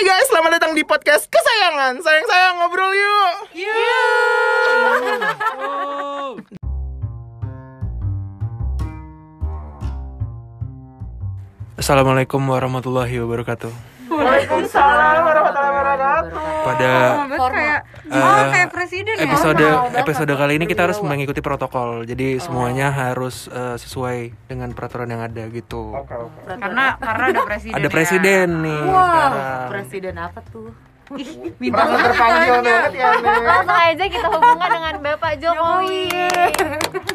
[0.00, 2.00] Hai guys, selamat datang di podcast kesayangan.
[2.00, 3.52] Sayang-sayang ngobrol yuk.
[11.76, 13.89] Assalamualaikum warahmatullahi wabarakatuh.
[14.10, 16.34] Waalaikumsalam warahmatullahi wabarakatuh.
[16.34, 16.90] Oh, Pada
[17.50, 19.22] kayak Eh, oh, kayak presiden ya.
[19.22, 22.02] episode episode kali ini kita harus mengikuti protokol.
[22.02, 25.94] Jadi semuanya harus eh, sesuai dengan peraturan yang ada gitu.
[26.42, 27.76] Karena karena ada presiden.
[27.78, 27.92] Ada ya.
[27.94, 29.68] presiden nih sekarang.
[29.70, 30.89] Presiden apa tuh?
[31.58, 33.10] Bintang terpanggil banget ya.
[33.18, 36.06] Langsung aja kita hubungkan dengan Bapak Jokowi.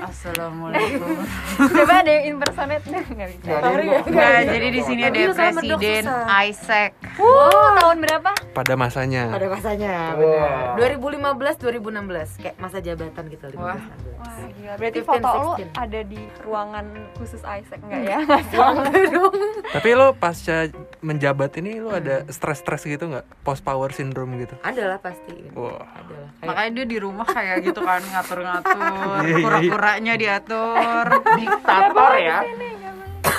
[0.04, 1.16] Assalamualaikum.
[1.56, 3.56] Coba ada yang impersonate deh nggak bisa.
[4.12, 6.04] Nah, jadi di sini ada presiden.
[6.44, 6.92] Isaac.
[7.16, 8.32] Wow, tahun berapa?
[8.52, 9.32] Pada masanya.
[9.32, 10.76] Pada masanya, benar.
[10.76, 14.34] 2015 2016 kayak masa jabatan gitu 15 Wah.
[14.36, 14.42] 16.
[14.42, 14.74] Wah, gila.
[14.76, 15.84] Berarti 15, foto lu 16.
[15.86, 18.20] ada di ruangan khusus Isaac enggak ya?
[19.76, 20.58] Tapi lo pasca
[21.00, 23.26] menjabat ini lo ada stres-stres gitu nggak?
[23.46, 24.58] Post power syndrome gitu?
[24.62, 25.34] Ada lah pasti.
[25.54, 25.80] Wah.
[25.80, 26.30] Ada lah.
[26.36, 29.46] Kayak Makanya dia di rumah kayak gitu kan ngatur-ngatur, Iya, iya, iya.
[29.46, 31.06] pura-puranya diatur.
[31.40, 32.40] Diktator ya.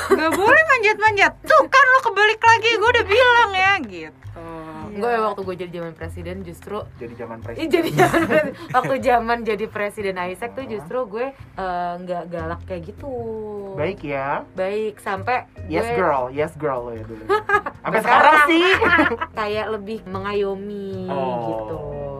[0.06, 1.32] Gak boleh manjat-manjat.
[1.42, 4.46] Tuh kan lo kebalik lagi, gue udah bilang ya gitu.
[4.96, 8.44] Gue waktu gue jadi zaman presiden justru Jadi zaman Ih, jadi zaman
[8.76, 13.12] waktu zaman jadi presiden Isaac tuh justru gue eh, nggak galak kayak gitu.
[13.74, 14.42] Baik ya.
[14.52, 17.24] Baik sampai Yes gue girl, yes girl ya dulu.
[17.86, 18.66] Sampai sekarang sekarang sih.
[19.38, 21.38] kayak lebih mengayomi Oh.
[21.46, 21.78] gitu.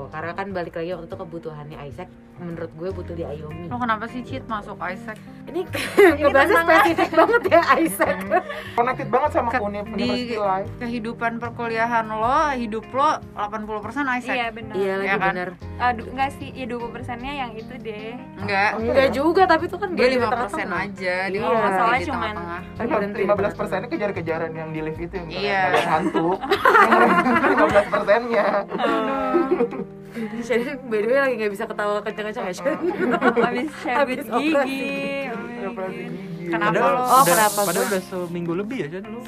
[0.08, 3.64] Karena kan balik lagi waktu itu kebutuhannya Isaac menurut gue butuh diayomi.
[3.66, 5.16] Lo kenapa sih Cit masuk Isaac?
[5.46, 5.64] Ini
[6.20, 8.16] ngebahasnya spesifik banget ya Isaac.
[8.76, 10.68] Connected banget sama Ke- Unip di Life.
[10.76, 14.36] kehidupan perkuliahan lo, hidup lo 80% Isaac.
[14.36, 14.74] Iya benar.
[14.74, 15.32] Iya lagi Ya kan?
[15.32, 15.48] bener.
[15.78, 18.12] Aduh, enggak sih, ya 20 persennya yang itu deh.
[18.36, 18.70] Enggak.
[18.76, 20.80] Enggak juga tapi itu kan Dia baru di 5% tengah-tengah.
[20.82, 21.16] aja.
[21.24, 21.40] Dia Iya.
[21.40, 22.36] kalau masalah cuman-
[22.76, 23.52] 15 tengah-tengah.
[23.56, 25.62] persennya kejar-kejaran yang di lift itu yang Iya.
[25.88, 26.28] hantu.
[27.56, 28.46] 15 persennya.
[30.38, 32.78] Shannon by the way lagi gak bisa ketawa kenceng-kenceng ya Shannon
[33.38, 34.50] Habis cabut Habis gigi.
[34.50, 34.76] Operasi
[35.98, 36.44] gigi.
[36.46, 37.00] Kenapa Padahal lo?
[37.00, 39.20] Oh, udah- kenapa Padahal udah seminggu lebih ya Jan lu.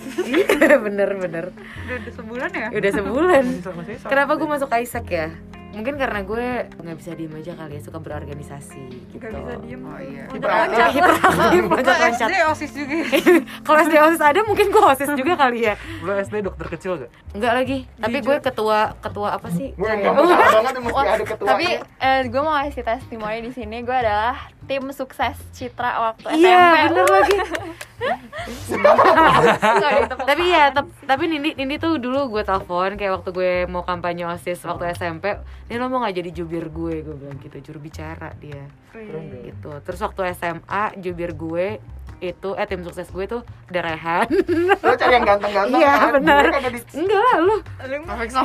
[0.81, 2.67] bener bener Udah, udah sebulan ya?
[2.71, 3.81] udah sebulan sama.
[4.05, 5.29] kenapa gue masuk Isaac ya
[5.69, 8.81] mungkin karena gue nggak bisa diem aja kali ya suka berorganisasi
[9.11, 9.83] gitu Gak bisa diem.
[9.83, 10.25] Oh iya.
[10.27, 10.87] Hiperaktif.
[10.91, 12.97] hiperaktif Gue loncat-loncat SD OSIS juga.
[13.67, 17.11] kalau SD osis ada mungkin gue osis juga kali ya Lu SD dokter kecil gak?
[17.31, 21.47] enggak lagi tapi gue ketua ketua apa sih Gue yang gampang banget mesti ada ketua.
[21.47, 24.35] tapi eh, gue mau kasih testimoni di sini gue adalah
[24.65, 26.85] tim sukses Citra waktu iya SMP.
[26.91, 27.37] bener lagi
[30.21, 30.71] tapi ya
[31.05, 35.37] tapi Nindi Nindi tuh dulu gue telepon kayak waktu gue mau kampanye osis waktu SMP
[35.69, 37.05] ini lo mau nggak jadi jubir gue?
[37.05, 38.65] Gue bilang gitu juru bicara dia.
[39.45, 39.71] Gitu.
[39.85, 41.77] Terus waktu SMA jubir gue
[42.21, 44.27] itu eh tim sukses gue tuh ada Rehan.
[44.83, 46.09] Lu cari yang ganteng-ganteng Iya, kan?
[46.15, 46.43] benar.
[46.69, 47.55] Di- enggak lah lu.
[48.05, 48.33] Perfect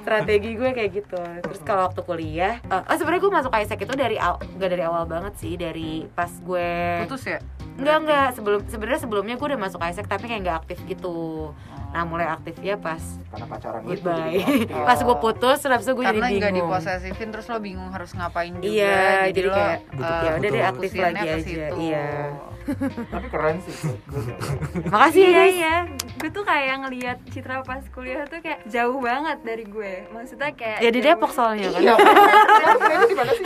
[0.00, 1.18] strategi gue kayak gitu.
[1.40, 4.82] Terus kalau waktu kuliah eh oh, sebenarnya gue masuk Isaac itu dari awal nggak dari
[4.82, 6.68] awal banget sih dari pas gue
[7.04, 7.38] Putus ya?
[7.72, 11.50] enggak enggak sebelum sebenarnya sebelumnya gue udah masuk Isaac tapi kayak nggak aktif gitu.
[11.90, 14.14] Nah mulai aktifnya pas Karena pacaran itu goodbye.
[14.14, 14.84] jadi aktif.
[14.88, 16.68] pas gue putus terus gue jadi Karena nggak bingung.
[16.70, 18.68] diposesifin terus lo bingung harus ngapain juga.
[18.68, 19.00] Iya,
[19.32, 21.34] jadi lo, kayak, eh, ya udah deh aktif lagi aja,
[21.72, 21.82] situ.
[21.86, 22.08] iya.
[23.08, 23.74] Tapi keren sih.
[24.04, 24.22] Gue
[24.86, 25.74] makasih ya Iya
[26.12, 30.04] gue tuh kayak ngelihat Citra pas kuliah tuh kayak jauh banget dari gue.
[30.08, 31.94] Maksudnya kayak ya di Depok soalnya kan Iya.
[33.02, 33.44] Di mana sih?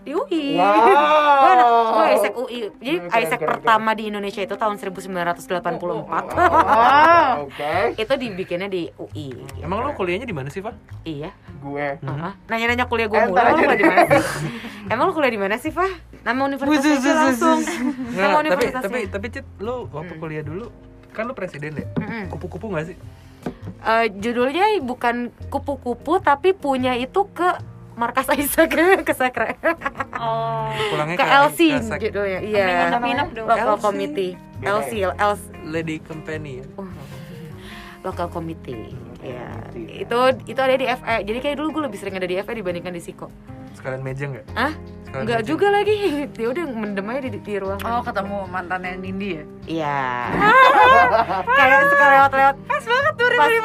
[0.00, 1.92] Di UI Wow.
[1.92, 2.96] gue Isaac UI jadi
[3.36, 7.44] keren, pertama di Indonesia itu tahun 1984 Oh.
[7.44, 7.74] Oke.
[7.96, 10.74] itu dibikinnya di UI Emang lu kuliahnya di mana sih, Pak?
[11.02, 11.96] iya Gue.
[11.96, 12.32] Heeh.
[12.46, 14.22] nanya-nanya kuliah gue Eh, mulu emang aja kuliah di mana sih
[14.86, 15.92] emang lu kuliah di mana sih Fah
[16.22, 20.66] nama universitas aja langsung nama Nggak, tapi universitasnya tapi tapi Cit, lu waktu kuliah dulu
[21.10, 21.86] kan lu presiden ya?
[22.26, 22.96] Kupu-kupu gak sih?
[23.80, 27.48] Eh, judulnya bukan kupu-kupu tapi punya itu ke
[27.94, 28.72] markas Isaac
[29.06, 29.54] ke Sekre
[30.14, 30.66] Oh.
[30.90, 33.46] Pulangnya ke LC Sek- judulnya iya Nginep-nginep dong.
[33.46, 33.82] local LC.
[33.82, 35.10] committee LC ya?
[35.12, 36.66] LC Lady Company ya?
[38.02, 42.28] local committee ya itu itu ada di FE jadi kayak dulu gue lebih sering ada
[42.28, 43.32] di FE dibandingkan di Siko
[43.74, 44.46] Sekalian meja nggak?
[44.54, 44.72] ah
[45.04, 45.44] Sekalian meja.
[45.44, 45.94] juga lagi.
[46.30, 47.84] Dia udah mendem aja di, di ruangan.
[47.84, 49.44] Oh, ketemu mantannya Nindi ya?
[49.66, 49.98] iya.
[51.58, 52.54] Kayak suka lewat-lewat.
[52.64, 53.60] Pas banget Pas- iya,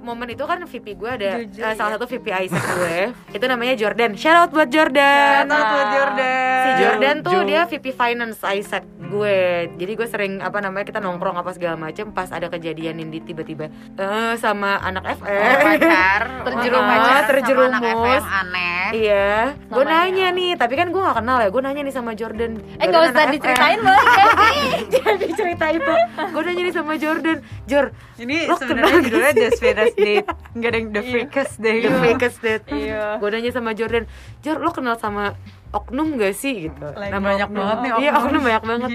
[0.00, 2.98] momen itu kan VP gue ada Jujur, eh, salah satu VP Isaac gue.
[3.32, 4.12] Itu namanya Jordan.
[4.14, 5.42] Shout out buat Jordan.
[5.42, 6.60] Shout out buat Jordan.
[6.60, 8.84] si Jordan tuh Jo- dia VP Finance Isaac
[9.14, 9.36] gue
[9.76, 13.70] jadi gue sering apa namanya kita nongkrong apa segala macem pas ada kejadian Nindi tiba-tiba
[13.94, 16.90] eh sama anak Sama FR pacar Terjerumus.
[16.90, 17.72] pacar sama Terjerumus.
[17.72, 21.50] anak FM aneh Iya, gue nanya nih, tapi kan gue gak kenal ya.
[21.50, 22.62] Gue nanya nih sama Jordan.
[22.78, 23.90] Eh Jordan gak usah diceritain FM.
[23.90, 24.60] sih?
[24.94, 25.92] Jadi cerita itu,
[26.30, 27.38] gue nanya nih sama Jordan.
[27.64, 31.82] Jor, ini Lo sebenarnya kenal judulnya The Sweetest Date nggak ada yang The Fakest Date
[31.82, 32.64] the fakest date.
[32.70, 33.18] Iya.
[33.18, 34.04] Gue nanya sama Jordan,
[34.40, 35.34] Jor, lo kenal sama
[35.74, 36.86] oknum gak sih gitu?
[36.86, 37.58] Lagi Nama banyak oknum.
[37.58, 38.88] banget nih Iya, oknum oknum banyak banget.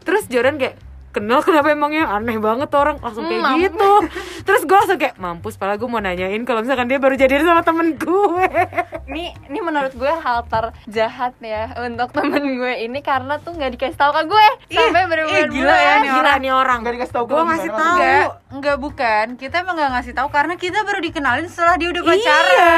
[0.00, 0.74] Terus Jordan kayak
[1.12, 3.92] kenal kenapa emangnya aneh banget orang langsung kayak Hmm, gitu
[4.42, 7.60] terus gue langsung kayak mampus padahal gue mau nanyain kalau misalkan dia baru jadian sama
[7.60, 8.46] temen gue
[9.04, 13.94] Ini, ini menurut gue hal terjahat ya untuk temen gue ini karena tuh nggak dikasih
[13.94, 16.38] tahu ke gue sampai ih, bener-bener gila ya nih gila orang.
[16.38, 19.26] nih orang Nggak dikasih tahu ke gue ngasih tahu Enggak, enggak bukan.
[19.36, 22.56] Kita emang enggak ngasih tahu karena kita baru dikenalin setelah dia udah pacaran.
[22.56, 22.72] iya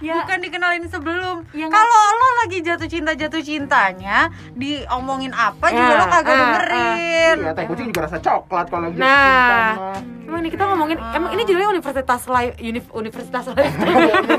[0.00, 0.14] Ya.
[0.16, 1.36] Bukan dikenalin sebelum.
[1.50, 1.84] Ya, Kalau
[2.14, 7.36] lo lagi jatuh cinta jatuh cintanya, diomongin apa juga Ya, lo kagak ah, dengerin.
[7.40, 9.98] Iya, teh kucing juga rasa coklat kalau gitu Nah.
[10.22, 12.54] Emang nih kita ngomongin emang ini judulnya Universitas Life
[12.92, 13.88] Universitas Life Ini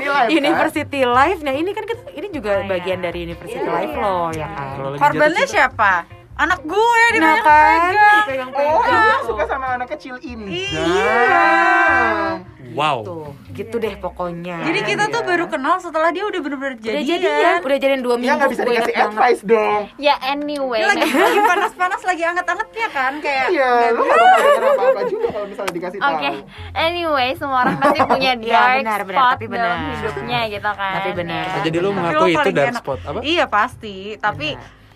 [0.00, 0.26] live, kan?
[0.30, 1.40] University Life.
[1.42, 2.70] Nah, ini kan kita ini juga Oh, iya.
[2.70, 4.40] bagian dari University Iya, Life iya, loh iya.
[4.40, 4.66] ya kan.
[4.96, 5.92] Korbannya siapa?
[6.40, 7.92] Anak gue di Nah kan,
[8.24, 8.72] dipegang-pegang.
[8.72, 10.72] Oh, dia suka sama anak kecil ini.
[10.72, 12.40] Iya.
[12.70, 13.02] Wow.
[13.02, 14.62] Tuh, gitu deh pokoknya.
[14.62, 15.28] Jadi kita tuh Iya.
[15.28, 17.18] baru kenal setelah dia udah bener-bener udah jadian.
[17.18, 18.30] jadian, udah jadian dua minggu.
[18.30, 19.82] Ya nggak bisa dikasih advice dong.
[19.98, 20.80] Ya anyway.
[20.80, 25.98] Dia lagi lagi panas-panas lagi anget-angetnya kan kayak Iya, lu apa-apa juga kalau misalnya dikasih
[25.98, 26.08] tahu.
[26.14, 26.30] Oke,
[26.72, 29.92] anyway semua orang pasti punya Iya, dark benar, benar, spot tapi dalam benar.
[29.92, 30.94] hidupnya gitu kan.
[30.94, 31.44] Tapi benar.
[31.60, 33.20] Jadi lu Tapi mengaku lo itu dark spot apa?
[33.20, 34.48] Iya pasti, tapi.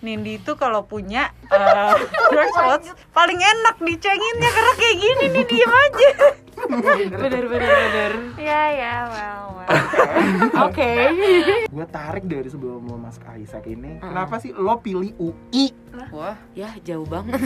[0.05, 1.33] Nindi itu kalau punya
[2.53, 6.11] spots paling enak dicenginnya karena kayak gini nih diem aja.
[6.65, 8.11] Bener bener bener.
[8.39, 10.65] Ya ya, well, well.
[10.65, 10.87] Oke.
[11.75, 13.99] Gue tarik dari sebelum mau masuk Aisyah ini.
[13.99, 15.75] Kenapa sih lo pilih UI?
[16.15, 17.37] Wah, Ya jauh banget.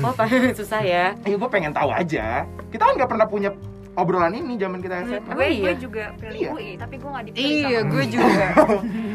[0.00, 1.18] Wah apa susah ya.
[1.26, 2.46] Ya gue pengen tahu aja.
[2.70, 3.50] Kita kan nggak pernah punya
[3.94, 5.30] obrolan ini zaman kita SMA.
[5.30, 5.62] Oh, gue iya.
[5.62, 6.50] gue juga pilih Iya.
[6.54, 8.46] UI, tapi gue gak dipilih iya sama gue juga.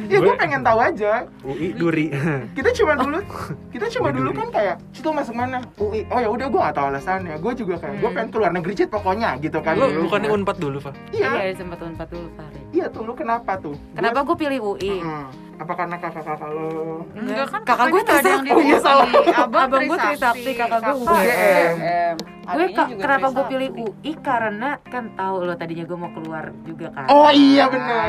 [0.09, 1.11] Ya gue pengen tahu aja.
[1.39, 2.09] UI Duri.
[2.57, 3.21] Kita cuma dulu,
[3.69, 5.61] kita cuma dulu kan kayak, Cito masuk mana?
[5.77, 6.01] UI.
[6.07, 7.37] Oh ya udah gue gak tahu alasannya.
[7.37, 8.17] Gue juga kayak, gue Hmm.
[8.17, 9.73] pengen keluar negeri Cit pokoknya gitu kan.
[9.73, 10.09] Lu dulu.
[10.09, 10.93] bukannya Unpad dulu, Pak?
[11.11, 12.61] Iya, Iya sempat unpad dulu Farid.
[12.71, 13.77] iya tuh lu kenapa tuh?
[13.93, 14.93] Kenapa gue pilih UI?
[14.97, 15.25] Hmm,
[15.59, 17.03] apa karena kakak-kakak lo?
[17.11, 18.01] Enggak kan kakak gue.
[18.49, 19.07] Oh, iya, salah.
[19.37, 22.15] Abang, Abang gue Trisakti, kakak gue UGM.
[22.49, 26.87] Gue ka- kenapa gue pilih UI karena kan tahu lo tadinya gue mau keluar juga
[26.89, 27.05] kan.
[27.07, 28.07] Oh iya benar.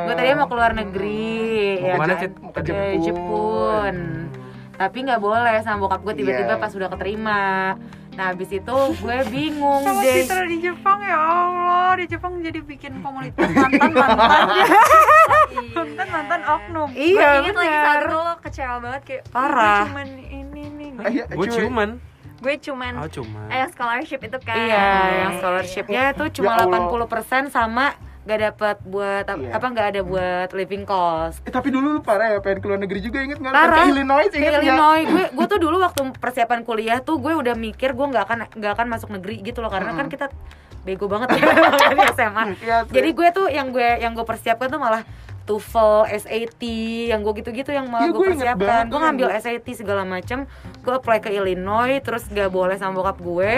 [0.00, 1.34] Gue tadinya mau keluar negeri
[1.76, 2.30] Mau ya ke mana, kan?
[2.30, 3.02] Ke Ke Jepun.
[3.02, 3.94] Jepun.
[4.74, 6.62] Tapi nggak boleh sama bokap gue tiba-tiba Iya.
[6.62, 7.42] pas udah keterima.
[8.14, 10.22] Nah habis itu gue bingung Sama deh.
[10.22, 14.28] Citra di Jepang ya Allah di Jepang jadi bikin komunitas mantan mantan
[15.74, 16.88] mantan mantan oknum.
[16.90, 19.66] Iya Gue inget lagi saat itu lo kecewa banget kayak "Ih, Parah.
[19.76, 21.54] Gue cuman ini nih Ah, iya, Gue cuy.
[21.58, 21.90] ciuman.
[22.36, 23.46] Gue cuman Oh, cuman.
[23.48, 24.86] eh scholarship itu kan Iya,
[25.18, 26.86] yang scholarshipnya tuh cuma Ya Allah.
[26.86, 29.52] 80% sama gak dapat buat ap- Iya.
[29.52, 31.40] apa nggak ada buat living cost.
[31.42, 33.52] Eh, tapi dulu lu parah ya pengen keluar negeri juga inget nggak?
[33.52, 33.76] Parah.
[33.78, 34.64] Ke Illinois Ke inget nggak?
[34.64, 38.38] Illinois, gue gue tuh dulu waktu persiapan kuliah tuh gue udah mikir gue nggak akan
[38.50, 40.32] nggak akan masuk negeri gitu loh karena kan kita
[40.80, 41.40] bego banget ya
[41.92, 42.42] di SMA.
[42.50, 42.68] Sih.
[42.90, 45.04] Jadi gue tuh yang gue yang gue persiapkan tuh malah
[45.44, 46.62] TOEFL, SAT,
[47.06, 48.84] yang gue gitu-gitu yang malah Iya, gue persiapkan.
[48.86, 50.48] Gue ngambil SAT segala macem,
[50.78, 53.52] gue apply ke Illinois, terus gak boleh sama bokap gue.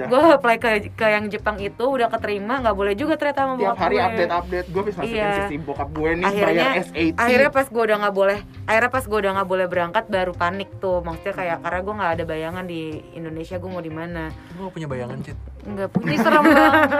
[0.00, 3.66] Gue apply ke ke yang Jepang itu udah keterima, nggak boleh juga ternyata sama tiap
[3.68, 4.04] bokap hari gue.
[4.04, 5.32] update update gue bisa masukin Iya.
[5.42, 9.04] sisi bokap gue nih akhirnya bayar SAT akhirnya pas gue udah nggak boleh akhirnya pas
[9.04, 12.64] gue udah nggak boleh berangkat baru panik tuh maksudnya kayak karena gue nggak ada bayangan
[12.64, 12.80] di
[13.12, 14.22] Indonesia gue mau di mana
[14.52, 15.38] Gue punya bayangan, Cit.
[15.62, 16.90] nggak punya Serem banget.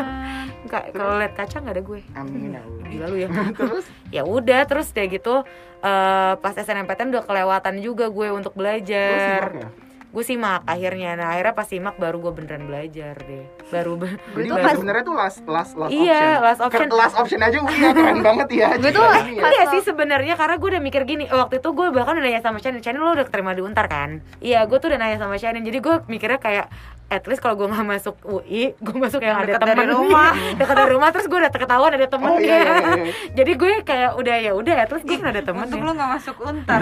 [0.62, 4.22] nggak kalau lihat kaca nggak ada gue amin ya Allah gila lu ya terus ya
[4.32, 5.44] udah terus deh gitu
[5.84, 9.52] eh, pas SNMPTN udah kelewatan juga gue untuk belajar
[10.12, 14.48] gue simak akhirnya nah akhirnya pas simak baru gue beneran belajar deh baru be- jadi
[14.52, 16.80] baru- sebenarnya tuh last last last Iya, option last option.
[16.84, 19.40] Ker- last option aja udah keren banget ya Gue tuh ya.
[19.42, 22.58] Iya sih sebenarnya karena gue udah mikir gini waktu itu gue bahkan udah nanya sama
[22.58, 25.62] Shannon Shannon lo udah keterima di Untar kan iya gue tuh udah nanya sama Shannon
[25.62, 26.68] jadi gue mikirnya kayak
[27.08, 30.32] at least kalau gue nggak masuk UI gue masuk yang ada temen rumah.
[30.56, 33.12] dekat dari rumah terus gue udah ketahuan ada temennya Oh, iya, iya, iya.
[33.38, 35.84] jadi gue kayak udah ya udah at least gue kan ada temen Untuk ya.
[35.84, 36.80] lu gak masuk untar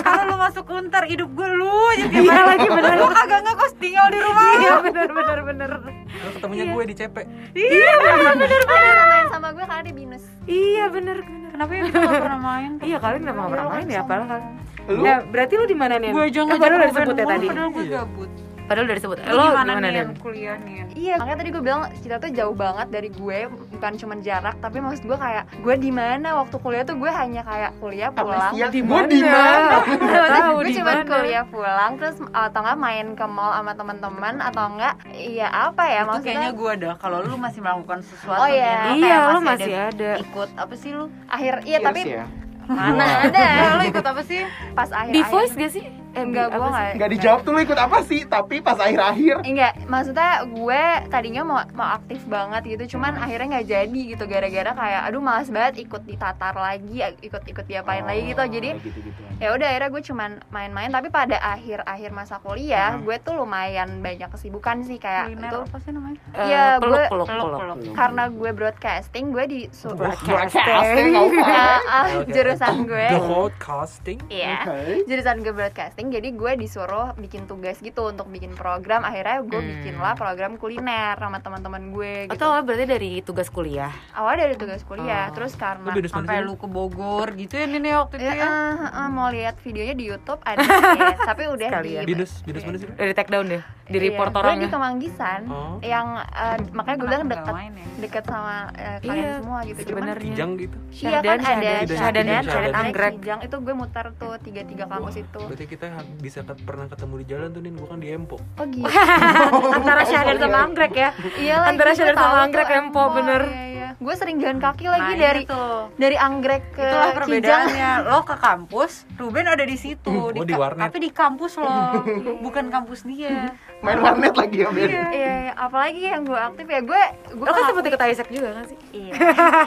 [0.00, 2.92] Kalau lu masuk untar hidup gue lu Iya, hari lagi, bener.
[2.96, 4.44] Lu kagak ngekos tinggal di rumah.
[4.58, 5.70] Iya bener bener bener.
[6.18, 7.16] Lu ketemunya gue di CP.
[7.54, 7.92] Iya
[8.34, 10.24] bener main sama gue karena dia binus.
[10.44, 11.50] Iya bener bener.
[11.50, 12.70] Kenapa ya kita gak pernah main?
[12.80, 14.42] Iya kalian nggak pernah main ya padahal kan
[14.88, 15.02] lu?
[15.04, 16.10] Nah, berarti lu di mana nih?
[16.10, 17.46] Gue aja Eh, ngajak baru udah disebut ya tadi.
[17.46, 18.00] Padahal gue Iya.
[18.00, 18.30] gabut
[18.68, 20.76] padahal udah disebut Lu lo gimana, gimana nih kuliah nih?
[20.90, 23.38] Iya, makanya tadi gue bilang kita tuh jauh banget dari gue,
[23.70, 27.40] bukan cuma jarak, tapi maksud gue kayak gue di mana waktu kuliah tuh gue hanya
[27.40, 28.50] kayak kuliah pulang.
[28.50, 29.76] Amnesia, Di gue di mana?
[30.50, 31.06] Gue di cuma mana.
[31.06, 36.02] kuliah pulang terus atau enggak main ke mall sama teman-teman atau enggak iya apa ya
[36.02, 36.94] Itu kayaknya maksudnya gue dah.
[36.98, 38.74] Kalau lu masih melakukan sesuatu Oh, iya.
[38.88, 41.06] lu iya kayak lo masih ada ikut apa sih lu?
[41.26, 42.24] akhir iya tapi ya.
[42.66, 43.44] mana ada
[43.78, 44.42] lu ikut apa sih?
[44.72, 45.84] pas akhir di voice gak sih
[46.18, 46.66] eh enggak gue sih?
[46.68, 48.20] enggak Nggak dijawab tuh lu ikut apa sih?
[48.24, 53.68] Tapi pas akhir-akhir Enggak, maksudnya gue tadinya mau mau aktif banget gitu, cuman akhirnya nggak
[53.68, 58.42] jadi gitu gara-gara kayak aduh malas banget ikut ditatar lagi, ikut-ikut diapain lagi gitu.
[58.42, 59.20] Jadi gitu-gitu.
[59.38, 63.04] ya udah akhirnya gue cuman main-main tapi pada akhir-akhir masa kuliah Hmm.
[63.04, 66.18] gue tuh lumayan banyak kesibukan sih kayak Kuliner itu apa sih namanya?
[66.28, 67.60] Eh, Iya, peluk, gue- peluk, Peluk, peluk.
[67.78, 67.94] peluk.
[67.94, 71.12] karena gue broadcasting gue di Broadcasting,
[71.86, 72.30] ah, Oke.
[72.30, 74.18] jurusan gue Broadcasting.
[74.28, 74.56] Iya.
[74.60, 75.04] Oke.
[75.04, 79.70] jurusan gue broadcasting jadi gue disuruh bikin tugas gitu untuk bikin program akhirnya gue Hmm.
[79.72, 84.54] bikin lah program kuliner sama teman-teman gue gitu atau berarti dari tugas kuliah awal dari
[84.54, 85.34] tugas kuliah Oh.
[85.34, 88.44] terus Lu karena mana Sampai lu ke Bogor gitu ya nih waktu itu Ya, ya.
[88.44, 90.68] eh, eh, mau lihat videonya di YouTube ada sih,
[91.30, 92.02] tapi udah Sekalian.
[92.02, 92.88] di Binus, binus mana sih?
[92.90, 95.76] dari take down deh di Iya, report gue di orangnya Kemanggisan Oh.
[95.80, 97.86] yang eh, makanya gue bilang main ya?
[97.98, 100.76] deket sama eh, kalian Iya, semua gitu cuman sebenarnya Kijang gitu.
[100.78, 103.12] Iya kan ada Syahdan, Syahdan, Syahdan, Anggrek.
[103.16, 105.40] Kijang itu gue muter tuh tiga tiga kampus itu.
[105.40, 105.86] Berarti kita
[106.18, 108.36] bisa ket- pernah ketemu di jalan tuh Nin, bukan di Empo.
[108.36, 108.84] Oh gitu.
[109.78, 111.68] antara Syahdan sama Anggrek ya Iya lagi.
[111.70, 113.42] Antara gue Syahdan sama Anggrek Empo, bener.
[113.42, 113.88] Iya, iya.
[113.98, 115.90] Gue sering jalan kaki lagi Nah, dari iya tuh.
[115.96, 117.16] dari Anggrek ke Itulah Kijang.
[117.18, 117.90] perbedaannya.
[118.06, 120.06] Lo ke kampus, Ruben ada di situ.
[120.06, 120.86] Oh, di ka- warnet.
[120.86, 121.66] Tapi di kampus lo,
[122.46, 123.50] bukan kampus dia.
[123.78, 124.90] Main warnet lagi ya, Ben.
[124.90, 128.64] Iya, iya, apalagi yang gue aktif ya gue gue kan sempet ikut Isaac juga kan
[128.66, 129.12] sih Iya.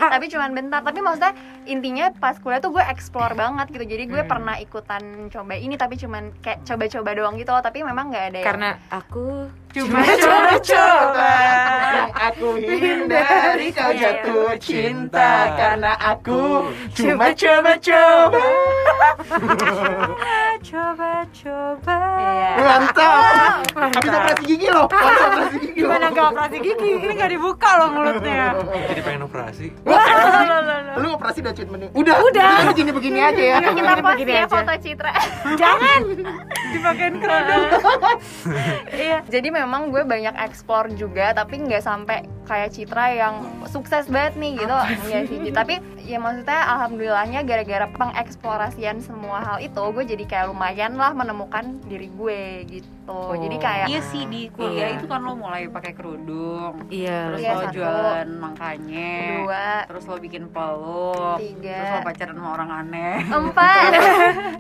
[0.10, 0.80] tapi cuman bentar.
[0.82, 1.32] Tapi maksudnya
[1.64, 3.86] intinya pas kuliah tuh gue explore banget gitu.
[3.86, 4.12] Jadi Hmm.
[4.12, 7.64] gue pernah ikutan coba ini tapi cuman kayak coba-coba doang gitu loh.
[7.64, 11.32] Tapi memang nggak ada yang karena aku Cuma coba-coba.
[12.12, 18.46] Aku hindari kau jatuh cinta Karena aku cuma coba-coba
[20.62, 21.98] Coba-coba.
[22.20, 22.50] Iya.
[22.62, 23.18] Mantap
[24.02, 26.90] Bisa operasi gigi loh operasi gigi loh Gimana gak operasi gigi?
[27.02, 28.44] Ini gak dibuka loh mulutnya.
[28.92, 29.66] Jadi pengen operasi.
[31.00, 35.12] Lu operasi udah treatment Udah Udah Begini-begini aja ya Kita post ya foto Citra.
[36.72, 37.66] Dipakein kerudung.
[38.92, 39.24] Iya.
[39.26, 44.52] Jadi memang gue banyak explore juga, tapi nggak sampai kayak Citra yang sukses banget nih
[44.58, 44.74] gitu.
[44.74, 45.52] Enggak sih.
[45.52, 51.62] Tapi ya maksudnya alhamdulillahnya gara-gara pengeksplorasian semua hal itu, gue jadi kayak lumayan lah menemukan
[51.84, 52.90] diri gue gitu.
[53.34, 54.98] Jadi kayak Iya sih di kuliah Iya.
[54.98, 56.80] itu kan lo mulai pakai kerudung.
[56.88, 57.74] iya Terus Iya, lo satu.
[57.74, 59.12] jualan makanya.
[59.38, 61.38] dua, Terus lo bikin peluk.
[61.38, 61.76] Tiga.
[61.76, 63.16] Terus lo pacaran sama orang aneh.
[63.24, 63.92] empat.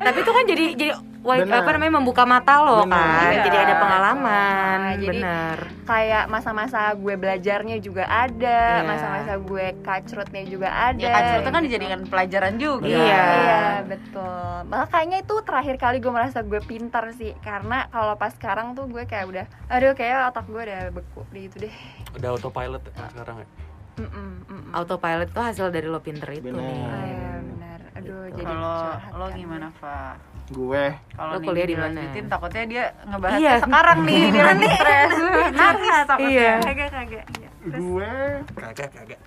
[0.01, 0.91] tapi itu kan jadi jadi
[1.21, 1.61] Benar.
[1.61, 2.91] apa namanya membuka mata lo Benar.
[2.91, 3.43] kan Iya.
[3.45, 8.85] jadi ada pengalaman Nah, jadi- benar kayak masa-masa gue belajarnya juga ada, Iya.
[8.85, 10.97] masa-masa gue kacrutnya juga ada.
[10.97, 12.87] Ya kan itu kan dijadikan pelajaran juga.
[12.87, 13.23] Iya.
[13.33, 14.55] Iya betul.
[14.63, 18.85] Malah kayaknya itu terakhir kali gue merasa gue pintar sih karena kalau pas sekarang tuh
[18.85, 21.73] gue kayak udah, aduh kayak otak gue udah beku di itu deh.
[22.13, 23.47] Udah autopilot ya sekarang ya.
[23.93, 24.71] Mm-mm, mm-mm.
[24.71, 26.57] autopilot itu hasil dari lo pinter itu Benar.
[26.57, 27.79] nih Ah, iya, benar.
[27.93, 28.37] Aduh Gitu.
[28.37, 28.79] jadi Kalau
[29.11, 29.35] lo kan.
[29.35, 30.15] gimana, Fa?
[30.47, 32.01] Gue Kalau kuliah di mana?
[32.25, 33.53] takutnya dia ngebahas Iya.
[33.59, 35.11] sekarang nih, dia lagi stres.
[35.53, 36.27] Nangis takutnya.
[36.27, 36.51] Iya.
[36.59, 37.25] Kagak kagak.
[37.31, 37.49] Iya.
[37.71, 38.11] Gue
[38.51, 39.19] Kagak, kagak.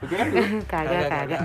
[0.66, 1.42] Kagak kagak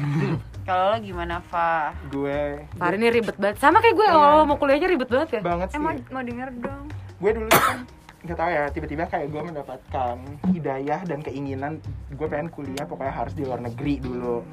[0.62, 1.94] Kalau lo gimana, Fa?
[2.08, 5.68] Gue Hari ini ribet banget sama kayak gue kalau mau kuliahnya ribet banget ya banget
[5.68, 6.84] Eh sih mau mau denger dong.
[7.20, 7.78] gue dulu kan
[8.20, 10.16] nggak tahu ya tiba-tiba kayak gue mendapatkan
[10.50, 14.44] hidayah dan keinginan gue pengen kuliah pokoknya harus di luar negeri dulu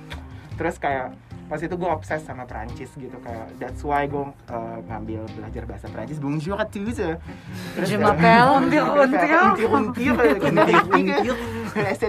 [0.54, 1.12] terus kayak
[1.46, 4.18] pas itu gue obses sama Perancis gitu kayak that's why gue
[4.50, 6.18] uh, ngambil belajar bahasa Perancis.
[6.18, 6.98] Bonjour à tous.
[6.98, 8.50] Terus Je m'appelle.
[8.58, 9.38] untir untir
[9.68, 11.36] untir untir
[11.76, 12.06] etc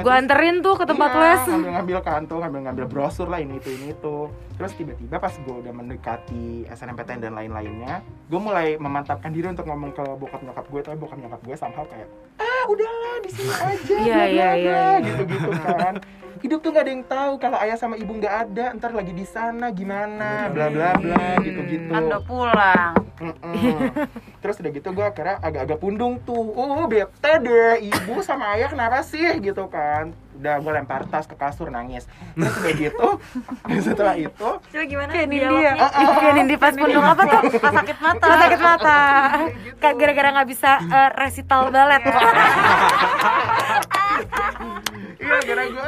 [0.00, 1.42] gue anterin tuh ke tempat Iya, les.
[1.46, 4.16] ngambil ngambil kantung ngambil ngambil brosur lah ini itu ini itu
[4.54, 9.90] terus tiba-tiba pas gue udah mendekati SNMPTN dan lain-lainnya gue mulai memantapkan diri untuk ngomong
[9.92, 12.08] ke bokap nyokap gue tapi bokap nyokap gue somehow kayak
[12.38, 15.04] ah udahlah di sini aja Iya, bla, bla, iya, bla," iya, iya.
[15.04, 15.94] gitu gitu kan
[16.38, 18.64] hidup tuh gak ada yang tahu kalau ayah sama ibu nggak ada.
[18.72, 20.48] Ntar lagi di sana gimana?
[20.50, 21.88] Bla bla bla gitu gitu.
[21.88, 22.92] Kan udah pulang.
[24.38, 26.52] Terus udah gitu gue akhirnya agak-agak pundung tuh.
[26.52, 29.24] Oh bete deh ibu sama ayah kenapa sih?
[29.38, 30.12] Gitu kan.
[30.36, 32.04] Udah gue lempar tas ke kasur nangis.
[32.34, 33.06] Terus udah gitu
[33.86, 35.10] setelah itu Coba gimana?
[35.10, 35.72] kayak Nindi ya?
[36.12, 37.40] kayak Nindi pas pundung apa tuh?
[37.56, 38.26] Pas sakit mata.
[38.26, 39.00] pas sakit mata.
[39.56, 39.76] gitu.
[39.76, 42.02] kayak gara-gara nggak bisa eh, resital balet
[45.26, 45.86] Iya akhirnya gue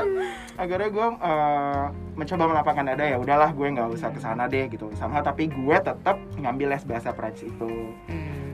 [0.56, 4.90] akhirnya gue eh, mencoba melapangkan dada ya udahlah gue nggak usah ke sana deh gitu
[4.92, 7.70] sama tapi gue tetap ngambil les bahasa Prancis itu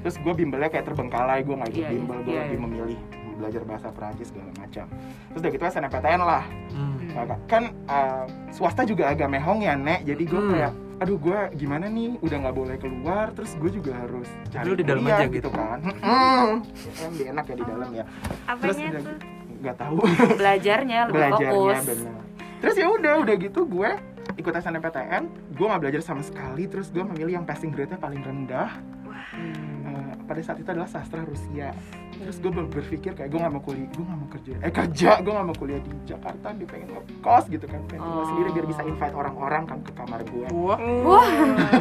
[0.01, 1.97] terus gue bimbelnya kayak terbengkalai gue nggak ikut Iya, iya.
[1.97, 2.63] bimbel gue Iya, lebih iya.
[2.63, 2.99] memilih
[3.35, 4.87] belajar bahasa Perancis segala macam
[5.27, 6.99] terus udah gitu SNMPTN lah Hmm.
[7.15, 10.51] Nah, kan uh, swasta juga agak mehong ya nek jadi gue Hmm.
[10.51, 14.75] kayak aduh gue gimana nih udah nggak boleh keluar terus gue juga harus cari Lu
[14.75, 15.47] di dalam aja gitu.
[15.49, 16.63] kan Hmm.
[17.09, 18.05] lebih enak ya di dalam ya
[18.57, 19.15] terus Apanya udah tuh?
[19.15, 19.27] gitu,
[19.65, 19.99] nggak tahu
[20.41, 21.85] Belajarnya lebih belajarnya fokus.
[21.87, 22.21] benar
[22.61, 23.91] terus ya udah udah gitu gue
[24.35, 28.71] ikut SNMPTN gue nggak belajar sama sekali terus gue memilih yang passing grade-nya paling rendah
[29.35, 30.14] Hmm.
[30.25, 31.71] Pada saat itu adalah sastra Rusia
[32.15, 35.11] terus gue ber- berpikir kayak gue nggak mau kuliah gue nggak mau kerja eh kerja
[35.19, 38.23] gue nggak mau kuliah di Jakarta dia pengen ngekos gitu kan pengen Oh.
[38.25, 40.79] sendiri biar bisa invite orang-orang kan ke kamar gue Wah,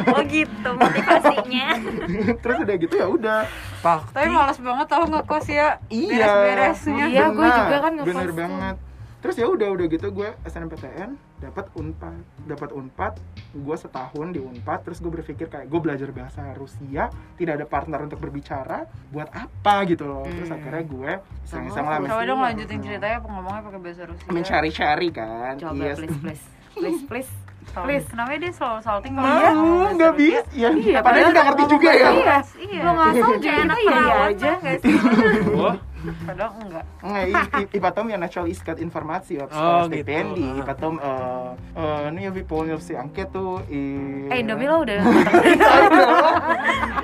[0.09, 1.67] Oh gitu motivasinya.
[2.41, 3.39] terus udah gitu ya udah
[3.79, 3.99] pak.
[4.09, 5.67] Tapi males banget tau ngekos ya.
[5.87, 7.05] iya Beres-beresnya.
[7.05, 8.75] Iya, gue juga kan ngekos bener banget
[9.19, 11.09] terus ya udah udah gitu gue SNMPTN
[11.43, 13.13] dapat unpad dapat unpad
[13.53, 17.99] gue setahun di unpad terus gue berpikir kayak gue belajar bahasa Rusia tidak ada partner
[18.01, 20.57] untuk berbicara buat apa gitu loh terus Hmm.
[20.57, 21.11] akhirnya gue
[21.43, 24.27] iseng-iseng lah Coba mesti- dong lanjutin ceritanya pengomongnya pakai bahasa Rusia.
[24.27, 25.93] mencari-cari kan Coba Iya.
[25.95, 26.43] please please
[26.75, 27.31] please please.
[27.73, 28.05] Please.
[28.05, 31.45] Kenapa dia selalu salting kalau Mau, dia ngomong bahasa nggak bisa ya Iya, padahal nggak
[31.47, 32.37] ngerti juga ya Iya.
[32.61, 32.81] Iya.
[32.81, 34.51] Lo ngasal juga Kayak anak iya iya aja.
[34.53, 34.77] nggak?
[35.57, 36.85] Wah, Padahal enggak.
[36.99, 40.63] Enggak, i, i, potom ja načal informaciju informasi, oh, stipendiji gitu.
[40.63, 43.31] Ipa Tom, uh, eh, uh, eh, nije bi polnil si angket
[43.71, 43.81] i...
[44.27, 44.99] Eh, Indomila udah.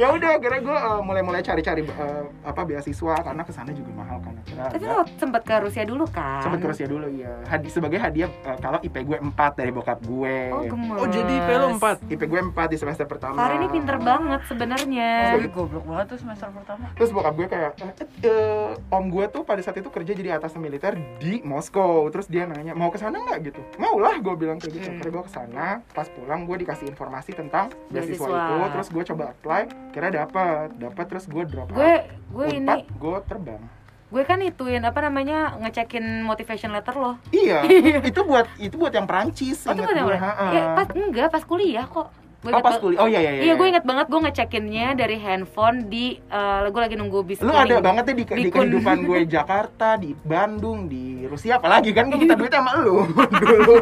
[0.01, 4.19] ya udah, akhirnya gue uh, mulai-mulai cari-cari uh, apa beasiswa karena ke sana juga mahal
[4.19, 4.35] kan.
[4.49, 6.43] Tapi lo sempat ke Rusia dulu kan?
[6.43, 7.39] Sempat ke Rusia dulu, iya.
[7.47, 10.37] Hadi, sebagai hadiah uh, kalau IP gue 4 dari bokap gue.
[10.51, 10.99] Oh, gemes.
[10.99, 12.11] Oh, jadi IP lo 4?
[12.11, 13.39] IP gue 4 di semester pertama.
[13.39, 15.39] Hari ini pinter banget sebenarnya.
[15.39, 16.85] Oh, goblok banget tuh semester pertama.
[16.99, 20.97] Terus bokap gue kayak, eh, om gue tuh pada saat itu kerja jadi atas militer
[21.17, 24.73] di Moskow terus dia nanya mau ke sana nggak gitu mau lah gue bilang kayak
[24.73, 24.97] gitu Hmm.
[24.97, 28.41] akhirnya gue ke sana pas pulang gue dikasih informasi tentang beasiswa Beasiswa.
[28.49, 32.01] itu terus gue coba apply kira dapat dapat terus gue drop Gue
[32.33, 33.61] gue ini gue terbang
[34.09, 37.21] gue kan ituin apa namanya ngecekin motivation letter lo.
[37.29, 37.61] Iya,
[38.09, 39.61] itu buat itu buat yang Perancis.
[39.63, 40.17] Oh, itu mana?
[40.17, 40.45] ha-ha.
[40.49, 42.09] Ya, pas enggak pas kuliah kok.
[42.39, 42.99] Gue oh pas kuliah.
[42.99, 43.31] Oh iya iya.
[43.41, 47.51] Iya, gue inget banget gue ngecekinnya dari handphone di eh gue lagi nunggu bis Lu
[47.51, 52.07] ada banget ya di, di, Di kehidupan gue Jakarta, di Bandung, di Rusia apalagi kan
[52.07, 53.03] gue minta duit sama lu
[53.43, 53.75] dulu.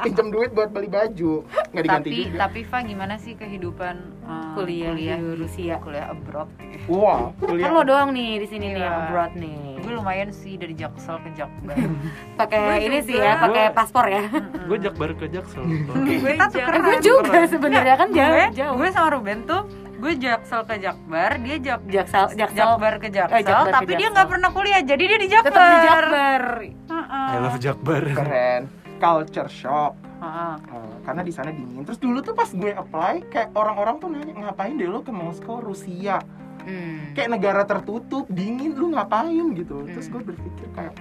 [0.00, 1.46] Pinjam duit buat beli baju.
[1.70, 2.38] Nggak diganti Tapi juga.
[2.40, 5.74] tapi Fa gimana sih kehidupan uh, kuliah, kuliah di Rusia.
[5.78, 6.50] kuliah abroad?
[6.86, 7.70] Wah, Kan kuliah.
[7.70, 8.90] lo doang nih di sini nih Iya.
[9.00, 9.58] abroad nih.
[9.80, 11.78] Gue lumayan sih dari Jaksel ke Jakbar.
[12.40, 14.26] Pakai ini sih ya, pakai paspor ya.
[14.60, 16.80] gue jakbar ke jaksel Kita tuh keren.
[16.80, 18.74] gue juga sebenarnya kan jauh gue, jauh.
[18.74, 19.62] gue sama Ruben tuh
[19.94, 23.90] gue Jaksel ke Jakbar, dia Jak Jaksel Jaksel Jakbar ke Jaksel, Eh, Jakbar ke tapi
[23.90, 24.12] dia Jaksel.
[24.12, 25.46] nggak pernah kuliah, jadi dia di Jakbar.
[25.46, 26.42] tetap di Jakbar.
[26.88, 27.28] Heeh.
[27.28, 28.62] I love jakbar keren.
[28.96, 29.92] Culture shock.
[30.18, 30.54] Heeh.
[30.66, 31.80] Uh, karena di sana dingin.
[31.82, 35.60] Terus dulu tuh pas gue apply, kayak orang-orang tuh nanya ngapain deh lo ke Moskow,
[35.60, 36.16] Rusia.
[36.60, 37.16] Hmm.
[37.16, 40.12] kayak negara tertutup dingin lu ngapain gitu terus Hmm.
[40.12, 40.92] gue berpikir kayak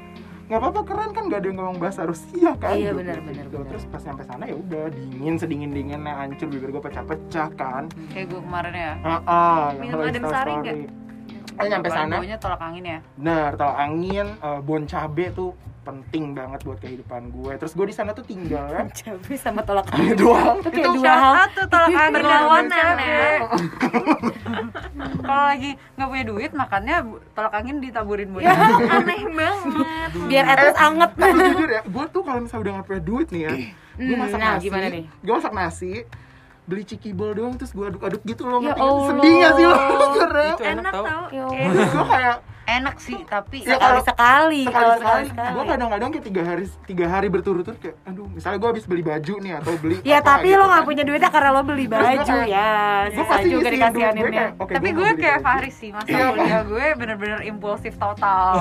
[0.50, 2.98] nggak apa-apa keren kan gak ada yang ngomong bahasa Rusia kan Iya, Gitu.
[2.98, 3.54] benar, benar, Gitu.
[3.54, 3.70] benar.
[3.70, 8.26] terus pas sampai sana ya udah dingin sedingin dinginnya hancur bibir gue pecah-pecah kan Kayak
[8.28, 8.94] gue kemarin ya.
[9.00, 10.76] ah ah Minum yang adem sari nggak?
[11.54, 13.00] Eh nyampe sana tolak angin ya.
[13.14, 17.92] bener tol angin eh, bon cabe tuh penting banget buat kehidupan gue terus gue di
[17.92, 20.14] sana tuh tinggal kan Cabai sama tolak angin.
[20.16, 21.34] doang Itu kayak dua hal.
[21.52, 23.02] Tuh tolak angin Berlawanan, cabe.
[23.02, 23.38] ya.
[25.20, 26.96] Kalau lagi nggak punya duit, makannya
[27.32, 28.42] tolak angin ditaburin buat.
[28.42, 28.54] Ya,
[28.96, 31.12] aneh banget Biar etos anget.
[31.14, 33.54] tapi jujur ya gue tuh kalau misalnya udah nggak punya duit nih ya
[33.96, 35.04] gue Hmm, masak nah, nasi gimana nih?
[35.12, 35.92] gue masak nasi
[36.64, 40.94] beli cikibol doang terus gue aduk-aduk gitu loh Ya sedih gak sih lo enak enak
[40.94, 42.38] tau tau Ya gue kayak
[42.72, 46.44] Enak sih, tapi Ya, Sekali kalau- sekali, kalau sekali sekali sekali gue kadang-kadang kayak tiga
[46.44, 50.18] hari tiga hari berturut-turut kaek aduh misalnya gue habis beli baju nih atau beli Ya
[50.18, 50.88] apa tapi gitu lo nggak kan.
[50.88, 52.70] punya duitnya karena lo beli Terus gua baju kayak- ya.
[53.10, 54.32] gue pasti juga dikasihaninnya.
[54.32, 55.40] kayak oke tapi gua gue kayak.
[55.40, 58.54] Fahri sih, masa Iya, kuliah gue bener-bener impulsif total.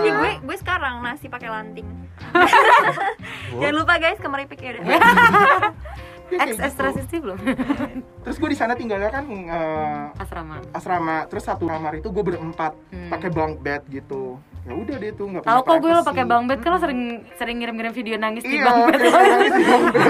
[0.00, 1.86] Ih, gue gue sekarang nasi pakai lanting
[3.54, 4.72] jangan lupa guys kemeripik ya
[6.26, 7.20] Ya, Ex gitu.
[7.20, 7.38] belum?
[8.24, 10.56] terus gue di sana tinggalnya kan eh, Asrama.
[10.72, 13.10] asrama terus satu kamar itu gue berempat Hmm.
[13.10, 16.42] pakai bunk bed gitu ya udah deh tuh nggak Tahu kok gue lo pakai bang
[16.46, 17.00] bed kan lo sering
[17.36, 18.96] sering ngirim-ngirim video nangis di iya bang bed.
[18.96, 20.02] kayak nangis di bunk bed.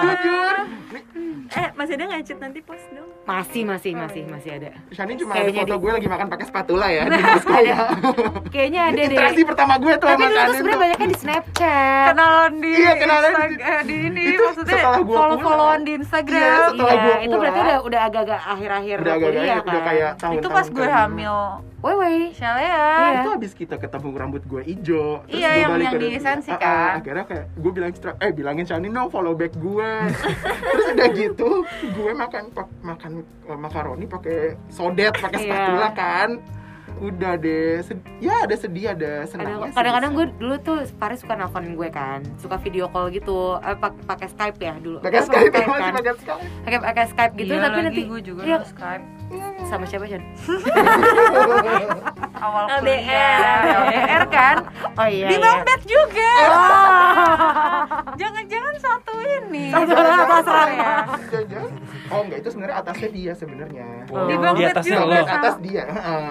[0.00, 0.56] jujur
[1.50, 2.38] eh masih ada nggak Cid?
[2.38, 4.72] nanti post dong Masih masih masih masih ada.
[4.88, 7.78] Shani cuma Kayaknya ada foto di- gue lagi makan pakai spatula ya di Moskow ya
[8.48, 9.04] Kayaknya ada deh.
[9.06, 12.06] interaksi pertama gue tuh Tapi dulu tuh sebenarnya banyaknya di Snapchat.
[12.08, 13.32] Kenalan di Iya, kenalan
[13.84, 16.56] di- ini Itu maksudnya setelah follow-followan di Iya, Instagram.
[16.72, 19.84] setelah gua Iya, itu berarti udah udah agak-agak akhir-akhir udah agak kuliah udah kan.
[19.84, 21.36] kayak tahun itu pas gue hamil
[21.78, 22.34] Wewe.
[22.34, 23.10] Shalea Iya.
[23.14, 26.20] itu habis kita ketemu rambut gue ijo terus Iya, gue yang- balik yang di dia.
[26.20, 26.90] Sensi, Ah, ah, kan?
[26.98, 29.90] akhirnya kayak gue bilang eh bilangin Shani no follow back gue
[30.72, 31.50] terus udah gitu
[31.88, 32.72] gue makan pak-
[33.18, 35.48] makan eh, makaroni pakai sodet pakai Iya.
[35.48, 36.30] spatula kan
[36.98, 39.76] udah deh Sed- ya ada sedih ada senangnya sih.
[39.76, 44.02] Kadang-kadang gue dulu tuh Paris suka nelfonin gue kan, suka video call gitu, eh, pak-
[44.02, 44.98] pakai Skype ya dulu.
[44.98, 45.62] pakai Skype kan?
[45.68, 46.42] masih pakai Skype
[46.82, 49.04] Pakai Skype gitu, Iya tapi lagi nanti gue juga iya, no Skype
[49.68, 50.22] sama siapa Jan?
[52.38, 52.80] Awal LDR.
[52.80, 54.56] kuliah LDR kan
[54.94, 55.26] Oh iya.
[55.26, 55.42] Di iya.
[55.42, 56.86] Bang Bet juga Oh.
[58.20, 60.92] Jangan-jangan satu ini Satu orang ya
[61.28, 61.70] Jangan-jangan.
[62.08, 64.24] oh enggak itu sebenarnya atasnya dia sebenarnya Wow.
[64.24, 65.24] Di Bang Di Bet atasnya juga lo.
[65.28, 66.30] Atas dia heeh.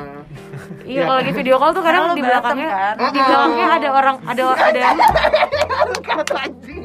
[0.88, 2.96] Iya, kalau lagi video call tuh kadang di belakangnya kan?
[3.12, 4.82] di belakangnya ada orang ada ada
[6.08, 6.77] Kata anjing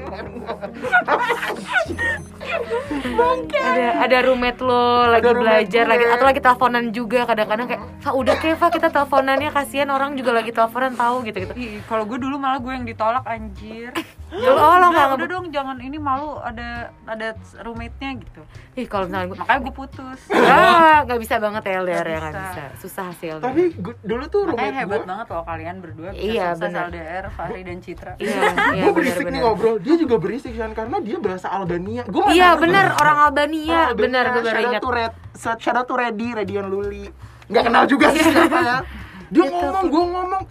[3.62, 8.10] ada ada roommate lo lagi Ada belajar lagi atau lagi teleponan juga kadang-kadang kayak Fa
[8.12, 11.54] udah kayak Fa kita teleponannya kasihan orang juga lagi teleponan tahu gitu gitu
[11.88, 13.92] kalau gue dulu malah gue yang ditolak anjir.
[14.34, 18.40] Oh lo nggak udah, dong jangan ini malu ada ada roommate-nya gitu.
[18.72, 20.20] ih kalau misalnya gue Makanya gue putus.
[20.32, 22.62] ah nggak bisa banget ya LDR ya Nggak bisa.
[22.78, 26.10] susah sih LDR tapi gu- dulu tuh Makanya hebat gue banget loh kalian berdua.
[26.10, 26.84] Bisa Iya, sukses benar.
[26.88, 28.12] LDR, Fahri dan Citra.
[28.16, 28.40] iya
[28.72, 29.76] iya gue berisik nih benar-benar ngobrol.
[29.78, 32.02] Dia juga berisik kan karena dia bahasa Albania.
[32.04, 33.80] Gue iya benar orang Albania.
[33.92, 34.80] Benar gue baru ingat.
[34.80, 37.04] tuh red shout out to Reddy Redion Luli
[37.44, 38.78] nggak kenal juga sih siapa ya
[39.32, 39.56] dia Gitu.
[39.56, 40.42] ngomong gue ngomong.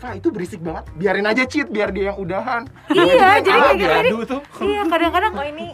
[0.00, 0.84] Kayak itu berisik banget.
[0.96, 2.64] Biarin aja cheat biar dia yang udahan.
[2.88, 5.66] Iya jadi kayak gitu iya kadang-kadang oh ini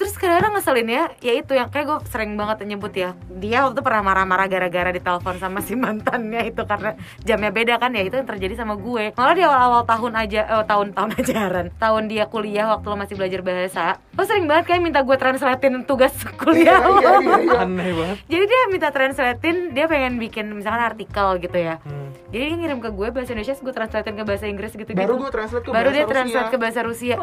[0.00, 3.76] terus kadang-kadang ngeselin ya ya itu yang kayak gue sering banget nyebut ya dia waktu
[3.76, 8.16] itu pernah marah-marah gara-gara ditelepon sama si mantannya itu karena jamnya beda kan ya itu
[8.16, 12.64] yang terjadi sama gue malah di awal-awal tahun aja eh, tahun-tahun ajaran tahun dia kuliah
[12.70, 16.76] waktu lo masih belajar bahasa lo sering banget kayak minta gue translatein tugas kuliah Iya,
[16.80, 17.58] lo iya, iya, iya.
[17.60, 18.16] Aneh banget.
[18.26, 22.08] jadi dia minta translatein dia pengen bikin misalkan artikel gitu ya Hmm.
[22.28, 25.14] jadi dia ngirim ke gue bahasa Indonesia gue translatein ke bahasa Inggris gitu gitu baru
[25.18, 26.14] gue translate ke baru bahasa dia Rusia.
[26.14, 27.14] translate ke bahasa Rusia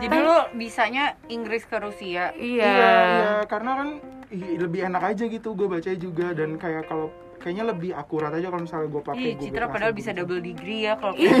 [0.00, 2.09] Jadi lo bisanya Inggris ke Rusia.
[2.10, 3.88] Iya Iya, iya, karena kan
[4.34, 7.08] ih, lebih enak aja gitu gue baca juga dan kayak kalau
[7.40, 10.18] kayaknya lebih akurat aja kalau misalnya gue pakai Citra padahal bisa Translate.
[10.20, 11.40] double degree ya kalau Iya,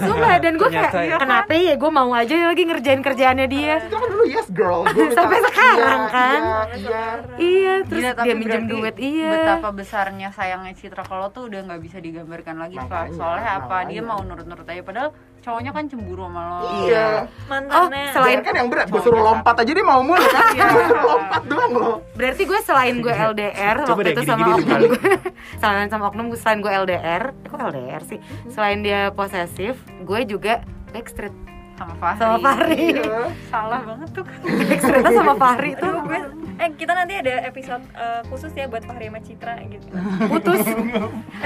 [0.00, 1.16] sumpah dan gue kayak ya.
[1.16, 3.74] kenapa ya gue mau aja lagi ngerjain kerjaannya dia.
[3.82, 6.40] Citra kan dulu yes girl Gua minta- Sampai sekarang, iya, kan?
[6.40, 7.04] iya, iya.
[7.38, 9.30] Iya, terus Gila, dia minjem duit iya.
[9.32, 12.74] Betapa besarnya sayangnya Citra kalau tuh udah nggak bisa digambarkan lagi.
[12.74, 13.76] Makanya, Soalnya apa?
[13.84, 16.58] Dia mau nurut-nurut aja padahal cowoknya kan cemburu sama lo.
[16.82, 20.44] iya Oh, selain Jangan kan yang berat gue suruh lompat aja dia mau mulu kan
[20.48, 20.66] Iya.
[20.68, 24.86] gue suruh lompat doang loh berarti gue selain gue LDR waktu itu sama kali.
[24.86, 25.01] gue
[25.60, 30.62] selain sama oknum selain gue LDR eh, kok LDR sih selain dia posesif gue juga
[30.90, 31.34] backstreet
[31.72, 32.16] sama Fahri.
[32.16, 33.20] sama Fahri Iya.
[33.48, 34.24] Salah banget tuh.
[34.70, 36.20] backstreet sama Fahri tuh gue,
[36.54, 39.86] eh kita nanti ada episode eh, khusus ya buat Fahri sama Citra gitu.
[40.32, 40.60] putus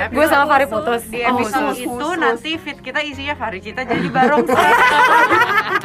[0.07, 1.79] gue sama Fahri putus Di Oh, episode khusus.
[1.81, 2.17] itu khusus.
[2.17, 4.45] nanti fit kita isinya Fahri Cita jadi bareng.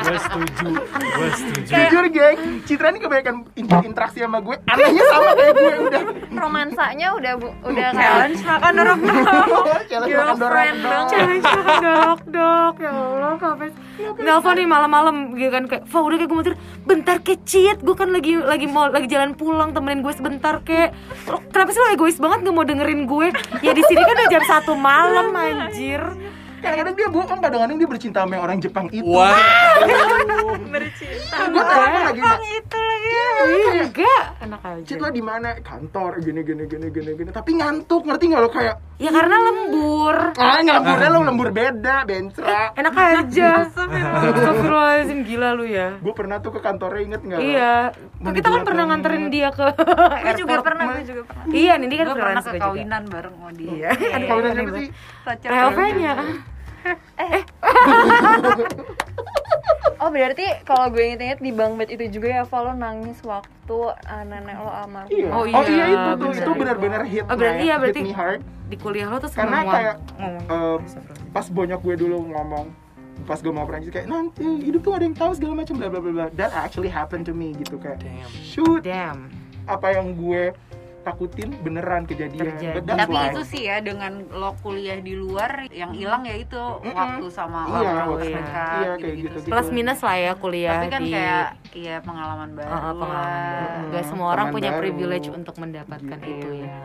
[0.02, 0.68] Gue setuju.
[0.82, 1.70] Gue setuju.
[1.70, 6.02] jujur geng Citra ini kebanyakan in- interaksi sama gue anehnya sama kayak gue udah
[6.34, 9.00] romansanya udah bu- udah kayak Challenge makan dorong
[9.92, 11.06] challenge makan dorong dong.
[11.08, 13.70] challenge makan dok dok ya Allah kapan
[14.18, 17.94] nelfon nih malam-malam gitu kan kayak Fa udah kayak gue mau tidur bentar kecit gue
[17.94, 20.64] kan lagi lagi mau lagi jalan pulang temenin gue sebentar
[21.28, 23.28] Lo kenapa sih lo egois banget gak mau dengerin gue?
[23.60, 26.00] Ya di sini kan udah jam satu malam anjir
[26.62, 29.10] kadang-kadang dia bohong kadang-kadang dia bercinta sama orang Jepang itu.
[29.10, 29.36] Wah.
[30.72, 31.36] Bercinta.
[31.52, 32.40] gue telepon lagi Mbak.
[32.46, 33.10] itu lagi.
[33.42, 34.24] Ih, enggak.
[34.46, 34.86] Enak aja.
[34.86, 35.58] Cit lo di mana?
[35.60, 36.22] Kantor.
[36.22, 37.30] Gini gini gini gini gini.
[37.34, 40.18] Tapi ngantuk ngerti nggak lo kayak ya karena lembur.
[40.38, 43.52] Ah ngelemburnya lo lembur beda bencra enak aja.
[43.74, 45.98] Astagfirullahaladzim gila lu ya.
[45.98, 47.74] Gue pernah tuh ke kantornya inget nggak Iya,
[48.22, 49.68] kita kan pernah nganterin dia ke
[50.22, 51.44] Gue juga pernah, gue juga pernah.
[51.50, 53.72] Iya, nih dia kan Gue pernah ke kawinan bareng sama dia.
[53.72, 54.90] Iya, ada kawinan siapa sih
[56.82, 57.42] PLV-nya.
[59.98, 63.78] oh berarti kalau gue inget-inget di Bang Bet itu juga ya Val lo nangis waktu
[63.92, 65.30] uh, nenek lo almarhum Iya.
[65.30, 66.42] Oh Oh, iya, iya itu tuh bener.
[66.42, 69.58] itu benar-benar hit Oh, berarti iya, berarti- hit me hard Di kuliah lo tuh karena
[69.60, 70.44] semua kayak ngomong.
[70.48, 70.78] eh,
[71.30, 72.66] pas bonyok gue dulu ngomong
[73.22, 76.00] pas gue mau Prancis kayak nanti hidup tuh ada yang tahu segala macam bla bla
[76.00, 78.26] bla bla that actually happened to me gitu kayak Damn.
[78.34, 79.30] shoot Damn.
[79.64, 80.50] apa yang gue
[81.02, 82.78] takutin beneran kejadian Terjadi.
[82.78, 87.26] But Tapi itu sih ya dengan lo kuliah di luar yang hilang ya itu waktu
[87.28, 89.38] sama Iya, orang waktu- mereka iya, kayak gitu-gitu gitu-gitu.
[89.40, 89.50] sih.
[89.50, 92.68] Plus minus lah ya kuliah Tapi kan di kayak iya pengalaman baru.
[92.68, 93.92] Oh, oh, pengalaman baru.
[93.92, 94.80] Gak semua orang punya baru.
[94.80, 96.32] privilege untuk mendapatkan Gitu.
[96.32, 96.78] itu ya.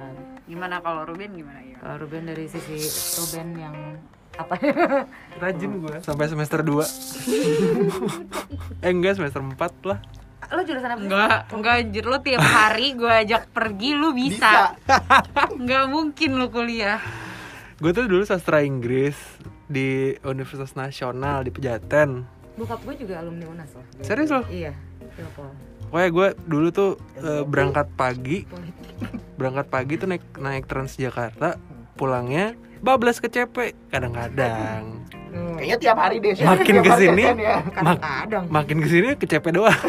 [0.44, 1.76] Gimana kalau Ruben gimana ya?
[1.76, 2.78] Kalau Ruben dari sisi
[3.16, 3.74] Ruben yang
[4.34, 4.54] apa?
[5.36, 6.84] Rajin gue sampai semester 2
[8.84, 9.98] Eh enggak semester 4 lah
[10.48, 11.00] Lo jurusan apa?
[11.00, 14.78] Enggak, enggak anjir lu tiap hari gue ajak pergi lu bisa.
[15.58, 17.00] Enggak mungkin lu kuliah.
[17.76, 19.12] gue tuh dulu sastra Inggris
[19.66, 22.24] di Universitas Nasional di Pejaten
[22.56, 23.84] Bokap gue juga alumni UNAS loh.
[24.00, 24.72] serius loh Iya.
[25.82, 28.48] Pokoknya gue dulu tuh eh, berangkat pagi
[29.36, 31.60] berangkat pagi tuh naik naik Transjakarta
[31.92, 35.04] pulangnya bablas ke CP kadang-kadang
[35.56, 36.32] Kayaknya tiap hari deh.
[36.36, 37.56] Makin hari ke sini, kan ya.
[37.56, 38.44] mak- Kadang-kadang.
[38.48, 39.72] makin ke sini ke CP doang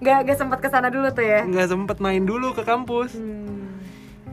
[0.00, 1.40] Gak, gak sempat ke sana dulu tuh ya.
[1.42, 3.72] nggak sempet main dulu ke kampus Hmm.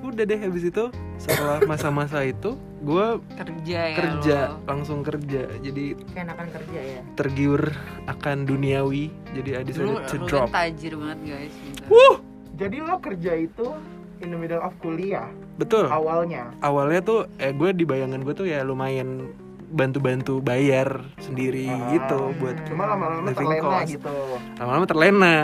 [0.03, 4.59] udah deh habis itu setelah masa-masa itu gue Kerja ya kerja lo.
[4.65, 7.01] langsung kerja jadi Keenakan kerja ya.
[7.13, 7.71] tergiur
[8.05, 11.53] akan duniawi jadi I Dulu decided to drop kan tajir banget guys.
[11.55, 11.87] bentar.
[11.87, 12.15] Wuh,
[12.53, 13.65] Jadi lo kerja itu
[14.19, 16.51] in the middle of kuliah betul awalnya.
[16.59, 19.31] awalnya tuh eh gue di bayangan gue tuh ya lumayan
[19.73, 21.89] bantu-bantu bayar sendiri Ah.
[21.91, 23.89] gitu buat Cuma lama-lama terlena cost.
[23.89, 24.17] gitu.
[24.55, 25.35] lama-lama terlena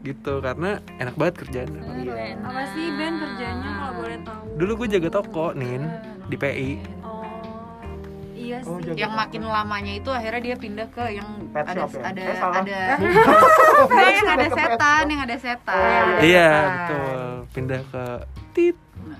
[0.00, 2.38] gitu karena enak banget kerjaan Iya.
[2.38, 5.82] apa sih Ben kerjanya kalau boleh tahu dulu gue jaga toko nin
[6.24, 6.70] di PI
[7.02, 7.26] oh
[8.32, 9.20] iya Oh, sih jaga Yang toko.
[9.20, 12.02] makin lamanya itu akhirnya dia pindah ke yang Pet ada shop ya?
[12.04, 12.62] ada Eh, salah.
[12.62, 12.78] ada
[14.14, 16.04] yang ada setan, yang ada setan.
[16.08, 16.70] Oh, iya Setan.
[16.70, 17.18] betul
[17.52, 18.04] pindah ke
[18.52, 19.18] tit Nah,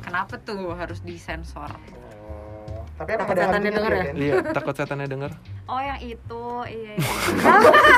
[0.00, 1.70] Kenapa tuh harus disensor?
[3.00, 4.02] Oh, Tapi Takut ada setannya denger ya?
[4.02, 4.14] Ben?
[4.14, 5.30] iya takut setannya denger
[5.64, 7.08] oh yang itu iya, iya.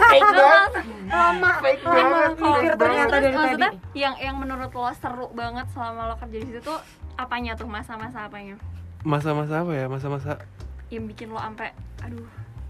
[0.09, 0.73] Fake banget.
[1.09, 2.31] Lama, Fake banget.
[2.39, 3.09] mikir ternyata banget.
[3.11, 3.99] dari maksudnya tadi.
[3.99, 6.79] yang yang menurut lo seru banget selama lo kerja di situ tuh
[7.15, 8.55] apanya tuh masa-masa apanya
[9.03, 10.39] masa-masa apa ya masa-masa
[10.89, 11.67] yang bikin lo ampe
[11.99, 12.23] aduh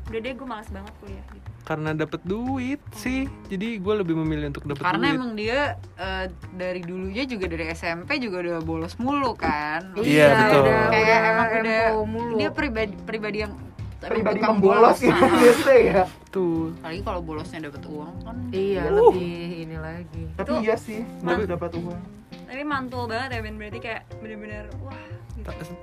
[0.05, 4.51] udah deh gue malas banget kuliah gitu karena dapet duit sih jadi gue lebih memilih
[4.51, 5.61] untuk dapet Karena duit emang dia
[5.95, 9.95] eh, dari dulunya juga dari SMP juga udah bolos mulu kan.
[9.95, 10.61] Iya, betul.
[10.61, 12.35] Udah, Kayak udah emang udah mulu.
[12.37, 13.55] dia pribadi pribadi yang
[14.03, 16.03] Pribadi membolos gitu Nah, biasa ya.
[16.29, 18.37] tuh Apalagi kalau bolosnya dapat uang kan.
[18.51, 19.15] Iya, Uh.
[19.15, 20.23] lebih ini lagi.
[20.35, 22.03] Tapi Itu- iya sih, baru dapat uang.
[22.43, 24.93] tapi mantul banget ya Ben berarti kayak bener-bener wah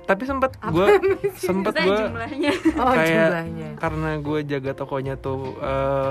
[0.02, 0.86] tapi sempet gue
[1.30, 1.98] Maksudnya gue
[2.80, 3.68] Oh, Kayak- jumlahnya.
[3.76, 5.54] karena gue jaga tokonya tuh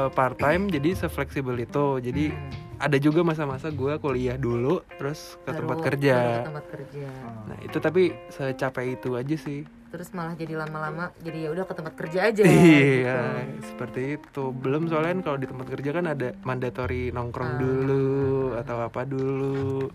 [0.09, 2.51] part time jadi sefleksibel itu jadi Hmm.
[2.79, 7.07] ada juga masa-masa gue kuliah dulu terus ke tempat Baru- kerja baru ke tempat kerja.
[7.43, 9.59] nah itu tapi secapek itu aja sih
[9.89, 12.43] Terus malah jadi lama-lama jadi ya udah ke tempat kerja aja.
[12.45, 13.65] iya gitu.
[13.65, 17.57] seperti itu belum soalnya kan kalau di tempat kerja kan ada mandatory nongkrong Ah.
[17.57, 18.07] dulu
[18.55, 19.89] atau apa dulu.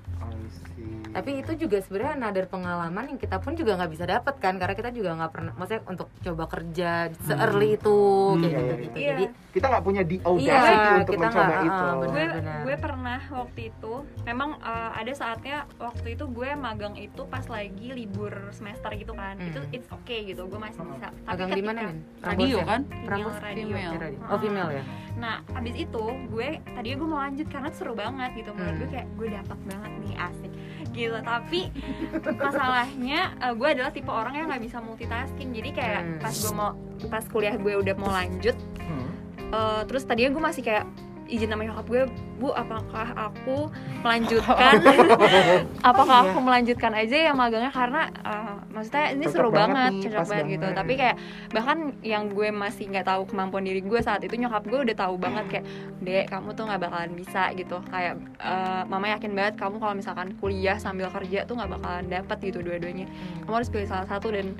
[1.06, 4.74] Tapi itu juga sebenarnya another pengalaman yang kita pun juga nggak bisa dapat kan karena
[4.74, 7.94] kita juga nggak pernah maksudnya untuk coba kerja se-early itu
[8.26, 8.42] Hmm.
[8.42, 9.10] kayak Iya, gitu iya.
[9.12, 11.70] Jadi kita nggak punya the Iya, audacity untuk kita mencoba nggak, itu.
[11.70, 11.94] benar.
[11.94, 12.60] gue benar.
[12.60, 13.92] gue pernah waktu itu
[14.24, 19.38] memang uh, ada saatnya waktu itu gue magang itu pas lagi libur semester gitu kan
[19.38, 19.48] Hmm.
[19.48, 22.00] itu it's okay gitu gue masih bisa Tapi di mana ketika- nih?
[22.24, 22.80] Radio kan?
[23.04, 23.64] Rambut radio.
[23.68, 23.92] Female.
[24.24, 24.84] Oh female ya.
[25.14, 28.80] nah abis itu gue tadinya gue mau lanjut karena seru banget gitu menurut Hmm.
[28.80, 30.52] gue kayak gue dapat banget nih asik
[30.90, 31.60] gitu tapi
[32.34, 36.18] masalahnya uh, gue adalah tipe orang yang nggak bisa multitasking jadi kayak Hmm.
[36.18, 36.70] pas gue mau
[37.06, 39.06] pas kuliah gue udah mau lanjut Hmm.
[39.46, 40.84] Eh, terus tadinya gue masih kayak
[41.26, 42.02] izin sama nyokap gue
[42.34, 43.70] bu apakah aku
[44.04, 44.76] melanjutkan?
[45.90, 46.30] Apakah Iya.
[46.30, 47.70] aku melanjutkan aja ya magangnya?
[47.70, 50.60] Karena eh, maksudnya ini Cocok seru banget banget, nih, cocok banget gitu.
[50.60, 50.76] banget.
[50.76, 51.16] tapi kayak
[51.50, 55.14] bahkan yang gue masih nggak tahu kemampuan diri gue saat itu nyokap gue udah tahu
[55.16, 55.64] banget kayak
[56.00, 57.76] dek kamu tuh nggak bakalan bisa gitu.
[57.86, 62.38] Kayak eh, mama yakin banget kamu kalau misalkan kuliah sambil kerja tuh nggak bakalan dapat
[62.42, 63.06] gitu dua-duanya.
[63.42, 64.52] Kamu harus pilih salah satu dan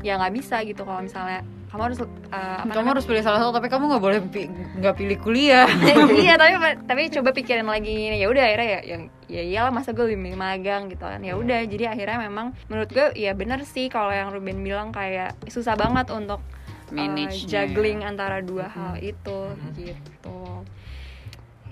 [0.00, 0.82] ya nggak bisa gitu.
[0.82, 4.02] Kalau misalnya kamu harus eh, apa Kamu namanya, harus pilih salah satu tapi kamu nggak
[4.02, 5.64] boleh pi- nggak pilih kuliah.
[6.20, 6.52] iya tapi
[6.90, 10.36] tapi coba pikirin lagi ini ya udah akhirnya ya yang ya iyalah masa gue lebih
[10.36, 14.28] magang gitu kan ya udah jadi akhirnya memang menurut gue ya bener sih kalau yang
[14.28, 19.38] Ruben bilang kayak susah banget untuk uh, Manage juggling antara dua hal itu
[19.74, 20.36] gitu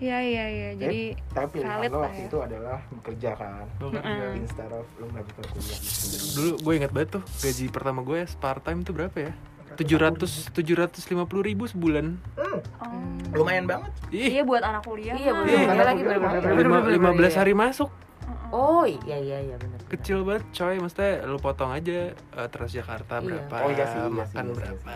[0.00, 2.26] ya ya ya jadi Tapi pilihan lo lah waktu ya.
[2.26, 3.64] itu adalah bekerja kan.
[3.78, 4.40] Mm-mm.
[4.40, 6.16] Instead of lo melanjutkan kuliah gitu.
[6.32, 9.32] dulu gue ingat banget tuh gaji pertama gue part time tuh berapa ya
[9.76, 12.58] 700 750 ribu sebulan oh.
[13.30, 13.88] Lumayan banget.
[14.10, 15.46] ih iya buat anak kuliah Iya, bener.
[15.46, 15.68] Iya.
[15.68, 16.30] Iya lagi lima-
[16.82, 17.30] bener-bener, 15 iya.
[17.36, 17.90] hari masuk
[18.50, 19.78] Oh iya iya iya benar.
[19.86, 23.22] kecil banget coy maksudnya lu potong aja eh, Transjakarta Iya.
[23.38, 24.94] berapa Oh, iya sih, iya makan iya sih, berapa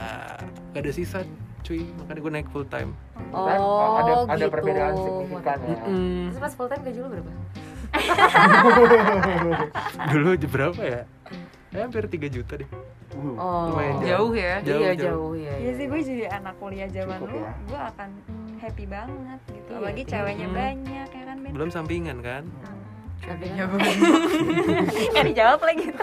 [0.70, 1.18] gak ada sisa
[1.62, 2.90] cuy makanya gue naik full time
[3.30, 3.58] Oh, Kan,
[3.96, 4.50] ada ada gitu.
[4.50, 5.76] perbedaan signifikan ya.
[5.84, 7.30] Mm, Terus pas full time gaji lu berapa?
[10.10, 11.02] dulu berapa ya
[11.74, 12.70] ya hampir 3 juta deh
[13.14, 13.70] Uh, Oh.
[13.70, 14.58] Lumayan Jauh ya.
[14.60, 15.06] Jauh, iya jauh.
[15.06, 15.54] jauh ya.
[15.54, 17.52] Iya sih gue jadi anak kuliah zaman Cukup dulu ya.
[17.62, 18.08] gue akan
[18.58, 20.10] happy banget gitu Iya, apalagi iya.
[20.10, 20.56] ceweknya Hmm.
[20.56, 22.42] banyak ya kan Ben belum sampingan kan
[23.20, 23.80] Tapi Ya, kan
[25.14, 25.84] ya dijawab lagi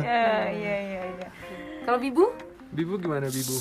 [0.00, 1.28] ya iya iya iya
[1.82, 2.34] kalau Bibu
[2.74, 3.54] bibu gimana bibu?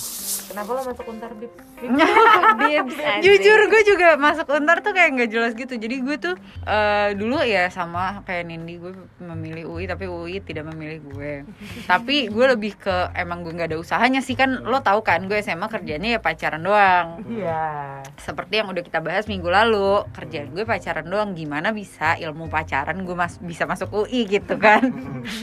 [0.49, 1.54] Kenapa lo masuk untar bib?
[2.63, 5.78] Bibs, jujur gue juga masuk untar tuh kayak nggak jelas gitu.
[5.78, 10.65] Jadi gue tuh eh, dulu ya sama kayak Nindi gue memilih UI tapi UI tidak
[10.73, 11.34] memilih gue.
[11.91, 14.34] Tapi gue lebih ke emang gue nggak ada usahanya sih.
[14.34, 17.21] Kan lo tahu kan gue SMA kerjanya ya pacaran doang.
[17.30, 18.02] Iya.
[18.19, 21.38] seperti yang udah kita bahas minggu lalu kerjaan gue pacaran doang.
[21.38, 24.89] Gimana bisa ilmu pacaran gue mas bisa masuk UI gitu kan?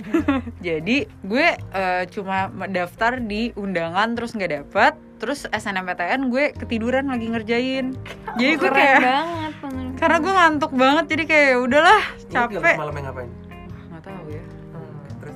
[0.66, 7.28] Jadi gue eh, cuma daftar di undangan terus nggak dapet terus SNMPTN gue ketiduran lagi
[7.28, 7.92] ngerjain.
[8.40, 9.52] Jadi gue kayak banget
[10.00, 12.76] karena gue ngantuk banget jadi kayak "Ya udahlah capek.
[12.80, 13.30] malamnya ngapain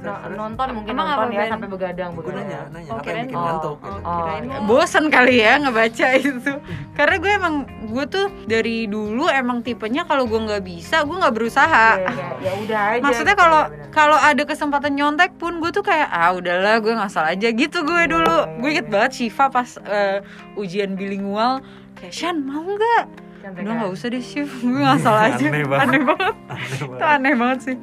[0.04, 1.50] terus No- nonton mungkin Emang nonton apa, ya Ben?
[1.50, 2.10] sampai begadang.
[2.12, 3.74] Gue nanya nanya Oh, apa yang bikin oh, ngantuk?
[3.74, 4.00] Oh, gitu.
[4.04, 4.16] oh.
[4.20, 6.52] Kirain lo- bosan kali ya ngebaca itu.
[6.92, 7.54] Karena gue emang
[7.86, 11.88] gue tuh dari dulu emang tipenya kalau gue nggak bisa gue nggak berusaha.
[11.96, 13.00] Ya, ya, ya udah aja.
[13.00, 13.88] maksudnya kalau ya, bener.
[13.90, 17.48] kalau ada kesempatan nyontek pun gue tuh kayak ah udahlah gue ngasal aja.
[17.48, 18.36] Gitu gue Iya, dulu.
[18.38, 20.20] iya, gue inget banget Shiva pas eh,
[20.54, 21.64] ujian bilingual
[21.94, 23.04] kayak Shan mau nggak?
[23.44, 24.48] Udah nggak usah deh Shiv.
[24.58, 25.84] Gue ngasal aja Aneh banget.
[25.86, 26.34] aneh banget.
[26.46, 27.12] Aneh itu banget.
[27.14, 27.76] aneh banget sih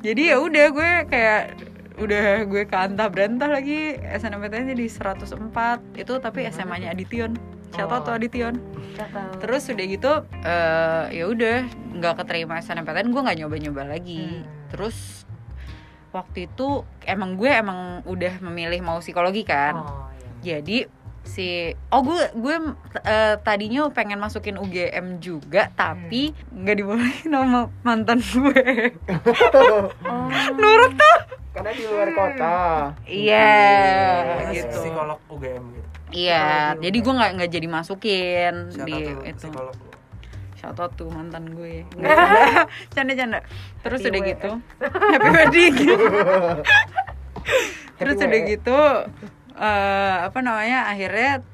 [0.00, 1.42] jadi ya udah gue kayak
[2.00, 7.36] udah gue ke antah berantah lagi SNMPTN jadi 104 itu tapi SMA nya Adition
[7.70, 8.02] siapa Oh.
[8.02, 8.56] tuh Adition
[9.38, 11.56] terus udah gitu eh ya udah
[12.00, 14.24] nggak keterima SNMPTN gue nggak nyoba nyoba lagi.
[14.24, 14.44] Hmm.
[14.72, 15.28] terus
[16.10, 19.78] waktu itu emang gue emang udah memilih mau psikologi kan.
[19.78, 20.10] Oh,
[20.42, 20.58] iya.
[20.58, 20.90] jadi
[21.30, 21.48] si
[21.94, 22.56] oh gue gue
[23.06, 28.62] eh, tadinya pengen masukin UGM juga tapi nggak dibolehin sama mantan gue.
[30.58, 31.18] Nurut tuh.
[31.50, 32.54] Karena di luar kota.
[33.06, 33.50] iya
[34.26, 34.74] Karena gitu.
[34.74, 35.88] Psikolog UGM gitu.
[36.10, 39.22] Iya Psikologi jadi gue nggak nggak jadi masukin siapa di tuh?
[39.30, 39.38] itu.
[39.46, 39.76] Psikolog.
[40.58, 41.88] Shout out tuh mantan gue.
[41.96, 42.16] Nggak
[42.92, 43.38] canda canda canda
[43.80, 44.30] terus Happy udah WF.
[44.34, 44.50] gitu.
[44.82, 45.74] Happy wedding
[48.00, 48.80] terus Happy udah gitu
[49.60, 51.44] eh, apa namanya akhirnya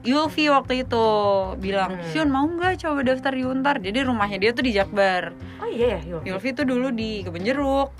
[0.00, 1.06] Yulfi waktu itu
[1.56, 2.08] bilang Hmm.
[2.08, 3.76] Syun mau nggak coba daftar di Untar?
[3.78, 5.36] Jadi rumahnya dia tuh di Jakbar.
[5.60, 6.20] Oh iya ya, Yul.
[6.24, 7.92] Yulfi tuh dulu di Kebun Jeruk.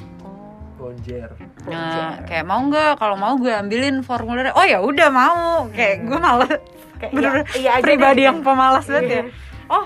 [0.81, 1.29] Bonjer.
[1.68, 2.96] Nah, kayak mau nggak?
[2.96, 5.68] Kalau mau gue ambilin formulirnya oh ya udah mau.
[5.68, 6.48] Kayak gue malah
[6.96, 8.26] Kayak bener-bener iya, iya aja pribadi deh.
[8.33, 9.12] yang pemalas banget ya.
[9.12, 9.22] Iya.
[9.68, 9.85] oh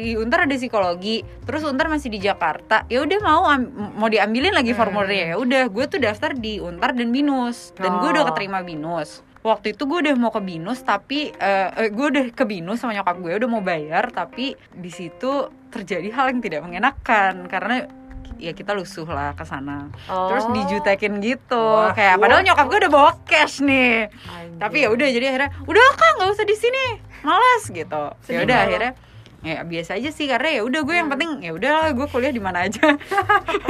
[0.00, 4.50] di Untar ada psikologi terus Untar masih di Jakarta ya udah mau am- mau diambilin
[4.50, 4.80] lagi Hmm.
[4.80, 8.28] formulirnya ya udah gue tuh daftar di Untar dan Binus dan gue udah Oh.
[8.28, 12.44] keterima Binus waktu itu gue udah mau ke Binus tapi eh, eh, gue udah ke
[12.44, 15.30] Binus sama nyokap gue udah mau bayar tapi di situ
[15.68, 17.88] terjadi hal yang tidak mengenakan karena
[18.36, 20.28] ya kita lusuh lah ke sana Oh.
[20.28, 21.92] terus dijutekin gitu Wah.
[21.92, 24.56] kayak padahal nyokap gue udah bawa cash nih Anjir.
[24.58, 26.84] tapi ya udah jadi akhirnya udah kak nggak usah di sini
[27.20, 28.92] malas gitu ya udah akhirnya
[29.40, 32.38] ya biasa aja sih karena ya udah gue yang penting ya udah gue kuliah di
[32.38, 32.96] mana aja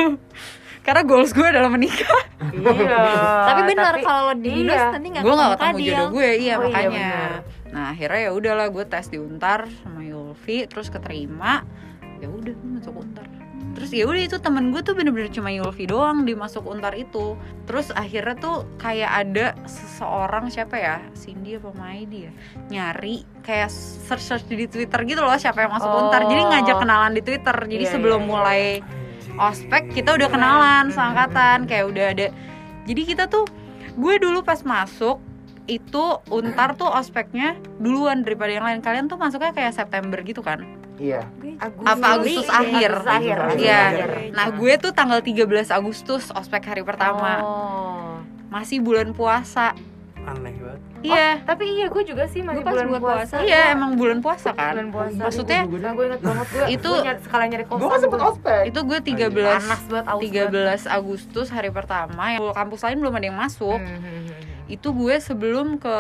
[0.85, 3.05] karena goals gue adalah menikah Iya.
[3.47, 4.91] tapi benar kalau lo di binus iya.
[4.91, 7.33] nanti nggak gue nggak ketemu jodoh gue iya Oh, iya, makanya benar.
[7.71, 11.63] nah akhirnya ya udahlah gue tes di untar sama Yulfi terus keterima
[12.19, 13.20] ya udah gue masuk untar
[13.81, 17.33] terus ya udah itu temen gue tuh bener-bener cuma Yulfi doang di masuk untar itu.
[17.65, 21.01] Terus akhirnya tuh kayak ada seseorang siapa ya?
[21.17, 22.33] Cindy apa Maidi ya?
[22.69, 26.13] Nyari kayak search search di Twitter gitu loh siapa yang masuk Oh.
[26.13, 26.29] untar.
[26.29, 27.57] Jadi ngajak kenalan di Twitter.
[27.57, 28.33] Jadi Iya, sebelum iya, iya.
[28.37, 28.63] mulai
[29.41, 32.29] ospek kita udah kenalan seangkatan kayak udah ada.
[32.85, 33.49] Jadi kita tuh
[33.97, 35.25] gue dulu pas masuk
[35.65, 38.85] itu untar tuh ospeknya duluan daripada yang lain.
[38.85, 41.25] Kalian tuh masuknya kayak September gitu kan Iya.
[41.57, 43.37] Agustus, apa Agustus akhir Agustus akhir.
[43.41, 43.81] Agustus Iya.
[43.83, 44.09] akhir.
[44.31, 48.21] nah gue tuh tanggal 13 Agustus ospek hari pertama Oh.
[48.49, 49.73] masih bulan puasa
[50.21, 53.17] aneh banget iya Tapi iya gue juga sih masih Gue pas bulan bulan puasa.
[53.33, 53.37] puasa.
[53.43, 55.21] iya emang bulan puasa kan Bulan puasa.
[55.23, 57.81] Maksudnya, Nah, gue inget banget gue itu- gue nyari, sekalian nyari kosan.
[57.81, 58.29] Gue kan sempet gue.
[58.29, 58.63] ospek.
[58.67, 63.27] itu gue 13 Panas banget aus 13 Agustus hari pertama yang kampus lain belum ada
[63.27, 64.69] yang masuk Hmm, hmm, hmm, hmm.
[64.69, 65.97] itu gue sebelum ke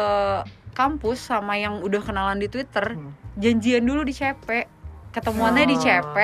[0.72, 3.16] kampus sama yang udah kenalan di Twitter Hmm.
[3.34, 4.68] janjian dulu di CP
[5.10, 5.82] ketemuannya di Oh.
[5.82, 6.16] CP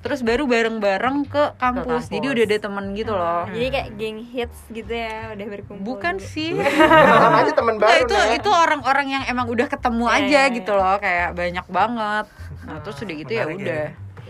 [0.00, 2.04] terus baru bareng-bareng ke kampus.
[2.04, 2.04] kampus.
[2.08, 6.14] jadi udah ada temen gitu loh jadi kayak geng hits gitu ya udah berkumpul bukan
[6.16, 6.28] dulu.
[6.28, 8.36] sih Sama aja temen baru itu Nek.
[8.36, 10.52] itu orang-orang yang emang udah ketemu Iya, aja iya.
[10.52, 12.26] gitu loh kayak banyak banget
[12.62, 13.84] nah terus udah gitu ya Menarik udah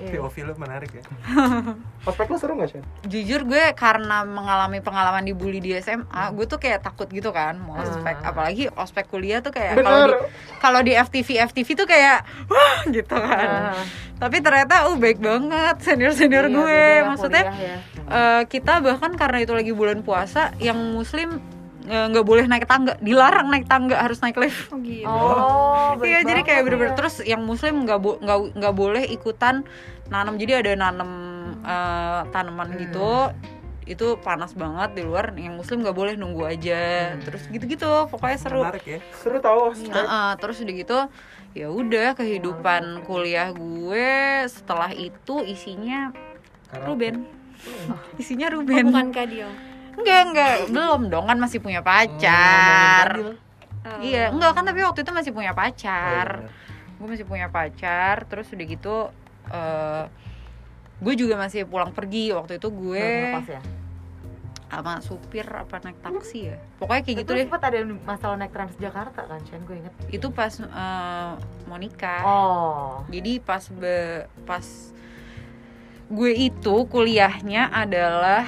[0.07, 0.21] Iya.
[0.21, 1.05] POV lu menarik ya
[2.07, 2.83] Ospek lu seru gak sih?
[3.05, 7.77] jujur gue karena mengalami pengalaman dibully di SMA gue tuh kayak takut gitu kan mau
[7.77, 8.31] ospek Ah.
[8.31, 10.15] apalagi ospek kuliah tuh kayak kalau di
[10.59, 13.83] kalau di FTV FTV tuh kayak wah gitu kan Ah.
[14.15, 17.77] tapi ternyata uh baik banget senior senior Iya, gue beda ya maksudnya kuliah ya.
[18.07, 21.41] eh, kita bahkan karena itu lagi bulan puasa yang muslim
[21.85, 26.05] eh, nggak boleh naik tangga dilarang naik tangga harus naik lift oh gitu Oh, baik
[26.07, 26.97] iya jadi kayak bener-bener ya.
[26.97, 29.65] terus yang muslim nggak bo- nggak nggak boleh ikutan
[30.07, 31.11] nanam jadi ada nanam
[31.61, 32.79] eh, tanaman Hmm.
[32.81, 33.13] gitu.
[33.85, 37.15] Itu panas banget di luar yang muslim nggak boleh nunggu aja.
[37.19, 38.63] Terus gitu-gitu pokoknya seru.
[38.63, 39.01] Menarik ya.
[39.15, 40.99] seru tau Heeh, terus udah gitu
[41.55, 44.09] ya udah kehidupan kuliah gue
[44.47, 46.11] setelah itu isinya
[46.75, 47.29] Ruben.
[48.21, 48.91] Isinya Oh, Ruben.
[48.91, 49.49] bukan Kadil
[49.95, 50.53] enggak enggak.
[50.69, 53.15] Belum dong kan masih punya pacar.
[53.85, 54.01] Oh.
[54.01, 56.49] iya enggak kan tapi waktu itu masih punya Oh, pacar
[56.95, 58.97] gue masih punya pacar terus udah gitu
[59.53, 60.05] eh
[61.03, 62.33] gue juga masih pulang pergi.
[62.33, 63.05] Waktu itu gue
[63.45, 63.61] ya?
[64.75, 66.59] sama supir apa naik taksi ya.
[66.83, 67.45] Pokoknya kayak gitu itu deh.
[67.47, 70.51] sempat ada masalah naik Transjakarta kan Chen gue inget itu pas
[71.71, 73.07] mau nikah oh.
[73.07, 74.67] Jadi pas be, pas
[76.11, 78.43] gue itu kuliahnya adalah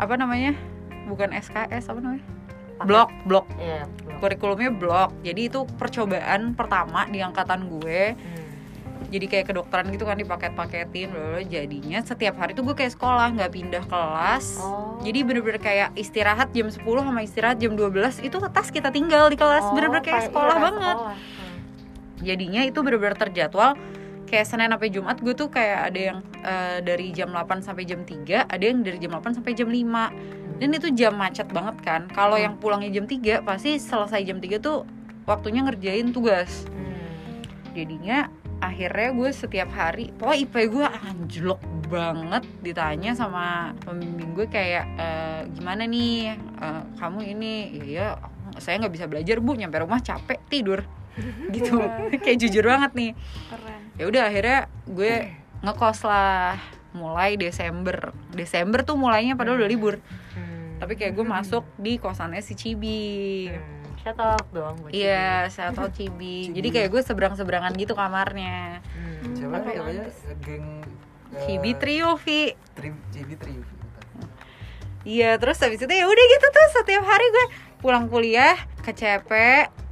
[0.00, 0.56] apa namanya
[1.04, 2.24] bukan SKS apa namanya?
[2.88, 3.46] Blok blok.
[3.54, 4.18] Belum.
[4.24, 5.10] kurikulumnya blok.
[5.20, 8.16] Jadi itu percobaan pertama di angkatan gue.
[8.16, 8.41] Hmm.
[9.12, 11.44] Jadi kayak kedokteran gitu kan dipaket-paketin bla.
[11.44, 14.96] jadinya setiap hari tuh gue kayak sekolah nggak pindah kelas Oh.
[15.00, 19.36] jadi bener-bener kayak istirahat jam 10 sama istirahat jam 12 itu tas kita tinggal di
[19.36, 21.14] kelas Oh, bener-bener kayak iya, sekolah kayak banget sekolah.
[21.14, 21.58] Hmm.
[22.18, 23.70] jadinya itu bener-bener terjadwal
[24.24, 28.00] kayak Senin sampai Jumat gue tuh kayak ada yang eh, dari jam 8 sampai jam
[28.00, 32.08] 3 ada yang dari jam 8 sampai jam 5 dan itu jam macet banget kan
[32.08, 34.88] kalau yang pulangnya jam 3 pasti selesai jam 3 tuh
[35.22, 37.44] waktunya ngerjain tugas Hmm.
[37.72, 38.32] jadinya
[38.62, 41.60] akhirnya gue setiap hari pokoknya IP gue anjlok
[41.90, 46.38] banget ditanya sama pembimbing gue kayak "Eh, gimana nih?
[46.38, 47.54] Eh, kamu ini?
[47.82, 48.16] Iya
[48.56, 49.58] saya nggak bisa belajar bu.
[49.58, 50.80] Nyampe rumah capek tidur.
[51.54, 51.76] Gitu.
[52.24, 53.10] Kayak jujur banget nih.
[54.00, 54.58] Ya udah akhirnya
[54.88, 55.12] gue
[55.60, 56.56] ngekos lah
[56.92, 58.16] mulai Desember.
[58.32, 59.96] Desember tuh mulainya padahal udah libur.
[60.32, 60.80] Hmm.
[60.82, 63.46] tapi kayak gue masuk di kosannya si Cibi.
[63.54, 63.81] Hmm.
[64.02, 66.50] Shout out dong Iya, saya tau Cibi.
[66.50, 68.82] Jadi kayak gue seberang-seberangan gitu kamarnya.
[68.82, 68.98] Cibi.
[69.22, 69.34] Hmm.
[69.38, 70.04] Siapa Tapi- namanya?
[70.42, 70.66] Geng
[71.30, 72.40] eh, Cibi Trio, Vi.
[72.74, 73.62] Tri- Cibi Trio.
[75.02, 77.46] Iya, terus habis itu ya udah gitu tuh setiap hari gue
[77.78, 79.30] pulang kuliah ke CP,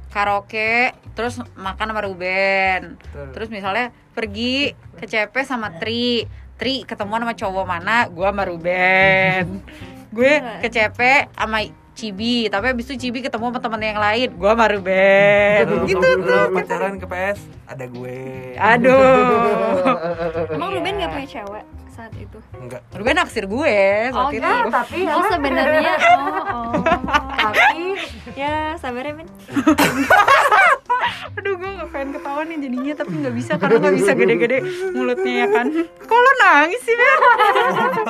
[0.07, 2.95] karaoke, terus makan sama Ruben.
[2.95, 3.27] Betul.
[3.35, 6.23] Terus misalnya pergi ke CP sama Tri.
[6.55, 8.07] Tri ketemuan sama cowok mana?
[8.07, 9.59] Gue sama Ruben.
[10.11, 10.99] gue ke CP
[11.31, 15.63] sama Cibi, tapi abis itu Cibi ketemu sama temen yang lain, gue sama Ruben.
[15.65, 16.43] Lu- gitu lu- tuh.
[16.47, 18.19] lu pacaran ke PS ada gue.
[18.55, 19.83] Aduh.
[20.49, 20.69] emang.
[20.71, 22.81] Ruben gak punya cewek saat itu Enggak.
[22.89, 23.75] Ruben naksir gue
[24.07, 24.39] saat Oh, itu.
[24.41, 26.73] Ya, tapi oh sebenarnya oh oh
[27.43, 27.83] tapi
[28.31, 29.27] ya sabar ya Ben
[31.37, 34.57] Aduh gue gak pengen ketawa nih jadinya tapi nggak bisa karena nggak bisa gede-gede
[34.93, 35.67] mulutnya ya kan.
[36.05, 38.07] Kok lo nangis sih anjir.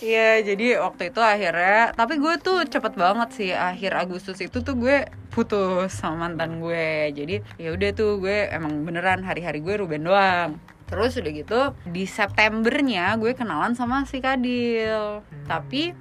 [0.00, 4.74] Iya jadi waktu itu akhirnya tapi gue tuh cepet banget sih akhir Agustus itu tuh
[4.76, 10.08] gue putus sama mantan gue jadi ya udah tuh gue emang beneran hari-hari gue Ruben
[10.08, 10.56] doang
[10.86, 11.60] terus udah gitu
[11.90, 15.92] di Septembernya gue kenalan sama si Kadil tapi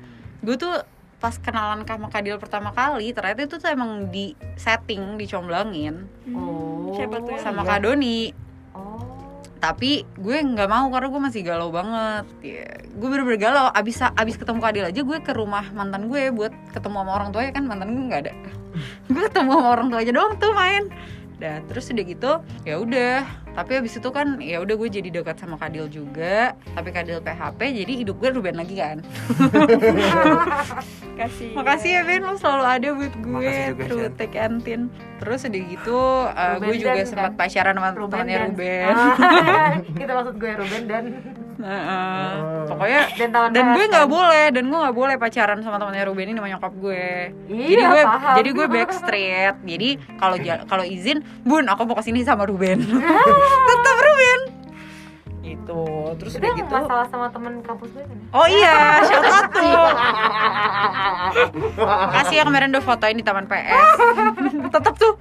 [0.45, 0.77] gue tuh
[1.25, 6.05] pas kenalan sama Kadil pertama kali ternyata itu tuh emang di setting dicomblangin.
[6.37, 6.93] Oh.
[6.93, 7.69] siapa tuh ya sama iya.
[7.73, 8.19] Kak Doni.
[8.77, 9.41] Oh.
[9.57, 12.29] Tapi gue nggak mau karena gue masih galau banget.
[12.45, 13.73] Ya, gue bener-bener galau.
[13.73, 17.51] Abis abis ketemu Kadil aja gue ke rumah mantan gue buat ketemu sama orang tuanya
[17.57, 18.33] kan mantan gue nggak ada.
[19.09, 20.93] Gue ketemu sama orang tuanya doang tuh main.
[21.41, 22.31] Dan terus udah gitu
[22.69, 26.53] ya udah tapi abis itu kan ya udah gue jadi dekat sama Kadil juga.
[26.69, 28.97] Tapi Kadil PHP jadi hidup gue Ruben lagi kan.
[31.15, 32.21] Kasih makasih ya Ben.
[32.21, 33.31] Lo selalu ada buat gue.
[33.31, 34.81] Makasih through thick and thin
[35.15, 35.95] terus udah gitu
[36.27, 38.91] uh, Ruben gue juga dan- sempat dan- pacaran sama Ruben temannya dan Ruben.
[38.91, 41.03] Ah, kita maksud gue Ruben dan
[41.55, 42.67] Heeh.
[42.67, 44.11] pokoknya dan dan gue nggak kan?
[44.11, 47.31] boleh dan gue nggak boleh pacaran sama temannya Ruben ini sama nyokap gue.
[47.47, 48.35] Iya, jadi gue paham.
[48.35, 49.89] jadi gue backstreet jadi
[50.19, 50.35] kalau
[50.67, 52.83] kalau izin bun aku mau ke sini sama Ruben
[53.45, 54.41] tetap Ruben.
[55.45, 55.81] Itu
[56.17, 56.73] terus udah gitu.
[56.73, 58.27] masalah sama temen kampus gue kan ya?
[58.33, 59.87] oh iya shout out tuh.
[62.17, 63.89] Kasih ya kemarin udah fotoin di taman PS.
[64.73, 65.13] Tetap tuh.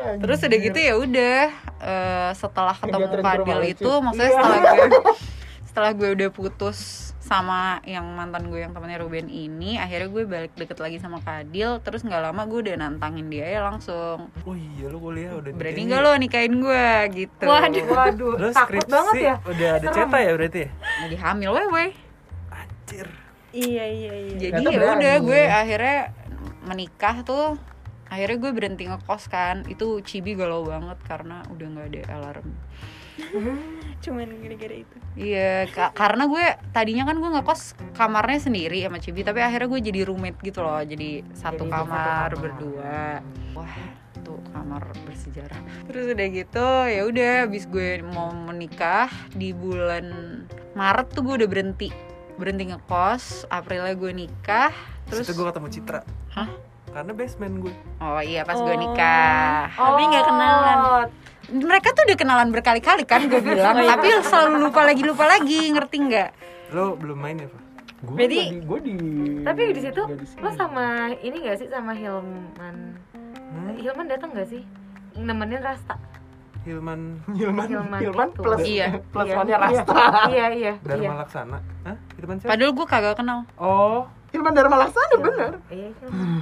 [0.00, 1.40] Terus udah gitu ya udah
[1.82, 5.00] eh, setelah ketemu bermain itu maksudnya setelah gue
[5.70, 10.52] setelah gue udah putus sama yang mantan gue yang temannya Ruben ini akhirnya gue balik
[10.58, 14.34] deket lagi sama Kadil terus nggak lama gue udah nantangin dia ya langsung.
[14.42, 16.06] Oh iya lu kuliah udah berani nggak ya?
[16.10, 17.46] lo nikahin gue gitu.
[17.46, 17.86] Waduh.
[17.86, 19.34] waduh Lu takut banget ya?
[19.46, 20.60] udah ada cetak ya berarti?
[20.66, 20.70] Ya?
[21.06, 21.84] lagi hamil wewe
[22.50, 23.08] Anjir.
[23.54, 24.34] iya iya iya.
[24.34, 24.94] Jadi Ternyata ya.
[24.98, 25.98] udah gue akhirnya
[26.66, 27.54] menikah tuh.
[28.10, 29.62] Akhirnya gue berhenti ngekos kan.
[29.70, 32.50] Itu Cibi galau banget karena udah nggak ada alarm
[34.04, 39.20] cuman gara-gara itu Iya, ka- karena gue tadinya kan gue ngekos kamarnya sendiri sama Cibi,
[39.20, 41.90] tapi akhirnya gue jadi roommate gitu loh, jadi satu Jadi kamar
[42.24, 42.40] satu kamar.
[42.40, 42.98] berdua.
[43.52, 43.76] Wah,
[44.20, 45.60] tuh kamar bersejarah.
[45.84, 50.06] Terus udah gitu, ya udah, habis gue mau menikah di bulan
[50.72, 51.90] Maret tuh gue udah berhenti
[52.32, 54.72] berhenti ngekos Aprilnya gue nikah
[55.04, 56.00] Terus terus gue ketemu Citra.
[56.30, 56.48] Hah?
[56.88, 57.74] Karena basement gue.
[57.98, 61.06] oh iya pas gue nikah Tapi nggak kenalan.
[61.52, 65.60] Oh, mereka tuh udah kenalan berkali-kali kan gue bilang tapi selalu lupa lagi lupa lagi
[65.68, 66.30] ngerti nggak
[66.70, 67.62] Lo belum main ya, Pak?
[68.00, 68.94] Gue Berarti- di, gue di
[69.42, 70.02] tapi di situ
[70.38, 70.84] lo sama
[71.16, 72.76] ini gak sih sama Hilman?
[73.26, 73.74] Hmm?
[73.74, 74.62] Hilman datang gak sih?
[75.12, 75.98] Nemenin Rasta.
[76.60, 78.40] Hilman Hilman, Hilman Hilman itu.
[78.40, 78.86] plus Iya.
[79.06, 79.36] plus Iya.
[79.36, 79.94] one-nya Rasta.
[80.30, 80.72] iya iya.
[80.80, 81.10] Dharma iya.
[81.18, 81.58] Laksana.
[81.82, 81.96] Hah?
[82.14, 82.50] Hilman siapa?
[82.50, 85.52] padahal gue kagak kenal Oh, Hilman Dharma Laksana bener.
[85.68, 85.88] Iya,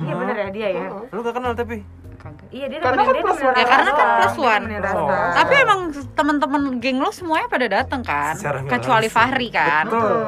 [0.00, 0.86] iya bener ya dia ya.
[1.09, 1.80] lo gak kenal tapi?
[2.19, 3.57] Kagak Iya dia Karena kan dia plus one.
[3.57, 4.64] Ya, karena kan plus one.
[4.75, 5.33] one.
[5.39, 5.81] tapi emang
[6.19, 8.35] teman-teman geng lo semuanya pada datang kan
[8.66, 9.07] kecuali.
[9.09, 10.21] Fahri kan Betul.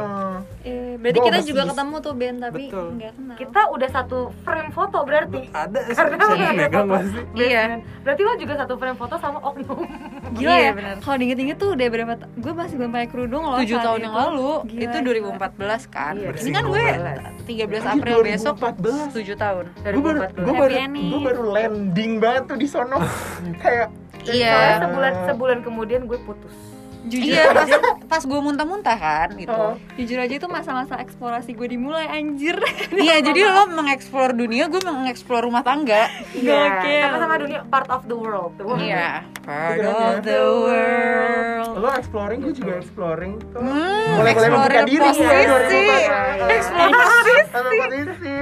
[0.61, 1.71] Eh, berarti Gua kita masih juga bisa.
[1.73, 2.89] ketemu tuh Ben tapi Betul.
[2.93, 3.37] nggak kenal.
[3.37, 5.41] Kita udah satu frame foto berarti.
[5.49, 7.21] Ada sih Karena yang megang pasti.
[7.35, 7.63] Iya.
[8.05, 9.79] Berarti lo juga satu frame foto sama oknum.
[10.37, 10.73] Gila Iya, ya.
[11.01, 12.13] Kalau diinget-inget tuh udah berapa?
[12.37, 13.57] Gue masih belum pakai kerudung loh.
[13.59, 14.05] tujuh saat tahun itu.
[14.05, 17.49] yang lalu Gila, itu 2014 kan Iya, ini kan gue 2014.
[17.49, 19.17] 13 Anjir, April besok 2014.
[19.17, 20.61] 7 tahun Gue baru, gue 2014.
[20.61, 22.99] baru, gue baru landing banget tuh di sono.
[23.65, 23.89] Kayak
[24.21, 26.53] Soalnya iya sebulan sebulan kemudian gue putus.
[27.01, 29.75] Jujur iya pas, aja, pas gue muntah-muntah kan gitu Oh.
[29.97, 32.57] jujur aja itu masa-masa eksplorasi gue dimulai anjir.
[32.97, 37.03] iya jadi lo mengeksplor dunia gue mengeksplor rumah tangga Gokil.
[37.03, 38.53] Sama-sama dunia part of the world.
[38.77, 43.39] Iya part of the world lo exploring, gue juga exploring.
[43.55, 43.57] Tuh.
[43.57, 45.23] Hmm, mulai mulai membuka diri posisi.
[45.23, 46.51] ya 2014.
[46.51, 47.35] Eksplorasi.
[47.49, 48.35] Sampai posisi.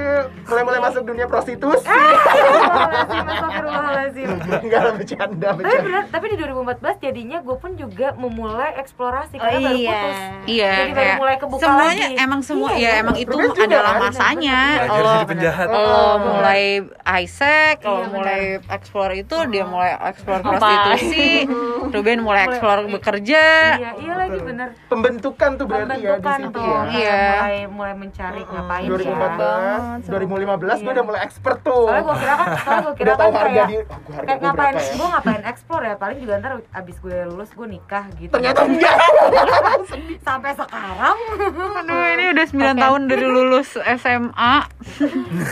[0.43, 1.85] Mulai mulai masuk dunia prostitusi.
[1.87, 4.29] Astagfirullahaladzim.
[4.59, 5.85] Enggak lah bercanda, Tapi bercanda.
[5.85, 9.93] benar, tapi di 2014 jadinya gue pun juga memulai eksplorasi karena Oh, baru iya.
[9.93, 10.19] putus.
[10.49, 12.17] Iya, Jadi baru kayak mulai kebuka semuanya lagi.
[12.19, 12.93] emang semua Iya, ya iya.
[12.99, 14.03] emang itu juga adalah kan?
[14.05, 14.59] masanya.
[14.79, 15.67] Lo jadi penjahat.
[15.69, 16.63] lo mulai
[17.19, 20.13] Isaac, lo Iya, mulai explore itu, dia mulai Apa?
[20.39, 21.29] prostitusi,
[21.95, 23.45] Ruben mulai explore bekerja.
[23.75, 24.69] Iya, iya lagi bener.
[24.87, 26.79] Pembentukan tuh berarti ya di Pembentukan situ tuh, ya.
[26.79, 27.19] kayak Iya.
[27.19, 28.91] mulai mulai mencari ngapain ya.
[28.91, 30.95] 2014, 2015 gue Iya.
[30.95, 31.85] udah mulai expert tuh.
[31.85, 33.69] Soalnya gue kira kan, soalnya gue kira kan kayak oh,
[34.19, 34.85] kayak gua ngapain, ya?
[34.91, 38.33] gue ngapain explore ya paling juga ntar abis gue lulus gue nikah gitu.
[38.39, 38.97] Ternyata enggak.
[40.29, 41.17] sampai sekarang.
[41.79, 42.79] Aduh, ini udah 9 Oke.
[42.79, 44.55] tahun dari lulus SMA.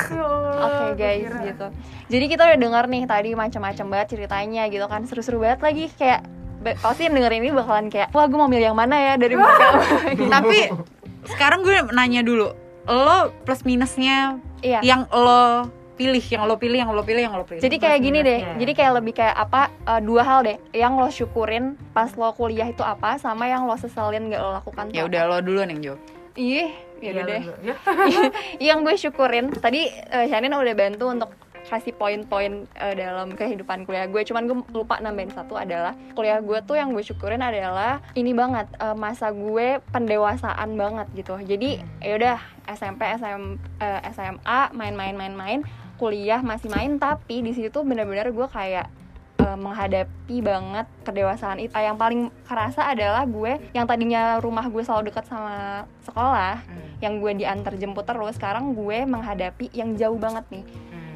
[0.07, 0.27] Ya
[0.57, 1.43] Oke gua guys kira.
[1.45, 1.67] gitu.
[2.07, 6.23] Jadi kita udah dengar nih tadi macam-macam banget ceritanya gitu kan seru-seru banget lagi kayak
[6.77, 9.67] pasti yang dengerin ini bakalan kayak wah gue mau milih yang mana ya dari mereka.
[10.35, 10.59] Tapi
[11.27, 14.81] sekarang gue nanya dulu, lo plus minusnya Iya.
[14.83, 17.59] yang lo pilih, yang lo pilih, yang lo pilih, yang lo pilih.
[17.59, 18.41] Jadi kayak gini deh.
[18.45, 18.61] minusnya.
[18.61, 20.57] Jadi kayak lebih kayak apa eh, dua hal deh.
[20.71, 24.93] Yang lo syukurin pas lo kuliah itu apa sama yang lo seselin gak lo lakukan.
[24.93, 26.01] ya udah lo duluan yang jawab.
[26.37, 26.69] Ih,
[27.01, 27.41] ya Iya, udah deh.
[27.65, 27.75] ya.
[28.73, 31.33] yang gue syukurin tadi eh, Shanine udah bantu untuk
[31.67, 36.63] kasih poin-poin eh, dalam kehidupan kuliah gue cuman gue lupa nambahin satu adalah kuliah gue
[36.63, 42.39] tuh yang gue syukurin adalah ini banget eh, masa gue pendewasaan banget gitu jadi yaudah
[42.71, 43.43] SMP SM,
[43.83, 45.61] eh, SMA main-main main-main
[45.97, 48.87] kuliah masih main tapi di situ tuh bener-bener gue kayak
[49.41, 51.61] eh, menghadapi banget kedewasaan.
[51.61, 56.63] Itu yang paling kerasa adalah gue yang tadinya rumah gue selalu dekat sama sekolah
[57.01, 60.65] yang gue diantar jemput terus sekarang gue menghadapi yang jauh banget nih.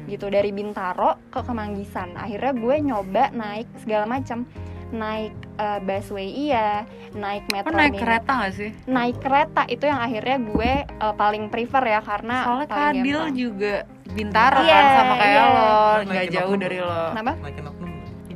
[0.09, 2.17] Gitu dari Bintaro ke Kemanggisan.
[2.17, 4.49] Akhirnya gue nyoba naik segala macam
[4.91, 8.01] naik eh, busway iya naik metro naik mini.
[8.01, 8.69] kereta gak sih?
[8.85, 13.33] naik kereta itu yang akhirnya gue eh, paling prefer ya karena Soalnya Kadil gampang.
[13.33, 13.75] juga
[14.05, 15.43] Bintaro Iya, kan sama kayak iya.
[15.47, 15.71] lo,
[16.03, 17.03] nggak jauh dari lo.
[17.09, 17.90] kenapa Naikin oknum.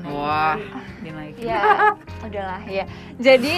[0.05, 0.57] Wah,
[1.01, 1.49] dinaikin.
[1.49, 2.85] ya udahlah ya.
[3.17, 3.55] Jadi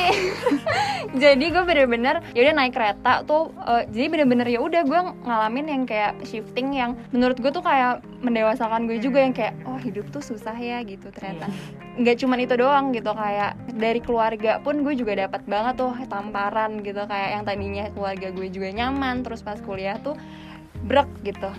[1.24, 5.68] jadi gue bener-bener ya udah naik kereta tuh eh, jadi bener-bener ya udah gue ngalamin
[5.68, 10.08] yang kayak shifting yang menurut gue tuh kayak mendewasakan gue juga yang kayak oh hidup
[10.10, 11.52] tuh susah ya gitu ternyata.
[12.00, 16.80] Nggak cuman itu doang gitu kayak dari keluarga pun gue juga dapat banget tuh tamparan
[16.82, 20.16] gitu kayak yang tadinya keluarga gue juga nyaman terus pas kuliah tuh
[20.88, 21.50] brek gitu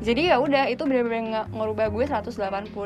[0.00, 2.32] jadi ya udah itu bener-bener nge- ngerubah gue 180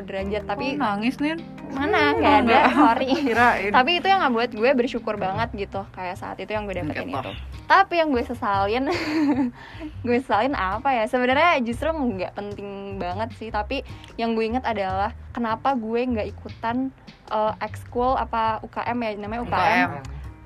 [0.03, 0.43] derajat.
[0.45, 1.39] Tapi nangis nih.
[1.71, 2.11] mana?
[2.13, 3.11] Nggak ada sorry.
[3.31, 3.71] Kirain.
[3.71, 5.87] tapi itu yang ngebuat gue bersyukur banget gitu.
[5.91, 7.31] Kayak saat itu yang gue dapetin itu.
[7.65, 8.93] tapi yang gue sesalin
[10.07, 11.05] gue sesalin apa ya?
[11.07, 13.49] Sebenarnya justru nggak penting banget sih.
[13.49, 13.83] Tapi
[14.15, 16.91] yang gue inget adalah kenapa gue nggak ikutan
[17.29, 19.11] eh, ekskul apa UKM ya?
[19.17, 19.93] Namanya UKM, UKM.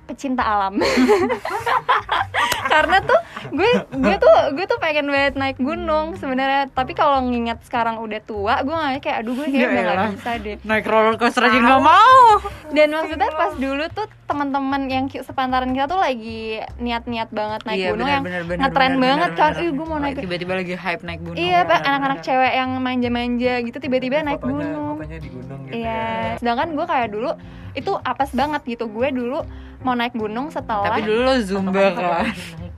[0.09, 0.81] Pecinta alam.
[2.73, 3.21] Karena tuh
[3.53, 6.73] gue gue tuh gue tuh pengen banget naik gunung sebenarnya.
[6.73, 10.09] Tapi kalau nginget sekarang udah tua gue nggak kayak aduh gue kayak Ya udah nggak
[10.17, 10.57] bisa deh.
[10.65, 12.41] Naik roller coaster aja nggak mau.
[12.69, 17.89] dan maksudnya pas dulu tuh teman-teman yang sepantaran kita tuh lagi niat-niat banget naik Iya,
[17.97, 20.17] gunung bener, yang bener, bener, ngetren bener, banget bener, kan ih gue mau naik.
[20.21, 21.39] Tiba-tiba lagi hype naik gunung.
[21.41, 25.01] iya anak-anak cewek yang manja-manja gitu tiba-tiba naik gunung.
[25.01, 26.37] Fotonya di gunung gitu iya.
[26.37, 26.39] ya.
[26.41, 27.31] sedangkan gue kayak dulu
[27.73, 28.87] itu apes banget gitu.
[28.87, 29.45] Gue dulu
[29.81, 32.25] mau naik gunung setelah Tapi dulu lo zumba kan.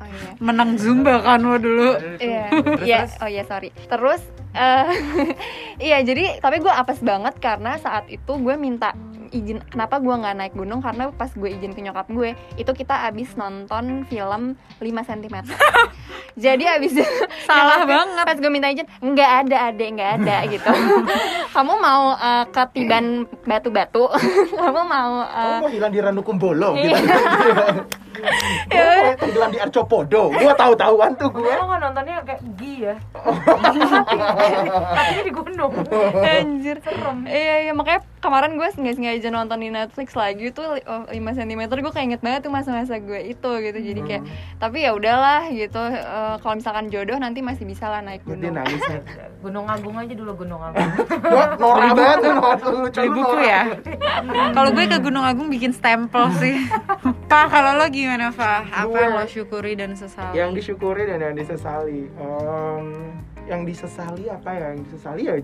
[0.00, 0.32] Oh iya, Iya.
[0.42, 1.90] menang zumba kan lo dulu?
[2.18, 2.44] Iya,
[2.82, 3.70] iya, oh iya sorry.
[3.86, 4.20] Terus,
[4.52, 4.86] eh,
[5.86, 8.90] iya jadi tapi gue apes banget karena saat itu gue minta
[9.30, 10.78] izin kenapa gue nggak naik gunung?
[10.78, 15.36] Karena pas gue izin ke nyokap gue itu kita abis nonton film 5 cm
[16.44, 17.02] jadi abis
[17.42, 18.24] Salah banget.
[18.26, 20.70] pas gue minta izin nggak ada adek nggak ada gitu.
[21.50, 23.04] Kamu mau eh, ketiban
[23.42, 24.06] batu-batu?
[24.60, 26.94] Kamu mau eh, Kamu mau hilang di Ranukumbolo gitu.
[28.70, 30.22] Ya Gue tenggelam di Arcopodo.
[30.30, 31.52] Gua tahu-tahuan tuh gue.
[31.52, 32.94] Lo nggak nontonnya kayak Gi ya?
[34.96, 35.72] Tapi di gunung.
[36.22, 36.78] Anjir
[37.26, 41.38] Iya iya makanya kemarin gue nggak sengaja nonton di Netflix lagi tuh li- oh, 5
[41.40, 44.22] cm gue kayak inget banget tuh masa-masa gue itu gitu jadi kayak
[44.60, 48.80] tapi ya udahlah gitu eh, kalau misalkan jodoh nanti masih bisa lah naik gunung nangis.
[48.84, 49.00] ya.
[49.44, 50.84] Gunung Agung aja dulu Gunung Agung.
[51.32, 52.18] Gua norak banget
[52.60, 53.62] tuh lucu beli buku ya
[54.52, 56.60] kalau gue ke Gunung Agung bikin stempel sih
[57.30, 60.34] Pak kalau lo gimana Pak apa Gue- yang lo syukuri dan sesali?
[60.34, 62.10] Yang disyukuri dan yang disesali.
[62.10, 62.84] Em,
[63.46, 64.66] yang disesali apa ya?
[64.74, 65.34] Yang disesali ya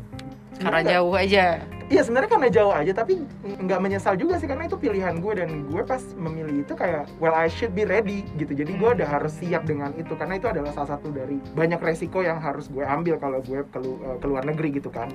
[0.56, 1.44] karena sebenarnya jauh aja.
[1.86, 3.12] Iya sebenarnya karena jauh aja tapi
[3.44, 5.32] nggak menyesal juga sih karena itu pilihan gue.
[5.36, 8.56] Dan gue pas memilih itu kayak well I should be ready gitu.
[8.56, 12.20] Jadi gue udah harus siap dengan itu karena itu adalah salah satu dari banyak resiko
[12.20, 15.12] yang harus gue ambil kalau gue kelu- eh, ke luar negeri gitu kan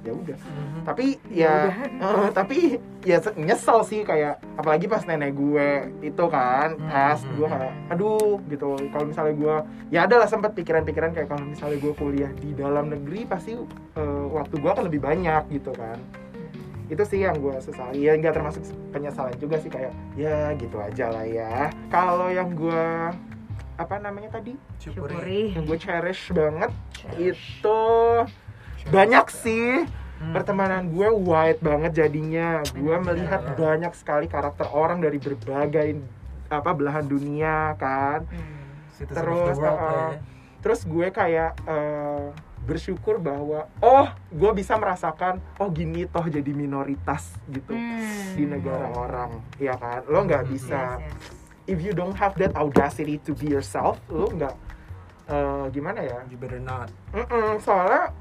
[0.00, 0.38] ya udah.
[0.82, 1.68] Tapi ya
[2.04, 2.58] eh, tapi
[3.04, 5.68] ya se- nyesel sih kayak apalagi pas nenek gue
[6.00, 8.76] itu kan pas gue kayak aduh gitu.
[8.90, 9.56] Kalau misalnya gue
[9.92, 13.56] ya adalah sempat pikiran-pikiran kayak kalau misalnya gue kuliah di dalam negeri pasti
[13.96, 16.00] eh, waktu gue akan lebih banyak gitu kan.
[16.90, 18.02] Itu sih yang gue sesali.
[18.02, 21.70] Ya nggak termasuk penyesalan juga sih kayak ya gitu aja lah ya.
[21.86, 22.84] Kalau yang gue
[23.80, 24.52] apa namanya tadi?
[24.76, 25.56] Syukuri.
[25.56, 26.68] yang gue cherish banget
[27.16, 27.80] itu
[28.88, 29.84] banyak sih.
[30.20, 32.60] Pertemanan gue wide banget jadinya.
[32.76, 35.96] Gue melihat banyak sekali karakter orang dari berbagai
[36.52, 38.28] apa belahan dunia kan.
[39.00, 40.20] Citizen Terus, world uh, ya.
[40.60, 42.36] terus gue kayak eh,
[42.68, 47.72] bersyukur bahwa oh gue bisa merasakan oh gini toh jadi minoritas gitu
[48.36, 49.40] di negara orang.
[49.56, 50.04] Ya kan?
[50.04, 51.00] Lo nggak bisa.
[51.64, 54.52] If you don't have that audacity to be yourself lo nggak
[55.32, 56.20] eh, gimana ya?
[56.28, 56.92] You better not.
[57.16, 58.12] Mm-mm, soalnya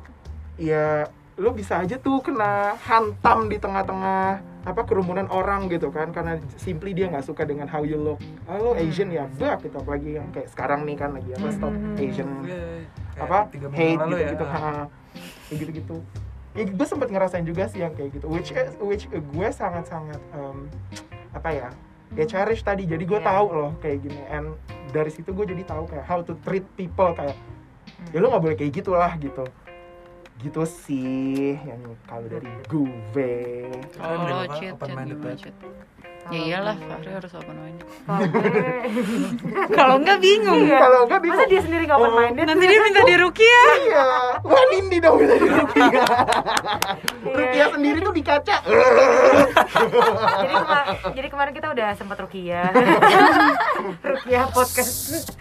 [0.60, 4.24] ya lo bisa aja tuh kena hantam di tengah-tengah
[4.60, 8.20] apa kerumunan orang gitu kan karena simply dia nggak suka dengan how you look.
[8.43, 11.72] Ah, lo Asian ya bak gitu apalagi yang kayak sekarang nih kan lagi apa stop
[11.95, 12.84] Asian Kayak
[13.18, 14.60] apa tiga minggu hate lalu gitu ya.
[15.49, 15.95] gitu gitu gitu
[16.51, 20.20] ya gue sempet ngerasain juga sih yang kayak gitu which is- which gue sangat sangat
[21.32, 21.68] apa ya
[22.12, 23.28] ya cherish tadi jadi gue Iya.
[23.28, 27.14] tahu loh kayak gini and dari situ gue jadi tahu kayak how to treat people
[27.14, 27.38] kayak
[28.10, 29.47] ya lo nggak boleh kayak gitulah gitu
[30.40, 32.88] gitu sih yang kalau dari gue
[33.92, 35.52] gimana banget.
[35.52, 35.56] cheat
[36.30, 37.88] ya iyalah Fahri harus open minded.
[39.74, 40.62] Kalau enggak bingung.
[40.62, 40.78] Iya.
[40.78, 42.16] kalau nggak Masa bingung dia sendiri gak open Oh.
[42.16, 42.46] minded?
[42.46, 43.62] nanti dia minta di Rukia.
[43.82, 44.06] Iya.
[44.40, 46.06] Wah Nindi dong dari Rukia.
[47.26, 48.58] Rukia sendiri tuh di kaca.
[50.38, 52.62] Jadi, kema- jadi kemarin kita udah sempat rukia.
[54.08, 55.34] Rukia podcast.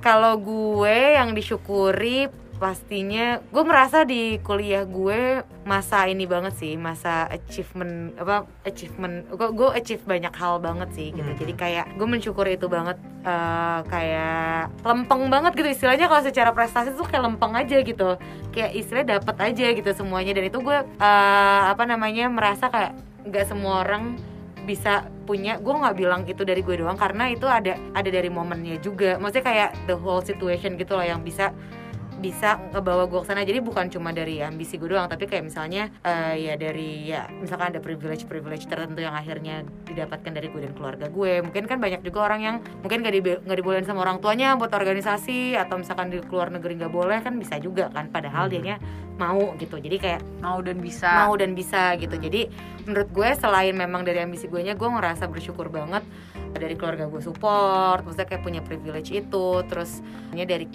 [0.00, 7.26] Kalau gue yang disyukuri pastinya gue merasa di kuliah gue masa ini banget sih masa
[7.26, 11.26] achievement apa achievement gue gue achieve banyak hal banget sih gitu.
[11.26, 11.40] Hmm.
[11.40, 15.68] jadi kayak gue mensyukuri itu banget eh, kayak lempeng banget gitu.
[15.72, 18.08] Istilahnya kalau secara prestasi tuh kayak lempeng aja gitu.
[18.54, 20.32] Kayak istilahnya dapat aja gitu semuanya.
[20.36, 22.92] Dan itu gue eh, apa namanya merasa kayak
[23.24, 24.20] nggak semua orang
[24.64, 26.96] bisa punya gue nggak bilang itu dari gue doang.
[27.00, 29.16] Karena itu ada ada dari momennya juga.
[29.16, 31.50] Maksudnya kayak the whole situation gitu loh yang bisa
[32.20, 33.42] bisa ngebawa gue ke sana.
[33.42, 37.74] Jadi bukan cuma dari ambisi gue doang tapi kayak misalnya eh, ya dari ya misalkan
[37.74, 42.00] ada privilege privilege tertentu yang akhirnya didapatkan dari gue dan keluarga gue mungkin kan banyak
[42.02, 46.10] juga orang yang mungkin gak, dibe- nggak dibolehin sama orang tuanya buat organisasi atau misalkan
[46.10, 48.10] di luar negeri nggak boleh kan bisa juga kan.
[48.10, 48.78] Padahal dianya
[49.16, 49.78] mau gitu.
[49.78, 51.26] Jadi kayak mau dan bisa.
[51.26, 52.14] mau dan bisa gitu.
[52.18, 52.50] Jadi
[52.84, 56.02] menurut gue selain memang dari ambisi gue nya gue ngerasa bersyukur banget
[56.54, 58.02] dari keluarga gue support.
[58.02, 59.62] Maksudnya kayak punya privilege itu.
[59.70, 60.02] Terus
[60.34, 60.66] ya dari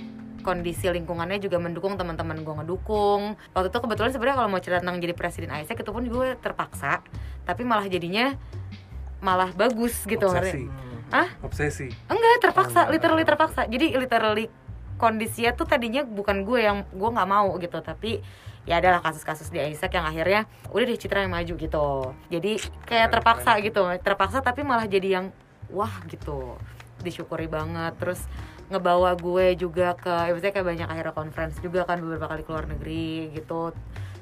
[0.50, 3.38] kondisi lingkungannya juga mendukung teman-teman gue ngedukung.
[3.54, 7.06] Waktu itu kebetulan sebenarnya kalau mau cerita tentang jadi presiden AISEC itu pun gue terpaksa
[7.46, 8.34] tapi malah jadinya
[9.22, 10.66] malah bagus gitu Obsesi.
[11.14, 11.30] Hah?
[11.46, 11.88] Obsesi.
[12.10, 13.70] enggak terpaksa literally terpaksa.
[13.70, 14.50] Jadi literally
[14.98, 18.20] kondisinya tuh tadinya bukan gue yang gue nggak mau gitu tapi
[18.68, 20.42] ya adalah kasus-kasus di Isaac yang akhirnya
[20.74, 21.88] udah deh Citra yang maju gitu.
[22.34, 22.52] Jadi
[22.90, 25.26] kayak terpaksa gitu terpaksa tapi malah jadi yang
[25.70, 26.58] wah gitu
[27.06, 27.94] disyukuri banget.
[27.98, 28.26] Terus
[28.70, 32.66] ngebawa gue juga ke ya maksudnya kayak banyak akhirnya conference juga kan beberapa kali keluar
[32.70, 33.74] negeri gitu.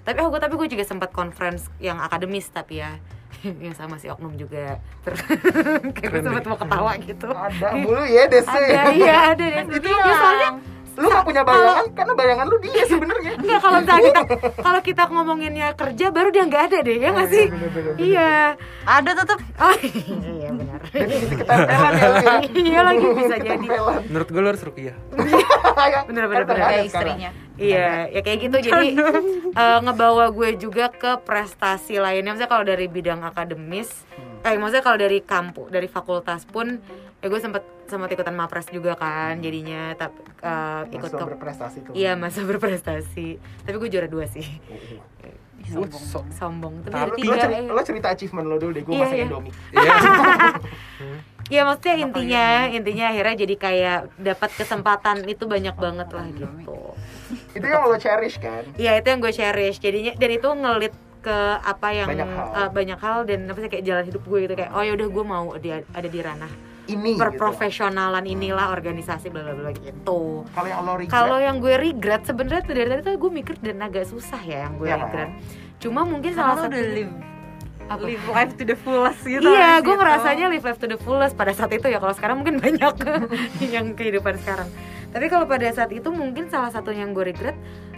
[0.08, 2.95] Tapi aku tapi gue juga sempat conference yang akademis tapi ya.
[3.43, 4.80] Yang sama si oknum juga.
[5.04, 5.20] Terus
[6.00, 6.50] kayak sempet deh.
[6.50, 7.30] mau ketawa gitu.
[7.30, 10.50] Ada mulu ya DC ada iya ada deh Itu ya soalnya
[10.98, 13.32] lu gak punya bayangan karena bayangan lu dia sebenarnya.
[13.38, 14.22] Enggak kalau misalnya kita
[14.66, 17.45] kalau kita ngomonginnya kerja baru dia nggak ada deh ya nggak sih?
[18.02, 18.32] Iya
[18.88, 20.50] Ada tetap oh iya.
[20.58, 22.36] Benar jadi ketempelan ya ya?
[22.50, 23.68] Iya lagi bisa jadi.
[24.10, 24.98] Menurut gue lu harus rukiah.
[26.10, 26.58] Bener bener bener.
[26.58, 27.30] ada kayak istrinya.
[27.58, 28.58] Iya, ya kayak gitu.
[28.70, 28.88] Jadi
[29.62, 32.38] eh, ngebawa gue juga ke prestasi lainnya.
[32.38, 33.89] Maksudnya kalau dari bidang akademis,
[34.45, 36.78] eh maksudnya kalau dari kampus, dari fakultas pun,
[37.18, 39.39] ya gue sempet sempat ikutan mapres juga kan.
[39.39, 43.28] Jadinya tapi eh, ikut Mahasiswa ke berprestasi tuh Iya masa berprestasi
[43.65, 44.45] Tapi gue juara dua sih
[45.68, 47.34] Gue so- Sombong Tapi lu, tiga
[47.65, 48.13] lu cerita, eh.
[48.13, 49.26] achievement lo dulu deh, gue Iya, masak iya.
[49.26, 49.91] Indomie Iya.
[51.47, 56.78] Ya maksudnya intinya Intinya akhirnya jadi kayak Dapat kesempatan itu banyak banget lah gitu
[57.51, 58.63] Itu yang lo cherish kan?
[58.76, 62.47] Iya itu yang gue cherish jadinya dan itu ngelit ke apa yang Banyak hal.
[62.53, 65.07] eh, banyak hal dan apa sih kayak jalan hidup gue gitu kayak oh ya udah
[65.09, 66.51] gue mau di, ada di ranah
[66.88, 67.19] Ini gitu.
[67.19, 70.47] perprofesionalan inilah organisasi bla bla bla gitu.
[70.47, 73.55] Kalau yang lo regret, Kalau yang gue regret sebenarnya tuh dari tadi tuh gue mikir
[73.59, 74.97] dan agak susah ya yang gue Iya.
[74.97, 75.29] regret.
[75.77, 77.13] Cuma mungkin Karena salah satu live
[77.88, 78.03] Apa?
[78.03, 79.99] live life to the fullest gitu Iya, gue itu.
[79.99, 81.99] ngerasanya live life to the fullest pada saat itu ya.
[81.99, 82.93] Kalau sekarang mungkin banyak
[83.75, 84.67] yang kehidupan sekarang.
[85.07, 87.55] Tapi kalau pada saat itu mungkin salah satu yang gue regret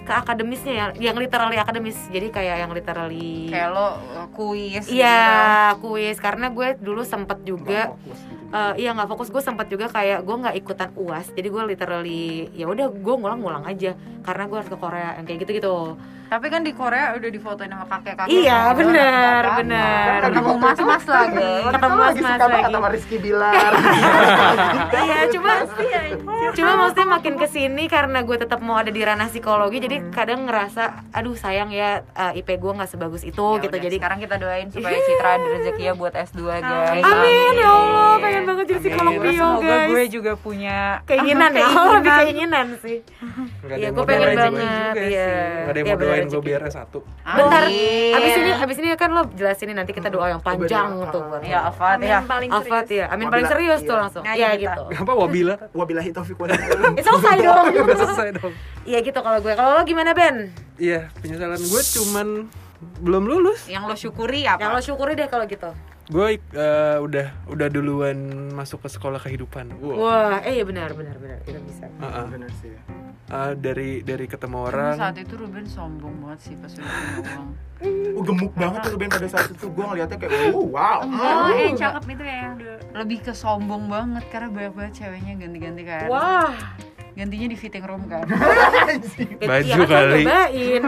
[0.10, 2.02] ke akademisnya ya, yang literally akademis.
[2.10, 6.18] Jadi kayak yang literally kayak lo uh, kuis Iya, kuis.
[6.18, 8.18] Karena gue dulu sempet juga gitu.
[8.50, 9.30] eh, iya nggak fokus.
[9.30, 13.64] Gue sempet juga kayak gue nggak ikutan uas jadi gue literally ya udah gue ngulang-ngulang
[13.64, 13.94] aja.
[14.26, 15.78] Karena gue harus ke Korea yang kayak gitu gitu
[16.30, 18.86] tapi kan di Korea udah difotoin sama kakek-kakek iya gitu.
[18.86, 21.50] benar Kan benar lagi ketemu itu- mas-mas lagi.
[21.66, 22.70] Ketemu itu lo lagi.
[22.70, 23.72] sama Rizky Bilar.
[25.00, 25.52] Iya cuma
[26.54, 30.40] cuma maksudnya makin ke sini karena gue tetap mau ada di ranah psikologi jadi kadang
[30.44, 33.72] ngerasa aduh sayang ya eh, IP gue nggak sebagus itu Ya gitu.
[33.72, 38.12] udah, jadi sekarang kita doain supaya Citra ada rezekinya buat S2 guys amin ya Allah.
[38.20, 39.24] Pengen banget jadi psikolog Amin.
[39.24, 39.88] bio semoga guys.
[39.90, 40.78] gue juga punya
[41.08, 42.98] keinginan ya oh lebih keinginan sih.
[43.70, 45.30] Iya gue pengen banget juga Iya.
[45.30, 46.48] Nggak ada yang Iya, mau doain gue rezeki.
[46.50, 46.94] biar S1
[47.30, 48.14] Bentar, Amin.
[48.18, 51.14] abis ini abis ini kan lo jelasin nih nanti kita doa yang panjang Bener.
[51.14, 52.20] tuh ya Afat ya.
[52.50, 54.02] Alfat ya, amin paling serius tuh iya.
[54.02, 54.24] langsung.
[54.26, 54.82] Iya gitu.
[54.90, 55.56] Apa wabila?
[55.74, 56.98] Wal hidayah.
[56.98, 57.66] Eh, selesai dong.
[57.86, 58.54] Udah selesai dong.
[58.88, 60.54] Iya gitu kalau gue, kalau lo gimana Ben?
[60.78, 62.28] Iya, penyesalan gue cuman
[63.02, 63.66] belum lulus.
[63.66, 64.62] Yang lo syukuri apa?
[64.62, 65.74] Yang lo syukuri deh kalau gitu.
[66.10, 68.18] Gue eh, udah udah duluan
[68.54, 69.74] masuk ke sekolah kehidupan.
[69.82, 69.98] Wow.
[69.98, 71.42] Wah, eh iya benar benar benar.
[71.46, 71.86] Kita bisa.
[71.86, 72.26] Heeh.
[72.30, 72.74] Bener sih.
[73.30, 74.94] Eh, dari dari ketemu Tapi orang.
[74.98, 76.90] saat itu Ruben sombong banget sih pas udah
[77.22, 77.50] uang
[78.20, 79.70] Oh, gemuk banget tuh Ben pada saat itu.
[79.70, 81.00] Gue ngeliatnya kayak oh, wow.
[81.06, 82.56] oh yang cakep itu ya yang
[82.92, 86.08] lebih ke sombong banget karena banyak banget ceweknya ganti-ganti kan.
[86.10, 86.52] Wah,
[87.20, 88.24] gantinya di fitting room kan
[89.50, 90.24] Baju lo kali.
[90.24, 90.84] nyobain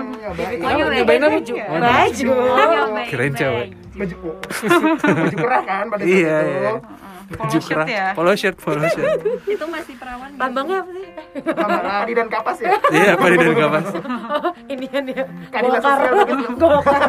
[0.95, 1.19] Nyobain.
[1.27, 2.27] Baju Baju
[3.05, 3.67] Kirain cewek.
[3.91, 4.15] Baju
[5.03, 6.47] baju kerah kan pada saat Iya, itu.
[6.49, 6.71] iya.
[7.31, 8.05] Polo shirt ya?
[8.11, 9.19] Polo shirt, polo shirt.
[9.53, 10.29] Itu masih perawan?
[10.35, 11.05] Lambangnya apa sih?
[11.47, 12.71] Sama Adi dan Kapas ya.
[12.89, 13.85] Iya, Padi dan Kapas?
[13.95, 15.81] Oh, ini kan ya Golkar.
[15.81, 16.43] Sosial gitu.
[16.57, 17.01] Golkar.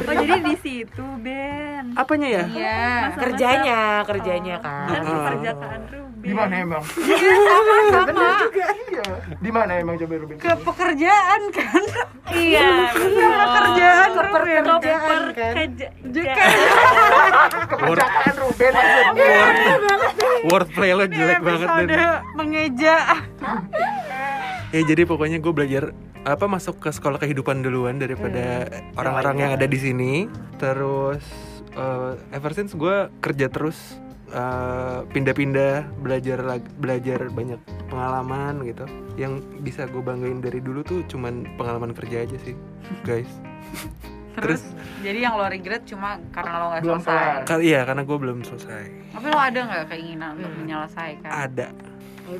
[0.00, 1.84] Oh jadi di situ Ben.
[1.92, 2.44] Apanya ya?
[2.48, 2.82] iya.
[3.12, 4.86] Kerjanya, kerjanya kan.
[4.88, 5.14] Kan Ah.
[5.26, 6.84] pekerjaan Ruben Di mana emang?
[6.84, 9.04] Bener juga iya.
[9.34, 10.36] Di mana emang coba Ruben?
[10.36, 11.82] ke pekerjaan kan.
[12.30, 15.54] Iya pekerjaan Kepekerjaan kan
[17.70, 18.72] Keperjakaan Ruben.
[20.40, 21.88] Wordplay lo jelek banget Dan.
[22.32, 22.96] mengeja
[24.70, 25.84] Ya jadi pokoknya gue belajar
[26.22, 30.12] apa masuk ke sekolah kehidupan duluan daripada orang-orang yang ada di sini.
[30.62, 31.24] Terus
[31.74, 33.98] eh, ever since gue kerja terus
[34.30, 37.58] eh, pindah-pindah belajar lag- belajar banyak
[37.90, 38.86] pengalaman gitu.
[39.18, 42.54] Yang bisa gue banggain dari dulu tuh cuman pengalaman kerja aja sih,
[43.02, 43.28] guys.
[44.32, 44.62] Terus
[45.00, 47.42] jadi yang lo regret cuma karena lo nggak Belum selesai kelar.
[47.44, 48.82] Ka- iya karena gue belum selesai.
[49.10, 51.68] tapi lo ada nggak keinginan untuk menyelesaikan Ada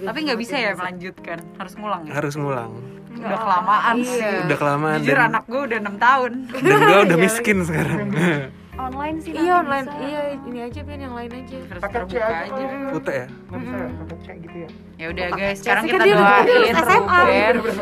[0.00, 2.70] tapi nggak bisa ya melanjutkan harus ngulang ya harus ngulang.
[3.12, 4.46] udah kelamaan sih Iya.
[4.46, 7.98] Udah kelamaan jujur dan, anak gue udah enam tahun dan gue udah miskin sekarang.
[8.82, 9.98] online sih Iya online, bisa.
[10.00, 12.40] iya ini aja Ben yang lain aja harus Paket C terbuka aja.
[12.40, 12.64] aja
[13.10, 13.26] ya.
[13.30, 14.68] Nggak bisa ya, C gitu ya.
[14.96, 17.20] ya udah guys sekarang kita doain SMA.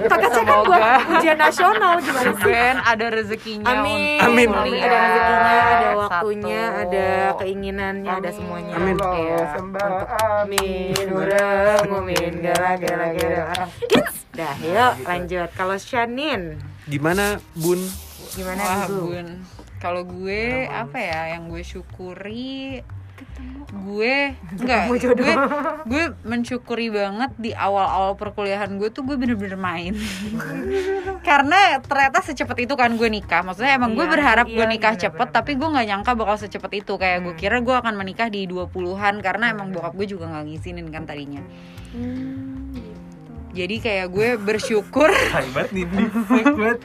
[0.04, 2.54] Kakak saya kan buat ujian nasional gimana sih?
[2.78, 4.18] Ada rezekinya Amin.
[4.20, 4.48] Amin.
[4.48, 8.72] Ada rezekinya, ada waktunya, ada keinginannya, ada semuanya.
[8.74, 8.96] Amin.
[8.98, 9.38] Iya.
[9.50, 9.90] sembah
[10.38, 13.46] Amin, murah, mumin, gara gara gara.
[14.30, 15.50] Dah, yuk lanjut.
[15.52, 17.82] Kalau Shanin, Gimana Bun?
[18.30, 18.86] gimana Wah?
[18.86, 19.28] Bun.
[19.78, 22.82] Kalau gue apa ya yang gue syukuri
[23.68, 25.34] gue enggak gue
[25.90, 29.92] gue mensyukuri banget di awal-awal perkuliahan gue tuh gue bener-bener main.
[31.28, 33.42] Karena ternyata secepat itu kan gue nikah.
[33.42, 36.12] Maksudnya emang gue Iya, berharap gue iya, nikah bener, cepet bener, tapi gue nggak nyangka
[36.16, 36.92] bakal secepat itu.
[36.96, 37.40] Kayak gue Hmm.
[37.42, 41.42] kira gue akan menikah di 20-an karena emang bokap gue juga nggak ngizinin kan tadinya
[43.58, 46.78] jadi kayak gue bersyukur Hebat nih, banget.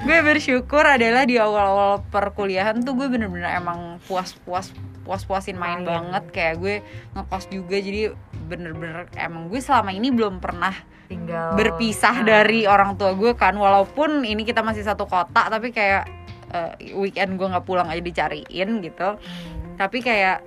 [0.00, 4.72] gue bersyukur adalah di awal-awal perkuliahan tuh gue bener-bener emang puas-puas
[5.02, 5.86] puas-puasin main Main.
[5.86, 6.74] banget kayak gue
[7.12, 10.72] ngekos juga jadi bener-bener emang gue selama ini belum pernah
[11.04, 12.26] tinggal berpisah Nah.
[12.26, 16.08] dari orang tua gue kan walaupun ini kita masih satu kota tapi kayak
[16.50, 18.48] eh, weekend gue nggak pulang aja dicariin
[18.80, 19.76] gitu Hmm.
[19.76, 20.40] tapi kayak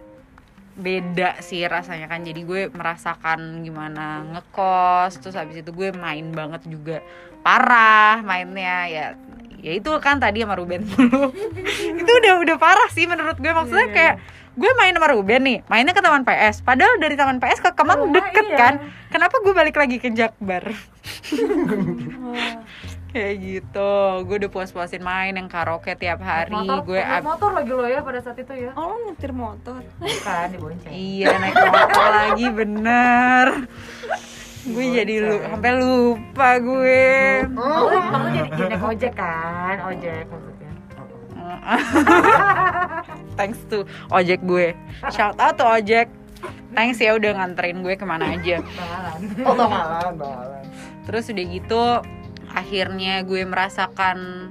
[0.78, 2.22] beda sih rasanya kan.
[2.22, 7.02] Jadi gue merasakan gimana ngekos terus habis itu gue main banget juga.
[7.42, 8.86] Parah mainnya.
[8.88, 9.06] Ya
[9.58, 11.34] ya itu kan tadi sama Ruben dulu.
[12.02, 13.50] Itu udah udah parah sih menurut gue.
[13.50, 14.16] Maksudnya kayak
[14.54, 15.58] gue main sama Ruben nih.
[15.66, 18.58] Mainnya ke taman PS padahal dari taman PS ke Kemang Rumah, deket iya.
[18.58, 18.74] kan.
[19.10, 20.70] Kenapa gue balik lagi ke Jakbar
[23.08, 23.94] kayak gitu.
[24.24, 26.50] Gue udah puas-puasin main yang karaoke tiap hari.
[26.50, 28.72] Motor, gue ab- motor lagi lo ya pada saat itu ya.
[28.74, 29.80] Oh, lo nyetir motor.
[29.98, 30.92] bukan dibonceng.
[30.92, 33.46] Iya naik motor lagi bener.
[34.68, 37.08] Gue jadi lu sampai lupa gue.
[37.56, 39.76] Oh, kamu jadi jadi naik ojek kan?
[39.88, 40.72] Ojek maksudnya.
[43.38, 44.76] Thanks to ojek gue.
[45.10, 46.12] Shout out to ojek.
[46.70, 48.60] Thanks ya udah nganterin gue ke mana aja.
[48.60, 49.20] Bakalan.
[49.42, 50.64] Oh, bakalan.
[51.08, 51.84] Terus udah gitu
[52.52, 54.50] Akhirnya gue merasakan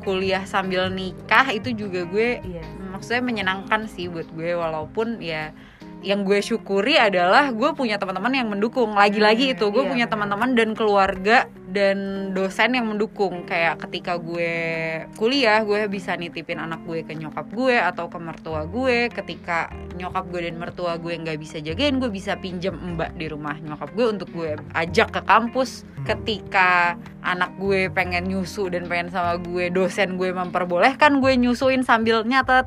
[0.00, 2.64] kuliah sambil nikah itu juga gue iya.
[2.88, 5.52] maksudnya menyenangkan sih buat gue walaupun ya
[6.00, 8.96] yang gue syukuri adalah gue punya teman-teman yang mendukung.
[8.96, 13.46] Lagi-lagi Hmm, itu gue iya, punya teman-teman dan keluarga dan dosen yang mendukung.
[13.46, 14.52] Kayak ketika gue
[15.16, 19.08] kuliah gue bisa nitipin anak gue ke nyokap gue atau ke mertua gue.
[19.08, 23.56] Ketika nyokap gue dan mertua gue nggak bisa jagain gue bisa pinjam mbak di rumah
[23.58, 25.86] nyokap gue untuk gue ajak ke kampus.
[26.02, 32.26] Ketika anak gue pengen nyusu dan pengen sama gue dosen gue memperbolehkan gue nyusuin sambil
[32.26, 32.66] nyatet.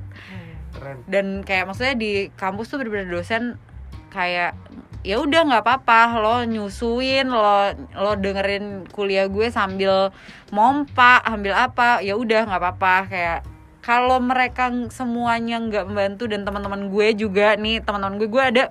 [0.73, 1.05] Keren.
[1.05, 3.61] dan kayak maksudnya di kampus tuh bener-bener dosen
[4.09, 4.57] kayak
[5.03, 5.99] ya udah nggak apa-apa.
[6.17, 10.15] Lo nyusuin lo lo dengerin kuliah gue sambil
[10.49, 12.95] mompa ambil apa ya udah nggak apa-apa.
[13.11, 13.39] Kayak
[13.83, 18.63] kalau mereka semuanya nggak membantu dan teman-teman gue juga nih teman-teman gue gue ada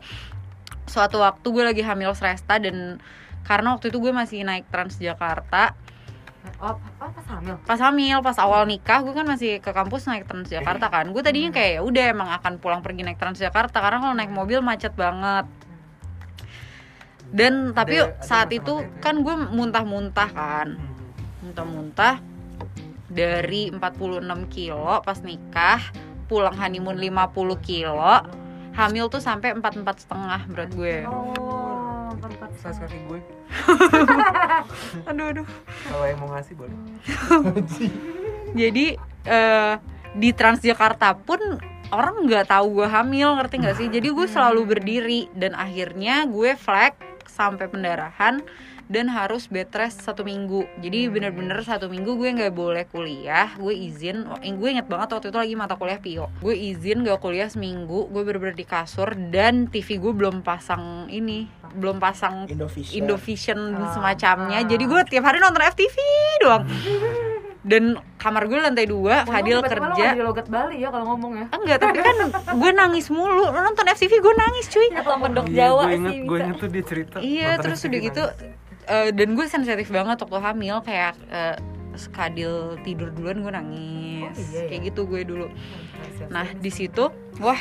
[0.88, 2.98] suatu waktu gue lagi hamil Sresta dan
[3.44, 5.76] karena waktu itu gue masih naik Transjakarta.
[6.58, 7.54] Oh pas hamil?
[7.62, 11.12] Pas hamil pas awal nikah gue kan masih ke kampus naik Transjakarta kan.
[11.12, 13.78] Gue tadinya kayak ya udah emang akan pulang pergi naik Transjakarta.
[13.78, 15.46] Karena kalau naik mobil macet banget
[17.32, 19.00] dan tapi Ada- ada saat itu itu ya?
[19.00, 20.68] kan gue muntah-muntah kan.
[21.42, 22.20] Muntah-muntah
[23.08, 25.80] dari 46 kilo pas nikah
[26.28, 28.24] pulang honeymoon 50 kilo
[28.72, 30.96] hamil tuh sampai 44 setengah berat gue.
[31.04, 31.92] Oh
[32.62, 33.20] Size kaki gue.
[35.10, 35.46] aduh aduh.
[35.90, 36.76] Kalau yang mau ngasih boleh.
[38.60, 38.86] jadi
[39.26, 39.74] eh,
[40.14, 41.42] di Transjakarta pun
[41.90, 43.88] orang nggak tahu gue hamil ngerti nggak sih?
[43.90, 46.94] Jadi gue selalu berdiri dan akhirnya gue flag
[47.26, 48.40] sampai pendarahan
[48.90, 50.68] dan harus bed rest satu minggu.
[50.78, 53.48] Jadi bener-bener satu minggu gue nggak boleh kuliah.
[53.56, 57.18] Gue izin eh, gue inget banget waktu itu lagi mata kuliah pio gue izin gak
[57.18, 62.92] kuliah seminggu gue bener-bener di kasur dan TV gue belum pasang ini belum pasang Indovision.
[63.00, 64.60] Indovision Ah, semacamnya.
[64.60, 64.68] Ah.
[64.68, 65.96] jadi gue tiap hari nonton FTV
[66.44, 66.64] doang
[67.62, 70.18] dan kamar gue lantai dua Fadil lo kerja.
[70.18, 71.46] di logat Bali ya kalau ngomong ya.
[71.54, 72.16] Enggak tapi kan
[72.62, 73.46] gue nangis mulu.
[73.54, 74.88] Lo nonton FTV gue nangis cuy.
[74.90, 77.16] Atau mendok Iya, Jawa gue inget, sih gue inget tuh dia cerita.
[77.22, 78.22] iya terus udah gitu
[78.90, 81.56] eh, dan gue sensitif banget waktu hamil kayak eh,
[81.94, 84.34] sekadil tidur duluan gue nangis.
[84.34, 84.62] Oh, iya ya?
[84.66, 85.46] kayak gitu gue dulu.
[86.34, 87.60] Nah di situ wah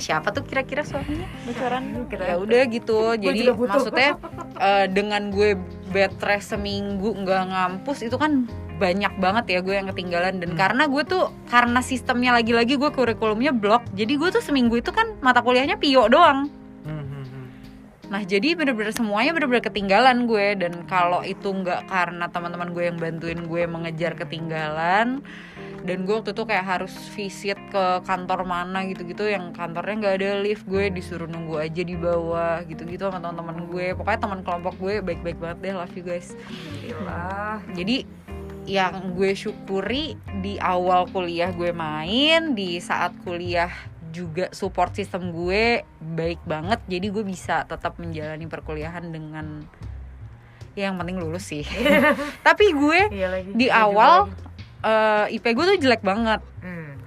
[0.00, 1.28] siapa tuh kira-kira suaminya?
[1.44, 1.82] Bocoran.
[2.16, 4.16] ya udah gitu jadi maksudnya
[4.56, 5.58] eh, dengan gue
[5.94, 10.58] bed rest seminggu nggak ngampus itu kan banyak banget ya gue yang ketinggalan dan Hmm.
[10.58, 15.14] karena gue tuh karena sistemnya lagi-lagi gue kurikulumnya blok jadi gue tuh seminggu itu kan
[15.22, 16.50] mata kuliahnya pio doang
[16.82, 17.46] Hmm, hmm, hmm.
[18.10, 22.98] nah jadi bener-bener semuanya bener-bener ketinggalan gue dan kalau itu nggak karena teman-teman gue yang
[22.98, 25.22] bantuin gue mengejar ketinggalan
[25.84, 30.30] dan gue waktu itu kayak harus visit ke kantor mana gitu-gitu yang kantornya nggak ada
[30.40, 35.04] lift gue disuruh nunggu aja di bawah gitu-gitu sama teman-teman gue pokoknya teman kelompok gue
[35.04, 36.32] baik-baik banget deh love you guys
[36.80, 37.60] Gila.
[37.76, 38.08] jadi
[38.64, 43.68] yang gue syukuri di awal kuliah gue main di saat kuliah
[44.08, 49.68] juga support sistem gue baik banget jadi gue bisa tetap menjalani perkuliahan dengan
[50.72, 51.60] ya yang penting lulus sih
[52.46, 53.50] tapi gue Iya lagi.
[53.52, 54.53] di Iya awal lagi.
[54.84, 57.00] Eh, IP gue tuh jelek banget Hmm.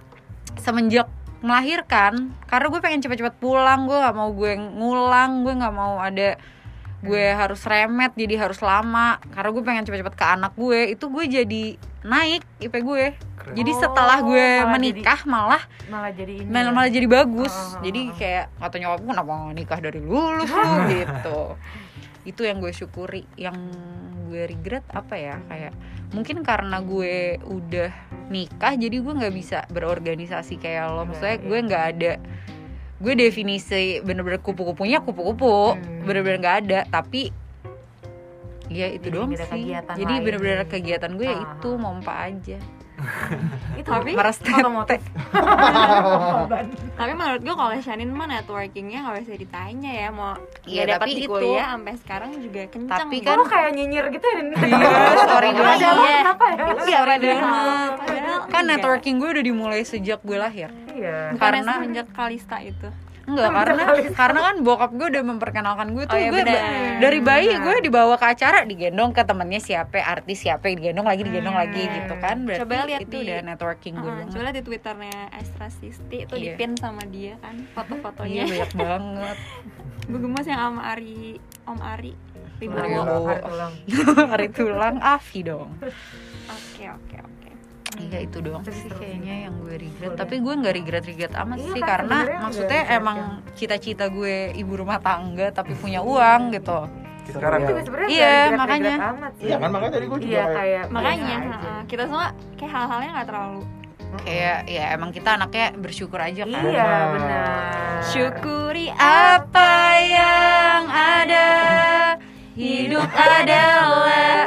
[0.57, 1.05] semenjak
[1.39, 2.13] melahirkan
[2.43, 6.33] karena gue pengen cepet-cepet pulang gue nggak mau gue ngulang gue nggak mau ada
[6.99, 11.23] gue harus remet jadi harus lama karena gue pengen cepet-cepet ke anak gue itu gue
[11.31, 11.63] jadi
[12.03, 13.05] naik IP gue
[13.37, 13.53] Keren.
[13.53, 16.73] jadi Oh, setelah gue malah menikah malah malah jadi ini malah, ya.
[16.73, 18.15] malah jadi bagus Oh, oh, jadi oh.
[18.17, 21.39] kayak kata nyokap gue kenapa nikah dari lulus lu gitu
[22.27, 23.23] itu yang gue syukuri.
[23.33, 23.71] Yang
[24.27, 25.39] gue regret apa ya?
[25.47, 25.71] Kayak
[26.11, 27.91] mungkin karena gue udah
[28.27, 31.07] nikah jadi gue nggak bisa berorganisasi kayak lo.
[31.07, 32.13] Maksudnya gue nggak ada
[32.97, 35.73] gue definisi bener-bener kupu-kupunya kupu-kupu.
[35.73, 36.03] Hmm.
[36.03, 37.29] bener-bener nggak ada tapi
[38.67, 39.63] ya itu Jadi doang sih.
[39.71, 41.55] jadi bener-bener kegiatan gue ya Ah.
[41.55, 42.57] itu mompa aja
[43.75, 45.01] itu Tapi otomotif
[46.93, 50.33] Tapi menurut gue kalau Shanin mah networkingnya nggak bisa ditanya ya mau
[50.63, 52.99] Iya, nggak dapat tapi di itu- kuliah sampai sekarang juga kencang.
[52.99, 54.89] Tapi kan- lu kayak nyinyir gitu ya Iya,
[55.23, 55.79] sorry Ada banget.
[55.87, 56.17] lo Iya.
[56.17, 57.91] kenapa ya banget.
[57.95, 60.69] padahal Kan networking gue udah dimulai sejak gue lahir.
[60.89, 62.89] iya karena- semenjak Kalista itu.
[63.27, 63.83] Enggak, karena
[64.15, 66.41] karena kan bokap gue udah memperkenalkan gue tuh Oh, iya, gue
[66.97, 71.53] dari bayi gue dibawa ke acara digendong ke temennya siapa artis siapa digendong lagi digendong
[71.53, 74.63] lagi gitu kan berarti Coba lihat itu di- udah networking gue Uh, coba lihat di
[74.63, 76.55] twitternya Astra Sisti itu Iya.
[76.55, 78.43] dipin sama dia kan iya foto-fotonya.
[78.47, 79.37] banyak banget
[80.07, 81.35] Gue gemes yang sama Ari,
[81.67, 82.13] Om Ari.
[82.57, 82.95] Hari
[83.43, 83.73] tulang.
[84.25, 85.75] hari tulang Avi dong
[86.47, 87.36] Oke oke oke.
[87.97, 88.99] Iya itu doang sih terus.
[88.99, 90.19] kayaknya yang gue regret Boleh.
[90.19, 94.35] Tapi gue nggak regret-regret amat Iya sih kan, Karena maksudnya nggak emang regret cita-cita gue
[94.53, 96.79] ibu rumah tangga Tapi punya uang gitu
[97.27, 98.95] Sekarang sebenarnya Iya, makanya.
[99.09, 99.45] amat sih.
[99.45, 103.09] Iya kan makanya tadi gue juga Iya kayak kayak Makanya uh, kita semua kayak hal-halnya
[103.13, 103.61] nggak terlalu.
[104.17, 107.47] Kayak ya emang kita anaknya bersyukur aja kan Iya benar.
[108.05, 111.47] Syukuri Apa yang ada
[112.53, 113.05] Hidup
[113.37, 114.43] adalah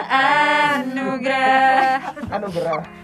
[0.80, 1.94] anugerah
[2.30, 2.99] anugerah.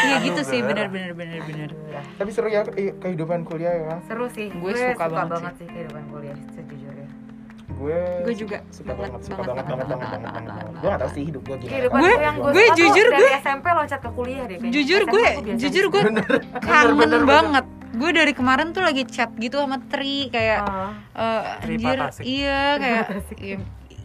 [0.00, 1.70] Iya gitu sih bener-bener bener-bener
[2.16, 3.94] Tapi seru ya eh, kehidupan kuliah ya.
[4.04, 4.48] Seru sih.
[4.50, 7.08] Gue suka banget sih kehidupan kuliah sejujurnya.
[7.70, 10.74] Gue Gue juga suka banget, banget, suka banget, banget, banget, banget, banget, banget, banget.
[10.76, 11.72] Gue gak tau sih hidup gue gimana.
[11.72, 12.18] Kehidupan Gue-
[12.50, 14.74] gue yang jujur, dari gue- SMP loncat ke kuliah deh kayaknya.
[14.74, 16.02] Jujur gue Jujur gue
[16.60, 20.94] kangen banget Gue dari kemarin tuh lagi chat gitu sama Tri Kayak Ah.
[21.12, 23.04] eh, anjir iya kayak
[23.36, 23.56] iya,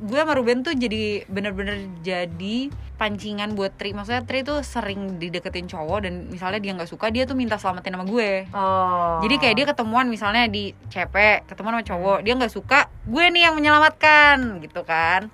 [0.02, 3.92] gue sama Ruben tuh jadi bener-bener jadi pancingan buat Tri.
[3.92, 7.96] Maksudnya Tri tuh sering dideketin cowok dan misalnya dia nggak suka dia tuh minta selamatin
[7.96, 8.48] sama gue.
[8.56, 9.20] Oh.
[9.24, 13.42] jadi kayak dia ketemuan misalnya di CP ketemuan sama cowok dia nggak suka gue nih
[13.48, 15.28] yang menyelamatkan gitu kan.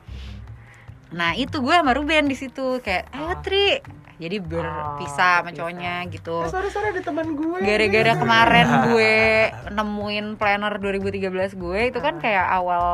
[1.11, 3.83] Nah itu gue sama Ruben di situ kayak ayo Tri
[4.21, 5.57] jadi berpisah sama berpisah.
[5.57, 6.37] cowoknya gitu.
[6.45, 7.57] Eh, sore-sore ada teman gue.
[7.59, 9.15] gara-gara kemarin gue
[9.73, 11.25] nemuin planner 2013
[11.57, 12.85] gue itu kan kayak awal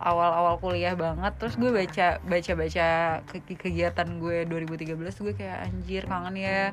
[0.00, 1.36] awal awal kuliah banget.
[1.36, 2.86] Terus gue baca baca baca
[3.28, 6.72] ke- kegiatan gue 2013 gue kayak anjir kangen ya.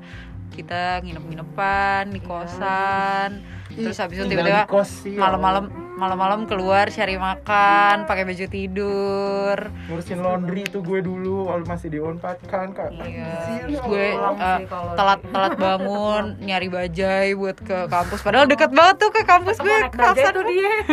[0.49, 8.23] Kita nginep-nginepan di kosan terus habis itu tiba-tiba ya malam-malam malam-malam keluar cari makan pakai
[8.23, 9.57] baju tidur.
[9.91, 12.95] Ngurusin laundry itu gue dulu waktu masih di Unpad kan kak.
[12.95, 18.23] Iya, Anjir, terus ya gue uh, kalau telat telat bangun nyari bajai buat ke kampus.
[18.23, 20.43] Padahal deket banget tuh ke kampus gue kelasan tuh.
[20.47, 20.73] dia.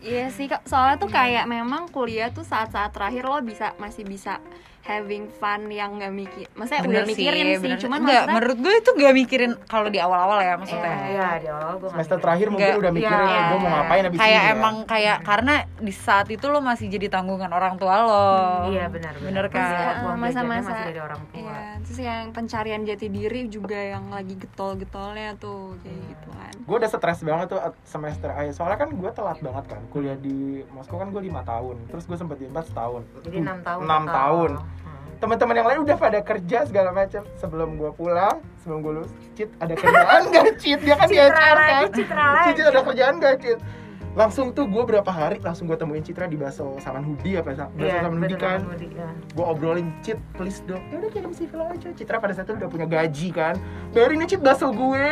[0.00, 0.64] Iya sih Kak.
[0.64, 4.40] soalnya tuh kayak memang kuliah tuh saat-saat terakhir lo bisa masih bisa
[4.90, 7.78] having fun yang nggak mikir, maksudnya udah mikirin sih, bener.
[7.78, 11.48] cuman enggak maksudnya menurut gue itu gak mikirin kalau di awal-awal ya maksudnya Iya, di
[11.48, 12.80] awal gue semester terakhir mungkin Enggak.
[12.80, 13.42] udah mikirin Iya.
[13.46, 14.52] gue mau ngapain abis kayak ini ya.
[14.52, 18.26] emang kayak karena di saat itu lo masih jadi tanggungan orang tua lo
[18.68, 19.14] Iya benar.
[19.16, 20.02] Bener kan?
[20.12, 21.38] Masa-masa- masih dari orang tua.
[21.40, 26.52] Iya, terus yang pencarian jati diri juga yang lagi getol-getolnya tuh kayak gitu kan.
[26.60, 30.38] gue udah stres banget tuh semester akhir soalnya kan gue telat banget kan kuliah di
[30.68, 33.80] Moskow kan gue lima tahun terus gue sempat di empat setahun Jadi enam tahun.
[33.82, 34.79] enam tahun Hmm.
[35.20, 37.22] Teman-teman yang lain udah pada kerja segala macam.
[37.36, 40.78] Sebelum gue pulang sebelum gue lulus cit ada kerjaan gak cit?
[40.84, 41.84] Dia kan di Citra HR lagi, kan?
[41.92, 43.58] citra cit ada kerjaan gak cit?
[44.10, 47.70] Langsung tuh gue berapa hari langsung gue temuin Citra di Baso Saman Hudi apa Baso
[47.78, 48.58] Iya, Saman Hudi kan?
[48.90, 49.06] Ya.
[49.14, 51.88] gue obrolin Cit please dong ya udah kirim CV aja.
[51.94, 53.54] Citra pada saat itu udah punya gaji kan.
[53.94, 55.06] Bayarin ya Cit baso gue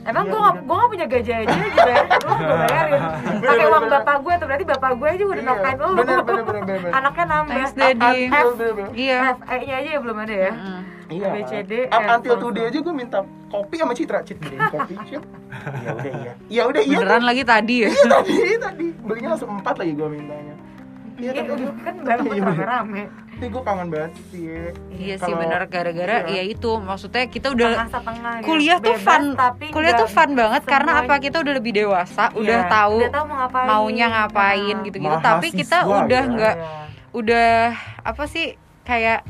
[0.00, 3.00] Emang gue gak, gue gak punya gaji aja gitu ya Gue gue bayarin
[3.44, 6.24] Pakai uang bapak gue tuh berarti bapak gue aja udah Iya, nafkahin lu bener bener
[6.24, 6.92] bener bener bener.
[6.96, 8.18] Anaknya nambah Thanks, Daddy.
[8.96, 10.52] Iya F, E nya aja ya belum ada ya.
[11.10, 11.26] Iya.
[11.26, 13.18] A, B, C, D, Up until today aja gue minta
[13.50, 15.22] kopi sama Citra, Cit beliin kopi, Cit.
[15.84, 16.32] Ya udah iya.
[16.46, 16.96] Ya udah iya.
[17.02, 20.49] beneran lagi tadi ya Iya tadi tadi belinya langsung empat lagi gue mintanya.
[21.20, 22.56] Iya Iya, tapi aduh, kan banget Iya, bener.
[22.56, 24.44] rame-rame tapi gue kangen banget sih.
[24.92, 26.34] iya sih Kalau- bener gara-gara iya.
[26.34, 28.44] ya itu maksudnya kita udah Setengah-setengah ya.
[28.44, 31.72] kuliah tuh Bebas, fun tapi kuliah tuh fun banget karena semuanya- apa kita udah lebih
[31.74, 36.22] dewasa Iya, udah tahu udah tahu mau ngapain maunya ngapain Nah, gitu-gitu tapi kita udah
[36.22, 36.30] ya.
[36.30, 36.84] nggak iya.
[37.10, 37.50] udah
[38.02, 38.46] apa sih
[38.82, 39.24] kayak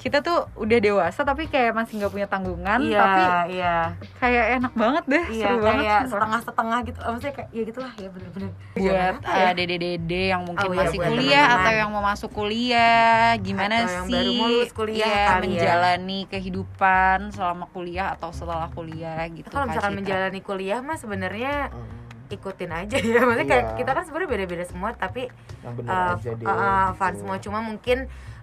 [0.00, 3.22] kita tuh udah dewasa tapi kayak masih nggak punya tanggungan iya tapi
[3.52, 3.76] iya
[4.16, 6.08] kayak enak banget deh iya seru banget kayak sumpah.
[6.10, 9.08] setengah-setengah gitu Oh, maksudnya kayak ya gitulah ya bener-bener buat ya?
[9.20, 11.60] uh, dede-dede yang mungkin Oh, iya, masih kuliah teman-teman.
[11.60, 15.36] atau yang mau masuk kuliah gimana Atau yang sih baru mau lulus kuliah iya, kali
[15.36, 15.50] ya.
[15.52, 21.98] menjalani kehidupan selama kuliah atau setelah kuliah gitu kalau misalkan menjalani kuliah mah sebenarnya Hmm,
[22.30, 23.76] ikutin aja ya maksudnya kayak Iya.
[23.76, 25.26] kita kan sebenarnya beda-beda semua tapi
[25.60, 27.20] yang bener uh, aja deh uh, uh, fun gitu.
[27.20, 27.98] semua cuma mungkin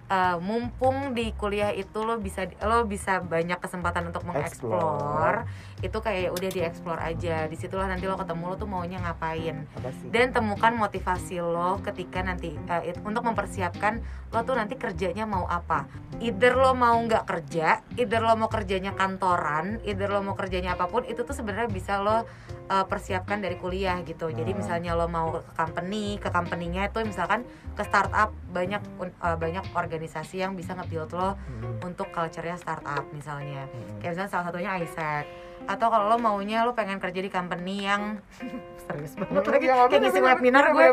[0.07, 5.47] uh, mumpung di kuliah itu lo bisa lo bisa banyak kesempatan untuk mengeksplor.
[5.77, 7.45] Itu kayak ya udah dieksplor aja.
[7.45, 9.69] Di situlah nanti lo ketemu lo tuh maunya ngapain.
[10.09, 14.01] Dan temukan motivasi lo ketika nanti uh, it- untuk mempersiapkan
[14.33, 15.85] lo tuh nanti kerjanya mau apa.
[16.19, 20.89] Either lo mau nggak kerja either lo mau kerjanya kantoran either lo mau kerjanya apa
[20.89, 22.25] pun itu tuh sebenarnya bisa lo
[22.67, 24.33] uh, persiapkan dari kuliah gitu.
[24.33, 24.59] Jadi Hmm.
[24.65, 27.45] misalnya lo mau ke company ke company-nya itu misalkan
[27.77, 28.81] ke startup banyak
[29.21, 29.63] uh, banyak
[29.97, 33.65] organisasi yang bisa nge-build lo Hmm, untuk culture-nya startup misalnya.
[33.65, 33.97] Hmm.
[33.97, 35.25] kayak misalnya salah satunya ISEC
[35.59, 38.21] atau kalau lo maunya lo pengen kerja di company yang
[38.85, 39.65] serius banget Hmm, lagi.
[39.65, 40.85] kayak ngisi webinar gue.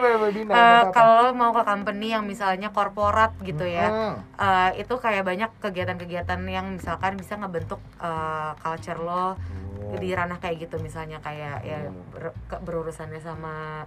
[0.48, 0.90] apa-apa.
[0.90, 5.50] kalau lo mau ke company yang misalnya korporat gitu ya Hmm, eh, itu kayak banyak
[5.61, 9.94] kegiatan-kegiatan yang misalkan bisa ngebentuk eh, culture lo Hmm.
[9.94, 10.80] di ranah kayak gitu.
[10.80, 11.78] Misalnya kayak ya
[12.09, 13.84] ber- ke- berurusannya sama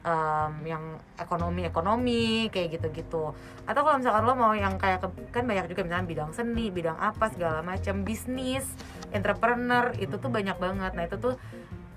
[0.00, 0.84] em, yang
[1.16, 3.36] ekonomi ekonomi kayak gitu-gitu.
[3.68, 7.28] Atau kalau misalkan lo mau yang kayak kan banyak juga misalnya bidang seni bidang apa
[7.28, 8.64] segala macam bisnis
[9.12, 10.92] entrepreneur itu tuh banyak banget.
[10.96, 11.34] Nah itu tuh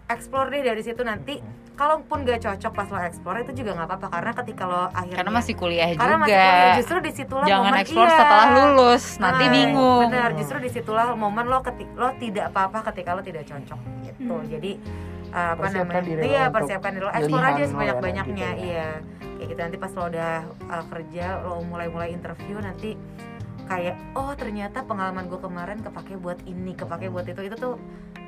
[0.03, 1.39] explore deh dari situ nanti.
[1.73, 4.07] Kalaupun gak cocok pas lo explore itu juga nggak apa-apa.
[4.13, 6.21] Karena ketika lo akhirnya karena masih kuliah karena juga.
[6.21, 8.19] masih kuliah justru di situlah jangan momen explore iya.
[8.21, 10.05] setelah lulus nanti Ah, bingung.
[10.13, 14.35] benar justru di situlah momen lo ketik lo tidak apa-apa ketika lo tidak cocok gitu.
[14.53, 14.71] Jadi
[15.33, 16.07] uh, apa Persiapkan namanya?
[16.07, 17.03] diri iya persiapkan diri.
[17.03, 18.69] lo explore pilihan aja ya, sebanyak banyaknya gitu ya.
[18.69, 18.89] iya.
[19.33, 20.33] Kayak gitu nanti pas lo udah
[20.69, 22.89] uh, kerja lo mulai-mulai interview nanti
[23.63, 27.41] kayak oh ternyata pengalaman gue kemarin kepake buat ini kepake buat itu.
[27.41, 27.73] Itu tuh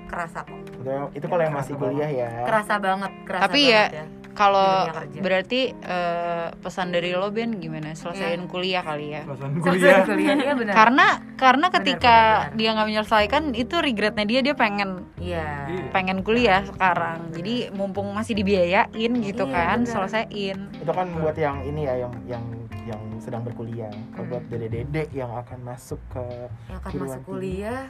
[0.06, 0.60] kerasa kok.
[0.76, 2.30] Itu- itu kalau yang masih kuliah ya.
[2.44, 7.92] Kerasa banget kerasa Tapi banget ya, ya, kalau berarti eh, pesan dari lo Ben gimana?
[7.92, 8.52] Selesaiin Iya.
[8.52, 9.22] kuliah kali ya?
[9.24, 10.04] Perasaan Selesai kuliah.
[10.06, 10.74] kuliah iya benar.
[10.76, 12.56] Karena karena Benar, ketika benar, benar.
[12.56, 15.66] dia nggak menyelesaikan itu regretnya dia dia pengen iya.
[15.66, 15.90] Iya.
[15.90, 17.32] pengen kuliah sekarang.
[17.32, 19.90] Jadi mumpung masih dibiayain gitu Iya, kan benar.
[19.90, 20.58] selesaiin.
[20.78, 22.44] Itu kan buat yang ini ya yang yang
[22.86, 23.90] yang sedang berkuliah.
[24.12, 24.32] Kalau Hmm.
[24.32, 26.22] buat dede-dede yang akan masuk ke
[26.68, 27.88] yang akan masuk kuliah.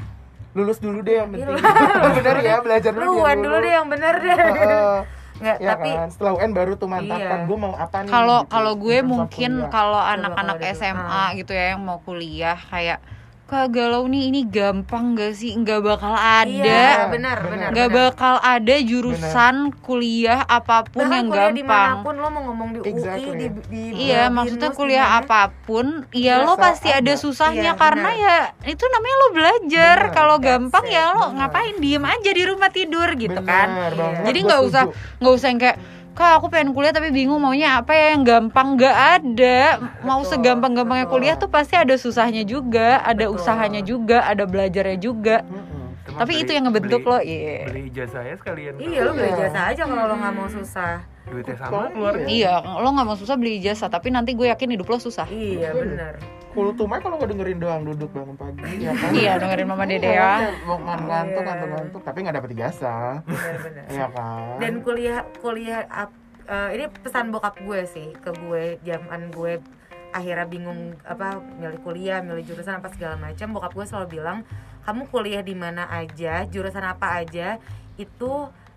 [0.53, 1.63] Lulus dulu deh yang Iya, penting.
[2.15, 4.37] bener ya belajar dulu luan dulu deh yang bener deh
[5.35, 6.07] nggak ya tapi kan?
[6.11, 7.47] Setelah UN baru tuh mantapkan Iya.
[7.47, 8.11] gue mau apa nih?
[8.11, 11.29] Kalau gitu, kalau gue mungkin kalau anak-anak SMA ah.
[11.35, 12.99] gitu ya yang mau kuliah kayak
[13.45, 18.09] kak galau nih ini gampang gak sih nggak bakal ada iya, benar benar nggak benar.
[18.09, 22.41] bakal ada jurusan kuliah apa pun Bahkan yang kuliah gampang di mana pun lo mau
[22.43, 23.21] ngomong di Exactly.
[23.21, 25.21] UI di, di Iya, di maksudnya Binus, kuliah di mana.
[25.21, 27.13] apa pun, ya lo Biasa pasti ada ada.
[27.15, 28.25] susahnya Iya, karena benar.
[28.25, 29.97] ya itu namanya lo belajar.
[30.09, 31.33] Kalau gampang it, ya lo benar.
[31.37, 33.67] ngapain diem aja di rumah tidur gitu kan.
[33.69, 34.01] Bener Iya.
[34.01, 34.83] banget, Jadi nggak usah
[35.19, 35.77] nggak usah yang kayak
[36.15, 39.59] kak aku pengen kuliah tapi bingung maunya apa ya yang gampang nggak ada
[39.99, 41.13] mau Betul, segampang-gampangnya betul.
[41.13, 43.35] kuliah tuh pasti ada susahnya juga ada Betul.
[43.35, 45.43] usahanya juga ada belajarnya juga.
[46.05, 49.11] Cuma tapi beli- itu yang ngebentuk beli- lo iya beli ijazah ya sekalian iya lo
[49.11, 49.37] beli Iya.
[49.43, 50.95] jasa aja kalau lo nggak mau susah
[51.25, 54.87] duitnya sama keluarnya iya lo nggak mau susah beli ijazah tapi nanti gue yakin hidup
[54.87, 55.25] lo susah.
[55.27, 56.13] Iya benar.
[56.53, 59.11] Kultumnya kalau nggak dengerin doang duduk bangun pagi ya kan?
[59.11, 60.55] Iya dengerin mama dede ya.
[60.63, 61.43] Mau ngantuk Iya.
[61.43, 63.13] ngantuk ngantuk tapi nggak dapet ijazah.
[63.25, 63.85] Benar benar.
[63.89, 64.55] Iya kan?
[64.61, 69.59] Dan kuliah kuliah ap- eh, ini pesan bokap gue sih ke gue zaman gue
[70.09, 74.47] akhirnya bingung apa milih kuliah milih jurusan apa segala macam bokap gue selalu bilang
[74.85, 77.59] kamu kuliah di mana aja jurusan apa aja
[77.97, 78.31] itu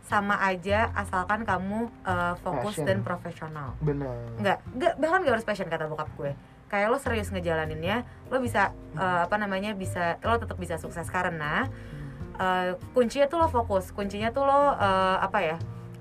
[0.09, 2.89] sama aja asalkan kamu eh, fokus Passion.
[2.89, 3.77] dan profesional.
[3.85, 4.17] Bener.
[4.41, 6.33] Nggak nggak bahkan nggak harus passion kata bokap gue.
[6.73, 11.05] Kayak lo serius ngejalaninnya lo bisa eh, apa namanya bisa lo tetap bisa sukses.
[11.13, 11.69] Karena
[12.41, 13.93] eh, kuncinya tuh lo fokus.
[13.93, 15.59] Kuncinya tuh lo eh, apa ya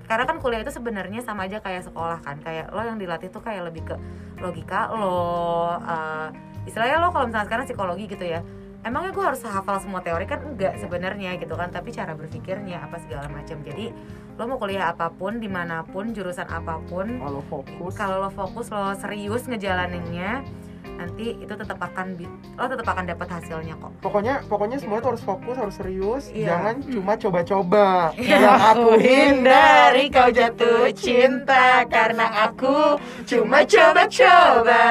[0.08, 2.40] karena kan kuliah itu sebenarnya sama aja kayak sekolah kan.
[2.40, 3.94] Kayak lo yang dilatih tuh kayak lebih ke
[4.40, 6.28] logika lo eh,
[6.64, 8.40] istilahnya lo kalau misalnya sekarang psikologi gitu ya
[8.88, 10.24] emangnya gue harus hafal semua teori?
[10.24, 11.68] Kan enggak sebenarnya gitu kan.
[11.68, 13.60] Tapi cara berpikirnya apa segala macam.
[13.60, 13.92] Jadi
[14.38, 17.92] lo mau kuliah apa pun di mana pun jurusan apa pun kalau fokus.
[17.98, 20.46] kalau lo fokus lo serius ngejalaninnya
[20.94, 22.18] nanti itu tetap akan
[22.58, 23.90] lo tetap akan dapat hasilnya kok.
[24.02, 26.30] Pokoknya pokoknya semua tuh harus fokus harus serius.
[26.30, 26.54] Iya.
[26.54, 28.14] jangan cuma coba-coba.
[28.18, 28.38] Iya.
[28.38, 31.86] yang aku hindari kau jatuh cinta.
[31.86, 34.84] karena aku cuma coba-coba